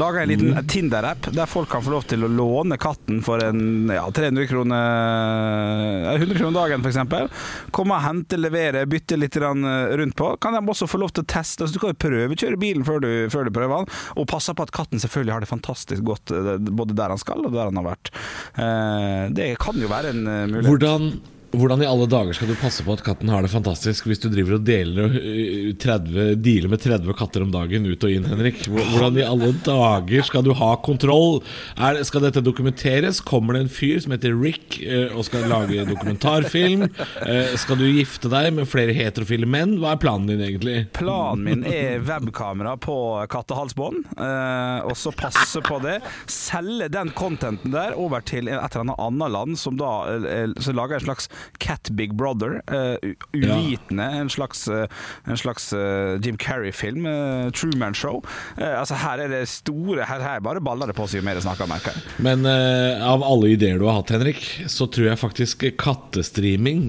Laga 0.00 0.22
en 0.22 0.30
liten 0.30 0.68
Tinder-app 0.68 1.30
der 1.32 1.48
folk 1.48 1.70
kan 1.72 1.84
få 1.84 1.94
lov 1.94 2.06
til 2.10 2.26
å 2.26 2.30
låne 2.30 2.78
katten 2.80 3.22
for 3.24 3.42
en 3.44 3.88
ja, 3.92 4.04
300 4.12 4.48
kroner 4.50 6.12
eh, 6.12 6.20
100 6.20 6.40
kroner 6.40 6.58
dagen, 6.60 6.84
f.eks. 6.84 7.70
Komme 7.74 7.96
og 7.96 8.04
hente, 8.04 8.40
levere, 8.40 8.84
bytte 8.90 9.18
litt 9.18 9.38
eh, 9.40 9.62
rundt 10.00 10.18
på. 10.18 10.32
Kan 10.42 10.56
de 10.56 10.62
også 10.62 10.88
få 10.90 11.00
lov 11.00 11.14
til 11.16 11.24
å 11.24 11.30
teste. 11.36 11.64
Altså, 11.64 11.76
du 11.76 11.82
kan 11.82 11.94
jo 11.94 12.00
prøvekjøre 12.06 12.60
bilen 12.60 12.86
før 12.86 13.00
du, 13.04 13.10
før 13.32 13.48
du 13.48 13.54
prøver 13.56 13.86
den, 13.86 14.02
og 14.20 14.28
passe 14.30 14.52
på 14.56 14.66
at 14.66 14.74
katten 14.74 15.02
selvfølgelig 15.02 15.36
har 15.36 15.44
det 15.44 15.52
fantastisk 15.52 16.04
godt 16.06 16.34
eh, 16.34 16.56
både 16.66 16.96
der 16.98 17.14
han 17.14 17.22
skal 17.22 17.46
og 17.46 17.56
der 17.56 17.70
han 17.70 17.80
har 17.80 17.88
vært. 17.92 18.12
Eh, 18.60 19.24
det 19.36 19.54
kan 19.62 19.80
jo 19.80 19.90
være 19.90 20.12
en 20.12 20.22
eh, 20.26 20.44
mulighet. 20.50 20.70
Hvordan, 20.70 21.10
hvordan 21.56 21.82
i 21.82 21.88
alle 21.88 22.06
dager 22.10 22.36
skal 22.36 22.50
du 22.50 22.56
passe 22.58 22.84
på 22.84 22.94
at 22.96 23.02
katten 23.06 23.30
har 23.32 23.44
det 23.44 23.50
fantastisk 23.52 24.08
hvis 24.08 24.20
du 24.22 24.28
driver 24.32 24.58
og 24.58 24.64
deler 24.66 25.16
øh, 25.16 25.72
30, 25.80 26.36
dealer 26.42 26.72
med 26.72 26.82
30 26.82 27.16
katter 27.18 27.44
om 27.44 27.52
dagen 27.54 27.86
ut 27.88 28.06
og 28.06 28.12
inn, 28.12 28.26
Henrik? 28.28 28.62
Hvordan 28.68 29.18
i 29.20 29.24
alle 29.26 29.52
dager 29.66 30.26
skal 30.26 30.44
du 30.46 30.52
ha 30.56 30.72
kontroll? 30.84 31.40
Er, 31.76 32.00
skal 32.06 32.26
dette 32.26 32.42
dokumenteres? 32.44 33.20
Kommer 33.24 33.56
det 33.56 33.64
en 33.64 33.72
fyr 33.72 34.00
som 34.02 34.14
heter 34.14 34.36
Rick 34.36 34.78
øh, 34.82 35.16
og 35.16 35.26
skal 35.28 35.48
lage 35.50 35.86
dokumentarfilm? 35.88 36.86
Eh, 37.26 37.54
skal 37.58 37.80
du 37.80 37.86
gifte 37.88 38.30
deg 38.32 38.50
med 38.56 38.68
flere 38.70 38.94
heterofile 38.96 39.48
menn? 39.48 39.76
Hva 39.80 39.94
er 39.94 40.02
planen 40.02 40.30
din 40.30 40.42
egentlig? 40.44 40.76
Planen 40.96 41.44
min 41.46 41.64
er 41.68 42.02
webkamera 42.04 42.76
på 42.80 42.96
kattehalsbånd, 43.32 44.02
eh, 44.14 44.86
og 44.86 44.96
så 44.98 45.12
passe 45.16 45.62
på 45.64 45.80
det. 45.84 45.98
Selge 46.30 46.90
den 46.92 47.12
contenten 47.16 47.74
der 47.74 47.96
over 47.96 48.24
til 48.26 48.50
et 48.52 48.76
eller 48.76 48.94
annet 49.00 49.34
land 49.34 49.58
som 49.60 49.78
da 49.80 49.92
eh, 50.16 50.52
som 50.60 50.76
lager 50.76 50.98
en 50.98 51.06
slags 51.08 51.30
Cat 51.58 51.90
Big 51.96 52.14
Brother. 52.16 52.62
eh, 52.66 52.96
uvitende. 53.32 54.04
En 54.04 54.30
slags, 54.30 54.68
eh, 54.68 54.86
en 55.24 55.36
slags 55.36 55.72
eh, 55.72 56.16
Jim 56.22 56.36
Carrey-film. 56.36 57.06
Truman 57.52 57.94
Show. 57.94 58.22
Altså 58.56 58.96
Her 58.98 59.20
er 59.24 59.28
det 59.30 59.42
store 59.48 60.04
Her, 60.06 60.20
her 60.20 60.40
bare 60.44 60.60
baller 60.64 60.90
det 60.90 60.96
på 60.96 61.06
seg 61.08 61.20
jo 61.20 61.26
mer 61.26 61.36
det 61.38 61.44
snakker, 61.44 61.68
merker 61.70 61.94
jeg. 61.94 62.02
Men 62.24 62.46
av 62.46 63.22
alle 63.24 63.52
ideer 63.54 63.78
du 63.80 63.86
har 63.86 63.98
hatt, 63.98 64.10
Henrik, 64.14 64.40
så 64.70 64.86
tror 64.90 65.08
jeg 65.10 65.20
faktisk 65.20 65.64
kattestreaming 65.80 66.88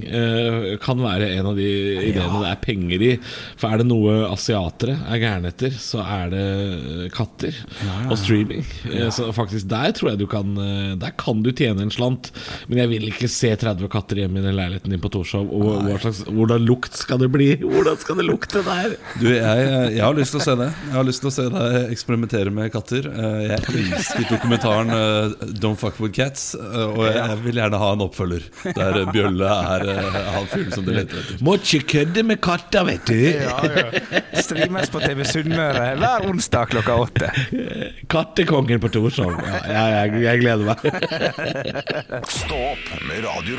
kan 0.83 1.01
være 1.01 1.29
en 1.37 1.49
av 1.51 1.57
de 1.59 1.67
ideene 2.09 2.41
det 2.41 2.51
er 2.51 2.61
penger 2.63 3.05
i. 3.05 3.11
For 3.59 3.69
er 3.71 3.81
det 3.81 3.87
noe 3.89 4.15
asiatere 4.31 4.97
er 5.07 5.21
gærne 5.21 5.51
etter, 5.51 5.75
så 5.81 6.01
er 6.03 6.33
det 6.33 7.11
katter 7.15 7.57
og 8.07 8.17
streaming. 8.21 8.65
Så 9.13 9.29
faktisk 9.35 9.69
der 9.71 9.93
tror 9.97 10.13
jeg 10.13 10.21
du 10.21 10.27
kan 10.31 10.55
Der 10.99 11.13
kan 11.19 11.43
du 11.45 11.51
tjene 11.51 11.85
en 11.85 11.93
slant. 11.93 12.31
Men 12.67 12.83
jeg 12.83 12.93
vil 12.93 13.09
ikke 13.11 13.29
se 13.31 13.53
30 13.59 13.91
katter 13.91 14.23
hjemme 14.23 14.41
i 14.41 14.46
den 14.47 14.55
leiligheten 14.57 14.93
din 14.93 15.01
på 15.03 15.11
Torshov. 15.13 15.49
Og 15.53 15.83
hva 15.85 15.97
slags, 16.01 16.23
hvordan 16.27 16.63
lukt 16.67 16.97
skal 16.97 17.19
det 17.21 17.29
bli? 17.33 17.49
Hvordan 17.61 17.99
skal 18.01 18.19
det 18.21 18.25
lukte 18.27 18.63
der? 18.65 18.95
Du, 19.21 19.27
jeg, 19.29 19.67
jeg 19.97 20.03
har 20.03 20.15
lyst 20.17 20.33
til 20.35 20.41
å 20.41 20.45
se 20.47 20.55
det. 20.59 20.69
Jeg 20.87 20.95
har 20.97 21.07
lyst 21.07 21.23
til 21.23 21.31
å 21.31 21.35
se 21.37 21.47
deg 21.53 21.93
eksperimentere 21.95 22.53
med 22.53 22.71
katter. 22.73 23.09
Eh, 23.11 23.39
Jeg 23.47 23.75
elsket 23.93 24.31
dokumentaren 24.31 24.91
eh, 24.93 25.35
'Don't 25.57 25.79
Fuck 25.81 25.99
With 26.03 26.15
Cats', 26.17 26.51
eh, 26.57 26.85
og 26.87 27.03
jeg 27.07 27.37
vil 27.45 27.61
gjerne 27.61 27.81
ha 27.81 27.91
en 27.95 28.05
oppfølger 28.07 28.47
der 28.77 28.99
Bjølle 29.13 29.47
er 29.47 29.85
han 30.33 30.47
fyren 30.51 30.71
som 30.75 30.85
du 30.87 30.91
leter 30.95 31.19
etter. 31.21 31.41
Må 31.45 31.57
ikke 31.59 31.83
kødde 31.93 32.23
med 32.27 32.41
katter, 32.43 32.85
vet 32.87 33.07
du. 33.07 33.19
Streames 34.43 34.91
på 34.93 35.01
TV 35.03 35.23
Sunnmøre 35.27 35.93
hver 35.99 36.27
onsdag 36.29 36.71
klokka 36.73 36.97
åtte. 37.07 37.31
Kattekongen 38.11 38.81
på 38.83 38.91
Torshov. 38.93 39.33
Ja, 39.43 39.61
jeg, 39.67 39.93
jeg, 39.97 40.23
jeg 40.27 40.43
gleder 40.43 40.65
meg. 40.71 40.77
Stå 42.31 42.61
opp 42.73 42.91
med 43.07 43.25
Radio 43.27 43.57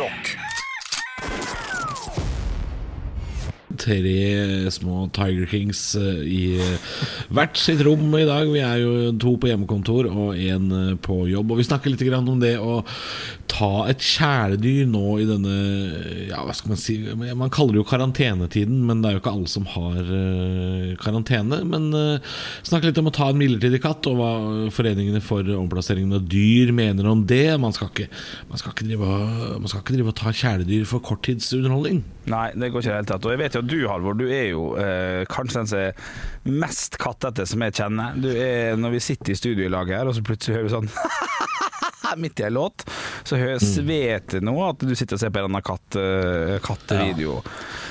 Tre 3.88 4.70
små 4.70 5.06
Tiger 5.16 5.46
Kings 5.48 5.94
eh, 5.96 6.20
i 6.28 6.42
eh, 6.60 6.96
hvert 7.32 7.56
sitt 7.60 7.80
rom 7.86 8.10
i 8.18 8.26
dag. 8.28 8.50
Vi 8.52 8.60
er 8.60 8.82
jo 8.82 9.12
to 9.20 9.36
på 9.40 9.48
hjemmekontor 9.48 10.10
og 10.10 10.36
én 10.36 10.68
eh, 10.74 10.94
på 11.00 11.22
jobb. 11.30 11.54
Og 11.54 11.62
vi 11.62 11.68
snakker 11.68 11.94
litt 11.94 12.04
om 12.18 12.40
det 12.42 12.56
å 12.60 12.82
ta 13.58 13.70
et 13.90 14.02
kjæledyr 14.02 14.86
nå 14.90 15.04
i 15.22 15.26
denne 15.28 15.54
Ja, 16.28 16.42
hva 16.46 16.54
skal 16.56 16.72
man 16.72 16.80
si 16.80 16.96
Man 17.16 17.52
kaller 17.54 17.74
det 17.74 17.80
jo 17.80 17.86
karantenetiden, 17.88 18.80
men 18.86 19.02
det 19.02 19.10
er 19.10 19.16
jo 19.16 19.22
ikke 19.22 19.34
alle 19.34 19.50
som 19.50 19.66
har 19.72 19.98
uh, 19.98 20.94
karantene. 21.02 21.60
Men 21.68 21.88
uh, 21.94 22.36
snakke 22.66 22.90
litt 22.90 23.00
om 23.02 23.10
å 23.10 23.14
ta 23.14 23.30
en 23.32 23.40
midlertidig 23.40 23.80
katt, 23.84 24.06
og 24.10 24.18
hva 24.18 24.30
foreningene 24.74 25.22
for 25.24 25.46
omplasseringen 25.58 26.18
av 26.18 26.28
dyr 26.30 26.72
mener 26.76 27.08
om 27.10 27.24
det. 27.28 27.56
Man 27.60 27.74
skal 27.76 27.90
ikke, 27.92 28.08
man 28.50 28.60
skal 28.60 28.74
ikke, 28.74 28.88
drive, 28.90 29.18
man 29.58 29.72
skal 29.72 29.82
ikke 29.82 29.96
drive 29.96 30.14
og 30.14 30.18
ta 30.20 30.34
kjæledyr 30.34 30.86
for 30.88 31.04
korttidsunderholdning. 31.08 32.02
Nei, 32.28 32.46
det 32.54 32.70
går 32.72 32.82
ikke 32.82 32.90
i 32.90 32.92
det 32.92 32.98
hele 33.00 33.10
tatt. 33.12 33.26
Og 33.26 33.34
jeg 33.34 33.42
vet 33.42 33.56
jo 33.56 33.64
at 33.64 33.70
du, 33.72 33.78
Halvor, 33.88 34.18
du 34.18 34.26
er 34.28 34.48
jo 34.52 34.70
uh, 34.76 35.24
kanskje 35.32 35.62
den 35.62 35.72
som 35.72 35.82
er 35.82 36.58
mest 36.64 36.98
kattete 37.00 37.46
som 37.48 37.64
jeg 37.64 37.78
kjenner. 37.80 38.18
Du 38.20 38.30
er, 38.32 38.76
Når 38.78 38.98
vi 38.98 39.04
sitter 39.10 39.34
i 39.34 39.38
studio 39.38 39.66
i 39.66 39.72
lag 39.72 39.90
her, 39.92 40.08
og 40.08 40.16
så 40.16 40.24
plutselig 40.24 40.58
hører 40.58 40.68
vi 40.68 40.76
sånn 40.76 40.92
Midt 42.16 42.40
i 42.40 42.46
en 42.48 42.56
låt, 42.56 42.84
så 43.24 43.36
hører 43.36 43.58
jeg 43.58 43.84
vet 43.86 44.38
jeg 44.38 44.44
nå 44.46 44.54
at 44.64 44.80
du 44.80 44.94
sitter 44.94 45.18
og 45.18 45.20
ser 45.20 45.32
på 45.34 45.40
en 45.40 45.48
eller 45.48 45.52
annen 45.52 45.66
katt, 45.66 45.98
eh, 46.00 46.58
kattevideo. 46.64 47.40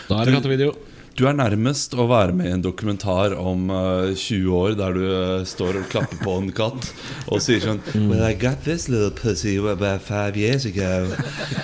Da 0.09 0.21
er 0.21 0.29
det 0.29 0.37
kattevideo. 0.39 0.73
Du 1.17 1.23
er 1.25 1.33
nærmest 1.33 1.95
å 1.97 2.03
være 2.11 2.33
med 2.37 2.45
i 2.45 2.51
en 2.53 2.61
dokumentar 2.61 3.33
om 3.41 3.71
uh, 3.73 4.13
20 4.13 4.51
år 4.53 4.75
der 4.77 4.93
du 4.93 5.01
uh, 5.01 5.45
står 5.49 5.79
og 5.79 5.87
klapper 5.89 6.19
på 6.21 6.35
en 6.43 6.51
katt 6.53 6.91
og 7.33 7.41
sier 7.41 7.63
sånn 7.63 7.81
Well, 7.95 8.21
I 8.21 8.35
got 8.37 8.61
this 8.67 8.85
little 8.85 9.09
pussy 9.09 9.55
about 9.57 10.05
five 10.05 10.37
years 10.37 10.67
ago. 10.69 11.09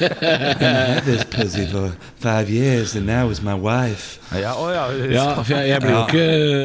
I 0.01 0.57
had 0.57 1.05
this 1.05 1.21
pussy 1.29 1.67
for 1.69 1.93
five 2.17 2.49
years, 2.49 2.95
and 2.95 3.05
now 3.05 3.29
it's 3.29 3.43
my 3.45 3.53
wife. 3.53 4.17
Ja, 4.33 4.55
å 4.57 4.71
ja. 4.73 4.87
Ja, 5.13 5.25
for 5.43 5.53
jeg, 5.53 5.69
jeg 5.69 5.83
blir 5.83 5.93
jo 5.93 6.01
ikke 6.07 6.23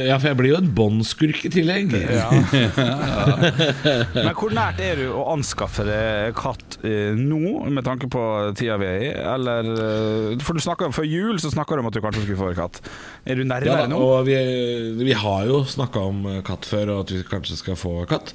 Ja, 0.08 0.16
for 0.16 0.30
jeg 0.30 0.38
blir 0.40 0.52
jo 0.54 0.60
en 0.62 0.70
båndskurk 0.78 1.44
i 1.44 1.52
tillegg. 1.52 1.92
Ja. 1.92 2.30
Men 4.14 4.32
hvor 4.38 4.54
nært 4.56 4.80
er 4.80 5.02
du 5.02 5.10
å 5.12 5.26
anskaffe 5.34 5.84
deg 5.88 6.32
katt 6.38 6.78
uh, 6.86 7.12
nå, 7.18 7.68
med 7.68 7.84
tanke 7.84 8.08
på 8.12 8.24
tida 8.56 8.78
vi 8.80 8.88
er 8.88 9.04
i? 9.10 9.12
Eller 9.28 9.68
eh, 9.74 10.40
For 10.44 10.56
du 10.56 10.64
snakket 10.64 10.96
før 10.96 11.08
jul, 11.08 11.36
så 11.42 11.52
snakka 11.52 11.76
du 11.76 11.84
om 11.84 11.90
at 11.90 11.96
du 11.98 12.00
kanskje 12.04 12.24
skulle 12.24 12.40
få 12.40 12.52
katt. 12.56 12.77
Er 13.28 13.36
du 13.36 13.42
Ja, 13.42 13.48
nærmere 13.50 13.82
da, 13.82 13.86
nå? 13.90 13.98
og 14.00 14.26
vi, 14.28 14.36
vi 15.04 15.12
har 15.12 15.46
jo 15.50 15.58
snakka 15.68 16.00
om 16.10 16.22
eh, 16.30 16.38
katt 16.46 16.64
før, 16.68 16.92
og 16.94 17.00
at 17.04 17.10
vi 17.12 17.22
kanskje 17.28 17.58
skal 17.60 17.76
få 17.76 17.92
katt. 18.08 18.32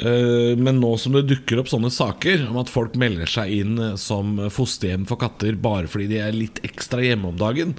Eh, 0.00 0.54
Men 0.58 0.80
nå 0.82 0.94
som 0.98 1.14
det 1.14 1.26
dukker 1.30 1.60
opp 1.62 1.70
sånne 1.70 1.92
saker 1.94 2.48
om 2.50 2.58
at 2.62 2.72
folk 2.72 2.96
melder 2.98 3.30
seg 3.30 3.52
inn 3.60 3.78
eh, 3.78 3.94
som 4.00 4.36
fosterhjem 4.50 5.06
for 5.06 5.20
katter 5.22 5.54
bare 5.54 5.86
fordi 5.90 6.08
de 6.16 6.18
er 6.24 6.34
litt 6.34 6.58
ekstra 6.66 7.04
hjemme 7.04 7.30
om 7.30 7.38
dagen, 7.38 7.76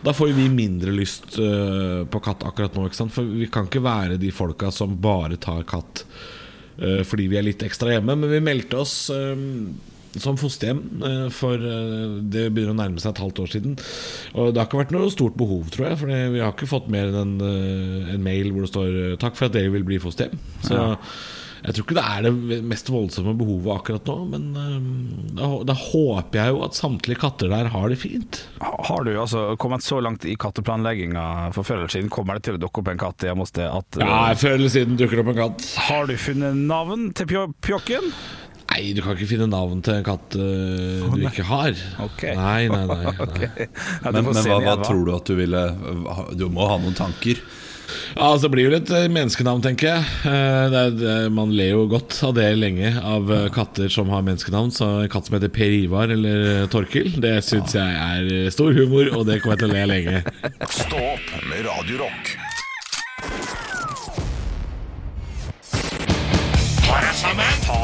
da 0.00 0.14
får 0.16 0.30
vi 0.32 0.46
mindre 0.48 0.94
lyst 0.96 1.34
på 1.36 2.20
katt 2.24 2.46
akkurat 2.48 2.72
nå. 2.78 2.86
For 3.12 3.20
vi 3.36 3.50
kan 3.52 3.66
ikke 3.68 3.82
være 3.84 4.16
de 4.16 4.30
folka 4.32 4.70
som 4.72 4.94
bare 4.96 5.36
tar 5.36 5.66
katt 5.68 6.06
fordi 6.80 7.26
vi 7.28 7.36
er 7.36 7.44
litt 7.44 7.60
ekstra 7.66 7.92
hjemme. 7.92 8.14
Men 8.16 8.30
vi 8.32 8.38
meldte 8.40 8.78
oss 8.80 8.94
som 10.18 10.38
fosterhjem, 10.40 10.82
eh, 11.06 11.26
for 11.34 11.54
eh, 11.54 12.20
det 12.32 12.48
begynner 12.50 12.74
å 12.74 12.80
nærme 12.80 13.02
seg 13.02 13.14
et 13.14 13.22
halvt 13.22 13.42
år 13.44 13.52
siden. 13.54 13.76
Og 14.34 14.52
det 14.52 14.60
har 14.60 14.68
ikke 14.68 14.82
vært 14.82 14.94
noe 14.96 15.10
stort 15.14 15.36
behov, 15.38 15.68
tror 15.70 15.90
jeg. 15.90 16.00
For 16.00 16.10
vi 16.10 16.42
har 16.42 16.54
ikke 16.54 16.70
fått 16.70 16.90
mer 16.90 17.12
enn 17.12 17.20
en, 17.20 17.36
eh, 17.46 18.14
en 18.16 18.24
mail 18.24 18.50
hvor 18.50 18.66
det 18.66 18.72
står 18.72 19.20
'takk 19.20 19.36
for 19.36 19.46
at 19.46 19.58
dere 19.58 19.70
vil 19.70 19.86
bli 19.86 20.00
fosterhjem'. 20.02 20.40
Så 20.66 20.96
jeg 21.60 21.74
tror 21.74 21.84
ikke 21.84 21.94
det 21.98 22.08
er 22.08 22.22
det 22.24 22.62
mest 22.64 22.88
voldsomme 22.88 23.36
behovet 23.36 23.76
akkurat 23.76 24.04
nå. 24.08 24.16
Men 24.32 25.34
da, 25.36 25.62
da 25.62 25.74
håper 25.76 26.40
jeg 26.40 26.54
jo 26.54 26.62
at 26.64 26.72
samtlige 26.72 27.20
katter 27.20 27.52
der 27.52 27.68
har 27.68 27.88
det 27.88 27.98
fint. 28.00 28.48
Har 28.60 29.04
du 29.04 29.12
altså 29.12 29.56
kommet 29.60 29.84
så 29.84 30.00
langt 30.00 30.24
i 30.24 30.36
katteplanlegginga 30.40 31.52
for 31.52 31.62
før 31.62 31.84
eller 31.84 31.92
siden? 31.92 32.08
Kommer 32.08 32.34
det 32.34 32.48
til 32.48 32.56
å 32.56 32.62
dukke 32.64 32.80
opp 32.80 32.88
en 32.88 32.98
katt 32.98 33.20
hjemme 33.28 33.44
hos 33.44 33.52
deg 33.52 33.68
Ja, 34.00 34.32
Før 34.34 34.56
eller 34.56 34.72
siden 34.72 34.96
dukker 34.96 35.20
det 35.20 35.26
opp 35.26 35.34
en 35.36 35.42
katt. 35.42 35.74
Har 35.76 36.06
du 36.06 36.16
funnet 36.16 36.56
navn 36.56 37.12
til 37.12 37.26
pjokken? 37.60 38.08
Nei, 38.70 38.92
du 38.94 39.00
kan 39.02 39.16
ikke 39.16 39.26
finne 39.32 39.48
navn 39.50 39.80
til 39.82 39.96
en 39.98 40.04
katt 40.06 40.36
eh, 40.38 41.06
du 41.10 41.24
ikke 41.26 41.46
har. 41.48 41.74
Ok. 42.06 42.22
Nei, 42.38 42.68
nei, 42.70 42.84
nei, 42.86 43.00
nei. 43.10 43.16
okay. 43.26 43.66
Ja, 43.66 44.12
Men, 44.14 44.30
men 44.30 44.44
hva, 44.46 44.60
hva 44.62 44.76
tror 44.86 45.02
du 45.08 45.14
at 45.16 45.26
du 45.26 45.34
ville 45.40 45.64
Du 46.38 46.46
må 46.54 46.68
ha 46.70 46.78
noen 46.78 46.94
tanker. 46.96 47.40
Ja, 48.14 48.28
altså 48.28 48.46
Det 48.46 48.50
blir 48.54 48.68
jo 48.68 48.72
litt 48.76 48.90
eh, 48.94 49.08
menneskenavn, 49.10 49.64
tenker 49.64 49.88
jeg. 49.90 50.04
Eh, 50.30 50.66
Det 50.70 50.82
er, 50.84 50.92
det, 51.00 51.14
man 51.34 51.50
ler 51.58 51.72
jo 51.72 51.88
godt 51.90 52.14
av 52.28 52.36
det 52.38 52.46
lenge, 52.60 52.92
av 53.02 53.32
eh, 53.34 53.48
katter 53.54 53.90
som 53.90 54.12
har 54.14 54.22
menneskenavn. 54.26 54.70
Så 54.76 54.86
en 55.02 55.10
katt 55.10 55.26
som 55.26 55.34
heter 55.34 55.50
Per 55.54 55.74
Ivar 55.80 56.12
eller 56.14 56.46
eh, 56.52 56.68
Torkil, 56.70 57.16
det 57.24 57.40
syns 57.46 57.74
jeg 57.74 57.98
er 58.06 58.30
eh, 58.44 58.52
stor 58.54 58.70
humor, 58.78 59.10
og 59.18 59.26
det 59.26 59.40
kommer 59.42 59.58
jeg 59.58 59.64
til 59.64 59.72
å 59.72 59.74
le 59.74 59.84
lenge. 59.90 60.22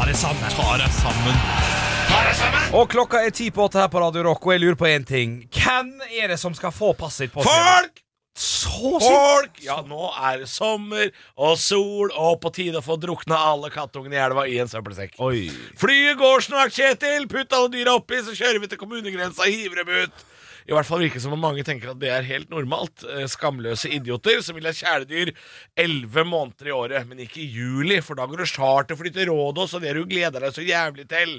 Stå 0.06 0.14
sammen. 0.14 0.50
Ta 0.54 0.74
deg 0.78 0.90
sammen. 0.94 2.74
Og 2.78 2.84
klokka 2.92 3.24
er 3.26 3.32
ti 3.34 3.48
på 3.50 3.64
åtte 3.66 3.80
her 3.80 3.88
på 3.90 3.98
Radio 3.98 4.22
Rock, 4.28 4.44
og 4.46 4.52
jeg 4.54 4.62
lurer 4.62 4.76
på 4.78 4.86
én 4.86 5.02
ting. 5.06 5.32
Hvem 5.50 5.88
er 6.06 6.30
det 6.30 6.36
som 6.38 6.54
skal 6.54 6.70
få 6.70 6.92
passet 6.94 7.26
sitt 7.26 7.34
på 7.34 7.42
Folk! 7.42 7.98
Så 8.38 9.00
Folk! 9.02 9.58
Ja, 9.64 9.80
nå 9.82 10.12
er 10.14 10.44
det 10.44 10.48
sommer 10.52 11.10
og 11.34 11.58
sol, 11.58 12.12
og 12.14 12.38
på 12.44 12.52
tide 12.54 12.78
å 12.78 12.86
få 12.86 12.94
drukna 13.02 13.40
alle 13.48 13.72
kattungene 13.74 14.14
i 14.14 14.22
elva 14.22 14.46
i 14.46 14.60
en 14.62 14.70
søppelsekk. 14.70 15.18
Oi. 15.26 15.48
Flyet 15.80 16.20
går 16.22 16.46
snart, 16.46 16.76
Kjetil! 16.76 17.26
Putt 17.32 17.58
alle 17.58 17.72
dyra 17.74 17.98
oppi, 17.98 18.22
så 18.22 18.36
kjører 18.36 18.62
vi 18.62 18.70
til 18.70 18.78
kommunegrensa 18.84 19.42
og 19.42 19.50
hiver 19.58 19.82
dem 19.82 20.06
ut. 20.06 20.26
I 20.66 20.74
hvert 20.74 20.88
fall 20.88 21.05
virke 21.05 21.20
som 21.22 21.35
om 21.37 21.42
mange 21.42 21.62
tenker 21.66 21.92
at 21.92 22.00
det 22.02 22.11
er 22.11 22.26
helt 22.26 22.50
normalt. 22.50 23.05
Eh, 23.07 23.26
Skamløse 23.31 23.90
idioter 23.94 24.40
som 24.42 24.59
vil 24.59 24.66
ha 24.66 24.74
kjæledyr 24.74 25.31
elleve 25.79 26.24
måneder 26.26 26.70
i 26.70 26.74
året, 26.74 27.07
men 27.07 27.22
ikke 27.22 27.42
i 27.44 27.50
juli, 27.55 28.00
for 28.02 28.18
da 28.18 28.26
går 28.26 28.42
det 28.42 28.50
charterfly 28.50 29.12
til 29.14 29.31
Rådås, 29.31 29.76
og 29.79 29.87
det 29.87 29.94
du 29.94 30.02
gleder 30.11 30.42
deg 30.42 30.57
så 30.57 30.66
jævlig 30.66 31.07
til. 31.12 31.38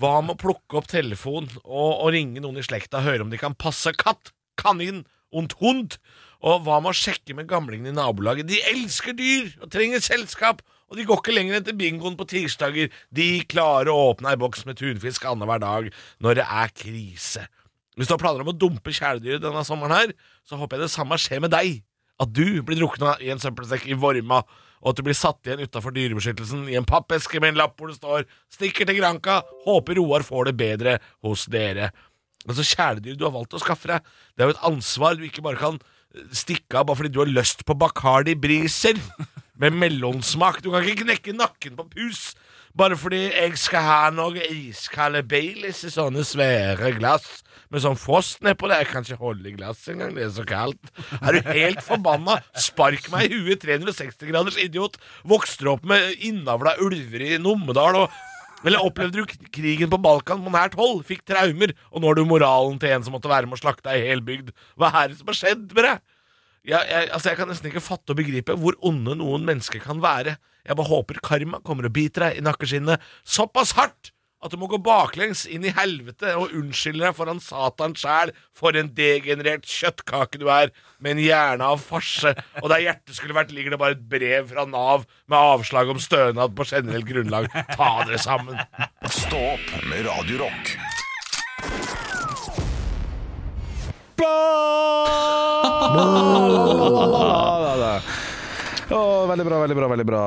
Hva 0.00 0.16
med 0.24 0.34
å 0.34 0.40
plukke 0.40 0.80
opp 0.80 0.88
telefonen 0.90 1.52
og, 1.62 1.90
og 2.00 2.14
ringe 2.16 2.40
noen 2.42 2.58
i 2.58 2.64
slekta 2.66 3.02
og 3.02 3.06
høre 3.06 3.26
om 3.26 3.32
de 3.32 3.38
kan 3.38 3.54
passe 3.54 3.92
katt, 4.00 4.32
kanin 4.58 5.04
und 5.30 5.54
hund? 5.60 5.98
Og 6.44 6.64
hva 6.64 6.80
med 6.80 6.92
å 6.92 6.98
sjekke 6.98 7.36
med 7.36 7.48
gamlingene 7.48 7.92
i 7.92 7.96
nabolaget? 7.96 8.48
De 8.48 8.60
elsker 8.72 9.16
dyr 9.16 9.52
og 9.60 9.70
trenger 9.72 10.02
selskap, 10.04 10.64
og 10.88 10.98
de 10.98 11.04
går 11.08 11.20
ikke 11.20 11.36
lenger 11.36 11.62
til 11.64 11.76
bingoen 11.78 12.16
på 12.18 12.26
tirsdager. 12.32 12.90
De 13.14 13.28
klarer 13.48 13.92
å 13.92 14.10
åpne 14.10 14.32
ei 14.32 14.40
boks 14.40 14.64
med 14.68 14.80
tunfisk 14.80 15.24
annenhver 15.28 15.62
dag 15.62 15.92
når 16.24 16.40
det 16.40 16.48
er 16.48 16.74
krise. 16.76 17.46
Hvis 17.94 18.10
du 18.10 18.14
har 18.16 18.22
planer 18.22 18.42
om 18.42 18.50
å 18.50 18.56
dumpe 18.58 18.94
kjæledyret 18.94 19.42
denne 19.44 19.62
sommeren 19.66 19.94
her, 19.94 20.14
så 20.46 20.58
håper 20.58 20.78
jeg 20.78 20.88
det 20.88 20.94
samme 20.94 21.18
skjer 21.20 21.42
med 21.44 21.54
deg. 21.54 21.82
At 22.22 22.30
du 22.34 22.62
blir 22.66 22.78
drukna 22.78 23.16
i 23.22 23.30
en 23.34 23.42
søppelsekk 23.42 23.86
i 23.90 23.98
Vorma, 23.98 24.42
og 24.84 24.92
at 24.92 24.98
du 24.98 25.06
blir 25.06 25.16
satt 25.16 25.46
igjen 25.46 25.64
utafor 25.64 25.94
Dyrebeskyttelsen 25.94 26.66
i 26.70 26.76
en 26.78 26.86
pappeske 26.86 27.40
med 27.40 27.54
en 27.54 27.62
lapp 27.62 27.78
hvor 27.78 27.88
det 27.88 27.96
står 27.96 28.26
'Stikker 28.52 28.86
til 28.86 28.98
Granka. 29.00 29.42
Håper 29.64 29.96
Roar 29.96 30.22
får 30.22 30.50
det 30.50 30.56
bedre 30.56 30.98
hos 31.24 31.46
dere'. 31.46 31.90
Altså 32.44 32.62
Kjæledyr 32.62 33.16
du 33.16 33.24
har 33.24 33.32
valgt 33.32 33.56
å 33.56 33.62
skaffe 33.62 33.88
deg, 33.88 34.04
det 34.36 34.44
er 34.44 34.50
jo 34.50 34.54
et 34.54 34.66
ansvar 34.68 35.16
du 35.16 35.24
ikke 35.24 35.42
bare 35.42 35.56
kan 35.56 35.78
eh, 36.14 36.26
stikke 36.30 36.76
av 36.76 36.86
bare 36.86 37.00
fordi 37.00 37.12
du 37.14 37.22
har 37.22 37.30
lyst 37.30 37.64
på 37.64 37.78
Bacardi 37.78 38.34
Briser 38.36 39.00
med 39.60 39.72
melonsmak. 39.72 40.60
Du 40.60 40.70
kan 40.70 40.84
ikke 40.84 41.06
knekke 41.06 41.32
nakken 41.32 41.78
på 41.78 41.88
pus 41.94 42.34
bare 42.78 42.98
fordi 42.98 43.22
jeg 43.28 43.58
skal 43.60 43.86
ha 43.86 43.98
noe 44.14 44.46
iskalde 44.50 45.22
Baileys 45.30 45.84
i 45.86 45.92
sånne 45.94 46.24
svære 46.26 46.90
glass 46.98 47.44
med 47.72 47.82
sånn 47.84 47.98
frost 47.98 48.42
nedpå 48.44 48.68
det. 48.70 48.80
Jeg 48.82 48.90
kan 48.90 49.06
ikke 49.06 49.20
holde 49.22 49.50
i 49.50 49.54
glasset 49.56 49.94
engang, 49.94 50.14
det 50.16 50.26
er 50.26 50.34
så 50.34 50.44
kaldt. 50.48 50.92
Er 51.20 51.38
du 51.38 51.50
helt 51.54 51.82
forbanna? 51.86 52.40
Spark 52.58 53.08
meg 53.14 53.30
i 53.30 53.40
huet, 53.40 53.62
360 53.64 54.30
graders 54.30 54.58
idiot. 54.60 54.98
Vokste 55.26 55.70
opp 55.72 55.86
med 55.88 56.14
innavla 56.26 56.76
ulver 56.82 57.26
i 57.26 57.34
Numedal 57.42 58.04
og 58.04 58.22
eller 58.64 58.80
opplevde 58.80 59.20
du 59.20 59.48
krigen 59.52 59.90
på 59.92 60.00
Balkan 60.00 60.40
på 60.40 60.52
nært 60.52 60.76
hold? 60.78 61.02
Fikk 61.04 61.26
traumer, 61.28 61.74
og 61.92 62.00
nå 62.00 62.08
har 62.08 62.16
du 62.16 62.24
moralen 62.24 62.78
til 62.80 62.94
en 62.94 63.04
som 63.04 63.12
måtte 63.12 63.28
være 63.28 63.44
med 63.44 63.58
å 63.58 63.60
slakte 63.60 63.92
ei 63.92 64.06
hel 64.06 64.22
bygd. 64.24 64.54
Hva 64.80 64.88
er 65.02 65.10
det 65.10 65.18
som 65.18 65.28
har 65.28 65.36
skjedd 65.36 65.66
med 65.68 65.84
deg? 65.84 66.00
Jeg, 66.64 66.80
jeg, 66.88 67.08
altså 67.12 67.28
jeg 67.30 67.36
kan 67.36 67.50
nesten 67.50 67.68
ikke 67.68 67.84
fatte 67.84 68.14
og 68.14 68.18
begripe 68.18 68.56
hvor 68.56 68.76
onde 68.88 69.18
noen 69.20 69.44
mennesker 69.44 69.82
kan 69.84 70.00
være. 70.00 70.38
Jeg 70.64 70.78
bare 70.78 70.88
håper 70.88 71.20
karma 71.24 71.60
kommer 71.64 71.90
og 71.90 71.92
biter 71.92 72.28
deg 72.28 72.40
i 72.40 72.44
nakkeskinnet 72.44 73.02
såpass 73.28 73.74
hardt 73.76 74.14
at 74.44 74.52
du 74.52 74.58
må 74.60 74.68
gå 74.68 74.76
baklengs 74.84 75.46
inn 75.48 75.64
i 75.64 75.72
helvete 75.72 76.34
og 76.36 76.52
unnskylde 76.52 77.00
deg 77.06 77.16
foran 77.16 77.40
Satan 77.40 77.94
sjæl 77.96 78.32
for 78.52 78.76
en 78.76 78.90
degenerert 78.96 79.64
kjøttkake 79.64 80.40
du 80.40 80.50
er, 80.52 80.68
med 81.00 81.16
en 81.16 81.22
hjerne 81.24 81.70
av 81.74 81.80
farse, 81.80 82.34
og 82.60 82.68
der 82.72 82.84
hjertet 82.84 83.16
skulle 83.16 83.36
vært, 83.36 83.54
ligger 83.56 83.72
det 83.72 83.80
bare 83.80 83.96
et 83.96 84.04
brev 84.10 84.52
fra 84.52 84.66
Nav 84.68 85.06
med 85.24 85.38
avslag 85.38 85.88
om 85.94 86.00
stønad 86.02 86.52
på 86.56 86.68
generelt 86.68 87.08
grunnlag. 87.08 87.48
Ta 87.72 87.90
dere 88.04 88.20
sammen. 88.20 88.60
Stå 89.08 89.40
opp 89.54 89.68
med 89.88 90.04
Radio 90.10 90.36
Å, 98.94 99.00
veldig 99.30 99.46
bra, 99.48 99.60
veldig 99.62 99.76
bra. 99.78 99.88
veldig 99.94 100.06
bra 100.08 100.24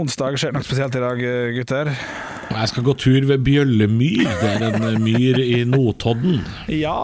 Onsdag 0.00 0.38
skjer 0.40 0.54
noe 0.56 0.64
spesielt 0.64 0.96
i 0.96 1.02
dag, 1.02 1.20
gutter. 1.58 1.92
Jeg 2.52 2.70
skal 2.72 2.84
gå 2.86 2.94
tur 3.00 3.28
ved 3.28 3.44
Bjøllemyr. 3.46 4.26
Det 4.40 4.50
er 4.56 4.66
en 4.68 4.98
myr 5.04 5.40
i 5.42 5.62
Notodden. 5.68 6.42
Ja! 6.72 6.96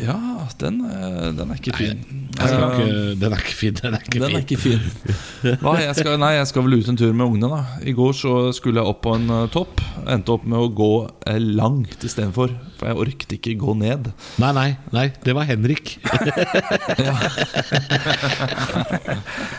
Ja, 0.00 0.14
den, 0.58 0.78
eh, 0.88 1.28
den 1.36 1.50
er 1.52 1.58
ikke 1.58 1.74
fin. 1.76 1.98
Nei, 2.32 2.46
skal 2.48 2.62
ikke, 2.72 2.92
den 3.20 3.34
er 3.36 3.42
ikke 3.42 3.56
fin. 3.58 3.74
Den 3.76 3.94
er 3.98 4.00
ikke 4.06 4.20
Den 4.22 4.22
er 4.24 4.28
fin. 4.32 4.40
ikke 4.40 4.56
fin. 4.62 5.58
Hva, 5.60 5.74
jeg 5.82 5.94
skal, 5.98 6.16
nei, 6.22 6.30
jeg 6.38 6.46
skal 6.48 6.64
vel 6.64 6.78
ut 6.80 6.88
en 6.88 6.96
tur 6.96 7.12
med 7.12 7.26
ungene. 7.26 7.50
da 7.52 7.60
I 7.84 7.92
går 7.98 8.12
så 8.16 8.32
skulle 8.56 8.80
jeg 8.80 8.88
opp 8.88 9.02
på 9.04 9.12
en 9.18 9.28
eh, 9.28 9.44
topp. 9.52 9.82
Endte 10.08 10.32
opp 10.32 10.46
med 10.48 10.58
å 10.64 10.70
gå 10.72 10.88
eh, 11.28 11.36
langt 11.42 12.00
istedenfor. 12.08 12.54
For 12.80 12.88
jeg 12.88 13.00
orket 13.04 13.36
ikke 13.36 13.54
gå 13.60 13.74
ned. 13.82 14.08
Nei, 14.42 14.52
nei, 14.56 14.68
nei, 14.96 15.06
det 15.22 15.36
var 15.36 15.44
Henrik. 15.50 15.98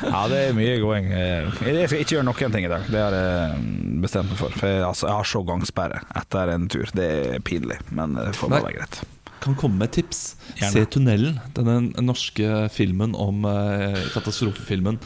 Ja, 0.04 0.28
det 0.30 0.40
er 0.50 0.54
mye 0.58 0.76
gåing. 0.82 1.08
Jeg 1.14 1.88
skal 1.90 2.02
ikke 2.04 2.16
gjøre 2.18 2.26
noen 2.28 2.54
ting 2.54 2.68
i 2.68 2.72
dag. 2.72 2.86
Det 2.92 3.00
har 3.02 3.16
jeg 3.18 3.98
bestemt 4.04 4.30
meg 4.34 4.40
for. 4.40 4.54
For 4.60 4.70
jeg, 4.70 4.84
altså, 4.86 5.08
jeg 5.10 5.18
har 5.22 5.30
så 5.34 5.42
gangsperre 5.48 6.02
etter 6.20 6.54
en 6.54 6.68
tur. 6.72 6.90
Det 6.96 7.10
er 7.38 7.44
pinlig, 7.46 7.80
men 7.96 8.18
det 8.20 8.34
får 8.38 8.52
bare 8.54 8.68
være 8.68 8.78
greit. 8.82 9.02
Kan 9.44 9.58
komme 9.60 9.82
med 9.82 9.92
et 9.92 10.00
tips. 10.00 10.22
Gjerne. 10.56 10.72
Se 10.72 10.86
'Tunnelen'. 10.88 11.40
Denne 11.58 12.06
norske 12.06 12.70
filmen 12.72 13.16
om 13.20 13.44
eh, 13.50 14.00
katastrofefilmen 14.16 15.02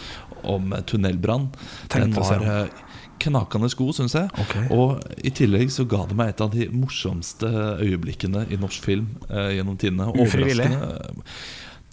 om 0.45 0.73
eh, 0.73 0.83
tunnelbrann. 0.85 1.49
Den 1.93 2.13
var 2.13 2.45
eh, 2.45 2.83
knakende 3.17 3.69
god, 3.77 3.95
syns 3.97 4.15
jeg. 4.17 4.29
Okay. 4.45 4.67
Og 4.73 5.01
i 5.25 5.33
tillegg 5.33 5.71
så 5.73 5.87
ga 5.89 6.03
det 6.09 6.17
meg 6.17 6.33
et 6.33 6.43
av 6.43 6.53
de 6.53 6.69
morsomste 6.73 7.49
øyeblikkene 7.83 8.45
i 8.53 8.59
norsk 8.61 8.85
film 8.85 9.09
eh, 9.29 9.57
gjennom 9.57 9.77
tidene. 9.79 10.11
Ufrivillig? 10.13 10.69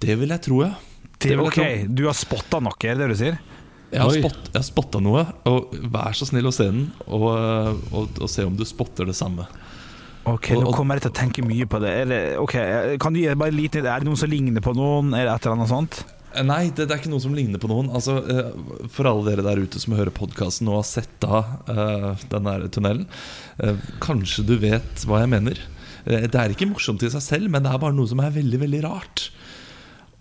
Det 0.05 0.19
vil 0.21 0.35
jeg 0.35 0.45
tro, 0.45 0.63
ja. 0.67 0.75
Det 1.25 1.37
ok, 1.41 1.57
tro. 1.57 1.67
du 1.97 2.07
har 2.09 2.17
spotta 2.19 2.61
noe, 2.61 2.77
er 2.85 2.99
det 2.99 3.07
det 3.07 3.15
du 3.15 3.21
sier? 3.21 3.37
Jeg 3.95 4.03
har, 4.03 4.17
spott, 4.19 4.49
jeg 4.51 4.59
har 4.59 4.67
spotta 4.67 5.01
noe, 5.01 5.23
og 5.47 5.75
vær 5.93 6.17
så 6.19 6.27
snill 6.27 6.51
å 6.51 6.53
se 6.53 6.67
den, 6.67 6.89
og, 7.07 7.29
og, 7.95 8.19
og 8.19 8.31
se 8.31 8.43
om 8.43 8.57
du 8.59 8.65
spotter 8.67 9.07
det 9.07 9.15
samme. 9.15 9.47
Ok, 10.31 10.55
Nå 10.57 10.73
kommer 10.73 10.97
jeg 10.97 11.05
til 11.05 11.13
å 11.13 11.17
tenke 11.19 11.45
mye 11.45 11.67
på 11.69 11.79
det. 11.83 11.91
Er 12.01 12.07
det, 12.09 12.21
okay, 12.41 12.97
kan 13.03 13.13
du 13.13 13.21
gi 13.21 13.33
bare 13.37 13.53
liten 13.53 13.85
Er 13.85 14.01
det 14.01 14.09
noen 14.09 14.21
som 14.21 14.31
ligner 14.33 14.65
på 14.65 14.73
noen? 14.77 15.13
Er 15.13 15.27
det 15.27 15.35
et 15.35 15.47
eller 15.47 15.59
annet 15.59 15.73
sånt? 15.73 15.99
Eh, 16.35 16.45
Nei, 16.47 16.71
det, 16.71 16.89
det 16.89 16.97
er 16.97 17.03
ikke 17.03 17.13
noe 17.13 17.23
som 17.23 17.37
ligner 17.37 17.61
på 17.61 17.71
noen. 17.71 17.91
Altså, 17.95 18.17
eh, 18.33 18.89
For 18.95 19.09
alle 19.11 19.27
dere 19.29 19.45
der 19.47 19.61
ute 19.61 19.83
som 19.83 19.97
hører 19.99 20.15
podkasten 20.15 20.71
og 20.73 20.81
har 20.81 20.89
sett 20.89 21.29
av 21.29 21.69
uh, 21.69 22.11
den 22.33 22.49
der 22.49 22.67
tunnelen, 22.73 23.07
uh, 23.61 23.77
kanskje 24.05 24.47
du 24.49 24.57
vet 24.63 25.05
hva 25.09 25.23
jeg 25.23 25.33
mener. 25.35 25.61
Uh, 26.09 26.25
det 26.25 26.41
er 26.41 26.55
ikke 26.55 26.71
morsomt 26.73 27.05
i 27.05 27.13
seg 27.13 27.25
selv, 27.25 27.53
men 27.53 27.65
det 27.65 27.73
er 27.75 27.83
bare 27.85 27.97
noe 27.97 28.09
som 28.11 28.23
er 28.25 28.35
veldig, 28.35 28.63
veldig 28.65 28.85
rart. 28.87 29.29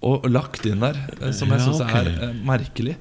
Og 0.04 0.26
lagt 0.28 0.66
inn 0.68 0.82
der, 0.84 0.98
eh, 1.22 1.32
som 1.32 1.48
jeg 1.54 1.62
Ja, 1.62 1.66
syns 1.66 1.82
er 1.86 2.10
eh, 2.12 2.34
merkelig. 2.44 2.96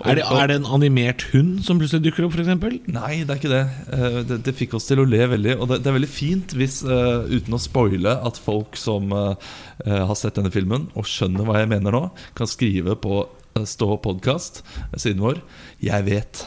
Og- 0.00 0.06
Er 0.10 0.14
det, 0.18 0.24
er 0.26 0.46
det 0.50 0.56
en 0.58 0.66
animert 0.66 1.22
hund 1.32 1.62
som 1.64 1.78
plutselig 1.78 2.02
dukker 2.08 2.26
opp, 2.26 2.34
f.eks.? 2.34 2.88
Nei, 2.90 3.22
det 3.22 3.30
er 3.30 3.38
ikke 3.38 3.52
det. 3.52 3.62
Eh, 3.94 4.22
Det, 4.28 4.42
det 4.48 4.54
fikk 4.58 4.74
oss 4.74 4.86
til 4.90 4.98
å 4.98 5.06
le 5.08 5.22
veldig. 5.30 5.54
Og 5.60 5.68
det, 5.68 5.82
det 5.84 5.92
er 5.92 5.98
veldig 6.00 6.10
fint, 6.10 6.54
hvis, 6.58 6.82
uten 6.82 7.54
å 7.54 7.60
spoile, 7.62 8.16
at 8.26 8.36
folk 8.42 8.76
som 8.76 9.10
har 9.12 10.14
sett 10.18 10.34
denne 10.34 10.50
filmen 10.52 10.88
og 10.96 11.04
skjønner 11.06 11.46
hva 11.46 11.60
jeg 11.62 11.68
mener 11.70 11.92
nå, 11.94 12.10
kan 12.34 12.46
skrive 12.50 12.96
på 12.98 13.26
Stå 13.58 13.96
podkast, 13.98 14.60
siden 14.94 15.18
vår 15.18 15.40
'Jeg 15.82 16.04
vet'. 16.06 16.44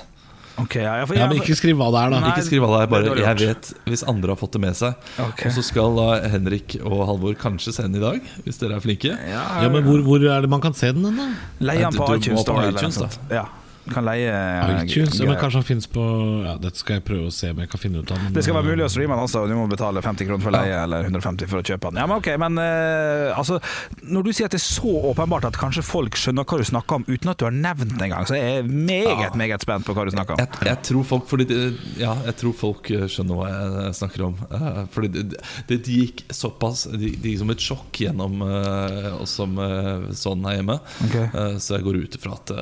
Ok, 0.61 0.75
ja, 0.75 0.95
ja, 1.01 1.05
for, 1.05 1.17
Ja, 1.17 1.27
men 1.27 1.41
ikke 1.41 1.55
skriv 1.57 1.79
hva 1.79 1.87
det 1.93 2.01
er, 2.01 2.13
da. 2.13 2.19
Nei, 2.23 2.33
Ikke 2.33 2.45
skriv 2.47 2.63
hva 2.63 2.69
det 2.71 2.81
er, 2.81 2.85
det 2.85 2.87
er 2.87 3.15
bare 3.15 3.21
'jeg 3.21 3.55
vet', 3.55 3.73
hvis 3.85 4.03
andre 4.07 4.33
har 4.33 4.39
fått 4.39 4.51
det 4.57 4.61
med 4.61 4.75
seg. 4.77 4.93
Okay. 5.19 5.49
Og 5.49 5.55
så 5.57 5.63
skal 5.63 5.95
da 5.95 6.09
Henrik 6.29 6.77
og 6.83 7.05
Halvor 7.07 7.33
kanskje 7.35 7.73
se 7.73 7.83
den 7.83 7.95
i 7.95 8.03
dag, 8.03 8.21
hvis 8.45 8.57
dere 8.59 8.75
er 8.75 8.83
flinke. 8.83 9.11
ja, 9.17 9.43
Ja, 9.61 9.69
men 9.69 9.83
hvor, 9.83 10.01
hvor 10.03 10.17
er 10.21 10.41
det 10.41 10.49
man 10.49 10.61
kan 10.61 10.73
se 10.73 10.91
den, 10.91 11.03
da? 11.03 11.31
Leie 11.59 11.89
den 11.89 11.97
på 11.97 12.15
iTunes, 12.15 12.97
da. 12.97 13.45
Ja, 13.87 13.93
kan 13.95 14.05
leie 14.05 14.29
eh, 14.29 14.83
iTunes? 14.85 15.17
Ja, 15.19 15.25
men 15.29 15.37
kanskje 15.41 15.61
han 15.61 15.67
finnes 15.67 15.87
på 15.91 16.03
Ja, 16.45 16.55
Dette 16.61 16.77
skal 16.81 16.99
jeg 16.99 17.05
prøve 17.07 17.29
å 17.29 17.33
se 17.33 17.49
om 17.53 17.61
jeg 17.63 17.69
kan 17.71 17.81
finne 17.81 18.01
ut 18.03 18.11
av. 18.13 18.21
Det 18.35 18.43
skal 18.45 18.57
være 18.59 18.69
mulig 18.71 18.85
å 18.85 18.89
streame 18.93 19.15
den, 19.17 19.23
altså. 19.25 19.43
Du 19.49 19.55
må 19.57 19.65
betale 19.71 20.03
50 20.05 20.27
kroner 20.29 20.45
for 20.45 20.55
leie 20.55 20.77
eller 20.83 21.07
150 21.09 21.49
for 21.51 21.61
å 21.61 21.65
kjøpe 21.65 21.91
den. 21.91 22.01
Ja, 22.01 22.07
men 22.09 22.21
ok, 22.21 22.29
men 22.41 22.59
uh, 22.61 23.37
altså 23.37 23.59
Når 24.03 24.27
du 24.27 24.31
sier 24.33 24.49
at 24.49 24.55
det 24.55 24.61
er 24.61 24.65
så 24.67 24.93
åpenbart 25.11 25.47
at 25.49 25.57
kanskje 25.59 25.83
folk 25.85 26.17
skjønner 26.19 26.45
hva 26.47 26.59
du 26.61 26.65
snakker 26.67 27.01
om 27.01 27.05
uten 27.09 27.31
at 27.33 27.41
du 27.41 27.45
har 27.47 27.55
nevnt 27.55 27.95
det 27.97 28.07
engang, 28.07 28.27
så 28.29 28.37
er 28.37 28.45
jeg 28.61 28.69
meget, 28.71 29.35
meget 29.39 29.65
spent 29.65 29.87
på 29.87 29.95
hva 29.97 30.05
du 30.07 30.13
snakker 30.13 30.35
om. 30.37 30.41
Jeg, 30.43 30.61
jeg 30.71 30.81
tror 30.91 31.07
folk 31.13 31.27
fordi 31.31 31.47
det, 31.49 31.59
Ja, 32.01 32.13
jeg 32.27 32.37
tror 32.41 32.55
folk 32.57 32.91
eh, 32.93 33.07
skjønner 33.11 33.39
hva 33.41 33.49
jeg 33.51 33.95
snakker 34.01 34.25
om. 34.29 34.37
Eh, 34.51 34.81
Fordi 34.93 35.09
det, 35.15 35.23
det, 35.69 35.77
de 35.85 35.97
gikk 36.01 36.23
såpass 36.33 36.85
Det 36.91 36.99
de 37.01 37.31
gikk 37.33 37.39
som 37.41 37.53
et 37.53 37.63
sjokk 37.65 38.01
gjennom 38.05 38.41
eh, 38.45 39.07
oss 39.21 39.37
som 39.39 39.57
eh, 39.61 40.09
sånn 40.17 40.43
her 40.47 40.59
hjemme. 40.59 40.77
okay. 41.07 41.27
Eh, 41.31 41.55
Så 41.61 41.77
jeg 41.77 41.85
går 41.87 42.01
ut 42.05 42.17
ifra 42.19 42.35
at 42.39 42.53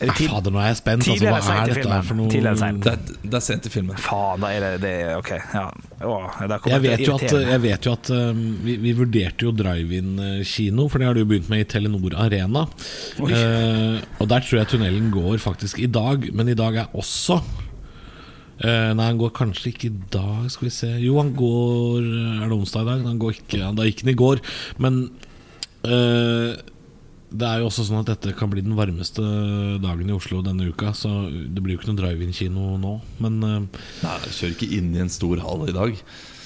eh, 0.00 0.04
Er 0.04 0.10
det 0.10 0.28
Fader, 0.28 0.52
nå 0.54 0.60
er 0.60 0.68
jeg 0.70 0.78
spent. 0.80 1.02
Altså, 1.04 1.14
Tidlig 1.14 1.28
eller 1.28 1.44
hva 1.46 1.54
er 1.54 1.70
dette 1.70 1.80
filmen? 1.80 2.06
for 2.08 2.18
noe? 2.18 2.28
Eller 2.38 2.78
det, 2.84 2.94
det 3.22 3.38
er 3.38 3.44
sent 3.46 3.68
i 3.68 3.72
filmen. 3.72 4.00
Faen, 4.04 4.44
da 4.44 4.50
er 4.52 4.64
det, 4.64 4.70
det 4.84 4.92
er 5.04 5.12
Ok, 5.18 5.30
ja. 5.38 5.64
Åh, 6.04 6.38
Jeg 6.70 6.82
vet 6.84 7.04
jo 7.06 7.16
at, 7.16 7.26
jeg 7.32 7.62
vet 7.64 7.88
jo 7.88 7.94
at 7.94 8.10
um, 8.14 8.40
vi, 8.66 8.76
vi 8.82 8.94
vurderte 8.98 9.46
jo 9.46 9.52
drive-in-kino, 9.56 10.88
for 10.92 11.00
det 11.00 11.08
har 11.08 11.16
du 11.16 11.22
jo 11.22 11.28
begynt 11.30 11.50
med 11.52 11.64
i 11.64 11.68
Telenor 11.74 12.16
Arena. 12.26 12.66
Uh, 13.20 14.00
og 14.18 14.30
der 14.30 14.44
tror 14.44 14.60
jeg 14.60 14.72
tunnelen 14.74 15.12
går 15.14 15.38
faktisk 15.42 15.78
i 15.82 15.90
dag, 15.90 16.26
men 16.34 16.50
i 16.50 16.58
dag 16.58 16.80
er 16.84 16.96
også 16.98 17.38
uh, 17.40 18.90
Nei, 18.94 19.06
han 19.06 19.20
går 19.20 19.34
kanskje 19.36 19.72
ikke 19.72 19.90
i 19.90 19.94
dag, 20.14 20.48
skal 20.52 20.68
vi 20.68 20.74
se 20.74 20.90
Jo, 21.02 21.18
han 21.20 21.32
går 21.36 22.00
Er 22.42 22.48
det 22.48 22.56
onsdag 22.58 22.84
i 22.84 22.90
dag? 22.92 23.06
Han 23.08 23.22
går 23.22 23.38
ikke, 23.38 23.62
han, 23.62 23.78
da 23.78 23.86
gikk 23.88 24.04
han 24.04 24.12
i 24.12 24.18
går. 24.18 24.42
Men 24.82 25.00
eh, 25.84 26.54
det 27.34 27.46
er 27.48 27.60
jo 27.62 27.66
også 27.68 27.84
sånn 27.88 28.02
at 28.04 28.10
dette 28.12 28.32
kan 28.38 28.50
bli 28.52 28.62
den 28.62 28.76
varmeste 28.78 29.22
dagen 29.82 30.10
i 30.10 30.14
Oslo 30.14 30.38
denne 30.46 30.68
uka, 30.70 30.92
så 30.94 31.10
det 31.30 31.62
blir 31.64 31.74
jo 31.74 31.80
ikke 31.80 31.90
noen 31.90 31.98
drive-in-kino 31.98 32.74
nå. 32.78 32.92
Men 33.24 33.40
eh, 33.48 33.80
Nei, 34.04 34.12
kjør 34.36 34.52
ikke 34.54 34.68
inn 34.78 34.92
i 34.94 35.02
en 35.02 35.10
stor 35.12 35.42
hall 35.42 35.64
i 35.68 35.74
dag. 35.74 35.96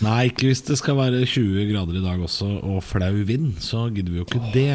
nei, 0.05 0.21
ikke 0.31 0.49
hvis 0.49 0.65
det 0.69 0.79
skal 0.81 0.97
være 0.97 1.21
20 1.27 1.69
grader 1.73 1.99
i 2.01 2.05
dag 2.05 2.23
også, 2.25 2.49
og 2.65 2.81
flau 2.87 3.13
vind, 3.29 3.53
så 3.61 3.87
gidder 3.93 4.15
vi 4.15 4.23
jo 4.23 4.29
ikke 4.29 4.43
det. 4.55 4.71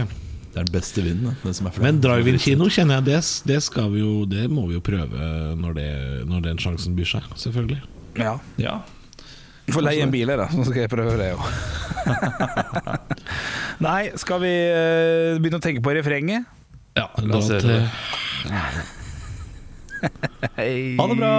Det 0.53 0.61
er 0.61 0.67
den 0.67 0.73
beste 0.75 1.01
vinden. 1.01 1.33
Den 1.41 1.55
som 1.57 1.65
er 1.65 1.73
flau. 1.73 1.85
Men 1.87 2.01
drive-in-kino 2.03 2.69
kjenner 2.69 2.99
jeg 3.01 3.07
det, 3.09 3.21
det 3.49 3.61
skal 3.65 3.87
vi 3.89 4.03
jo 4.03 4.11
Det 4.29 4.43
må 4.53 4.67
vi 4.69 4.75
jo 4.77 4.83
prøve 4.85 5.31
når, 5.57 5.79
det, 5.79 5.89
når 6.29 6.43
den 6.51 6.61
sjansen 6.61 6.93
byr 6.99 7.09
seg, 7.15 7.31
selvfølgelig. 7.41 7.81
Ja. 8.21 8.35
Ja. 8.61 8.75
Få 9.71 9.79
leie 9.85 10.03
en 10.03 10.11
bil, 10.11 10.27
jeg, 10.27 10.39
da, 10.39 10.49
så 10.51 10.65
skal 10.67 10.81
jeg 10.83 10.91
prøve 10.91 11.13
det 11.19 11.29
òg. 11.37 11.45
Nei, 13.85 14.01
skal 14.19 14.41
vi 14.43 14.51
eh, 14.51 15.37
begynne 15.39 15.61
å 15.61 15.63
tenke 15.63 15.83
på 15.85 15.95
refrenget? 15.95 16.49
ja, 16.99 17.07
la 17.23 17.39
oss 17.39 17.47
gjøre 17.49 17.77
det. 17.77 17.79
Hei. 20.57 20.97
Ha 20.99 21.05
det 21.07 21.15
bra! 21.15 21.31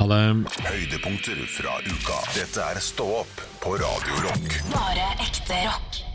Ha 0.00 0.08
det. 0.10 0.20
Høydepunkter 0.66 1.38
fra 1.54 1.78
uka. 1.86 2.18
Dette 2.34 2.66
er 2.72 2.82
Stå 2.82 3.06
opp 3.22 3.44
på 3.62 3.76
Radio 3.78 4.18
Rock. 4.26 4.58
Bare 4.74 5.06
ekte 5.22 5.62
rock. 5.68 6.05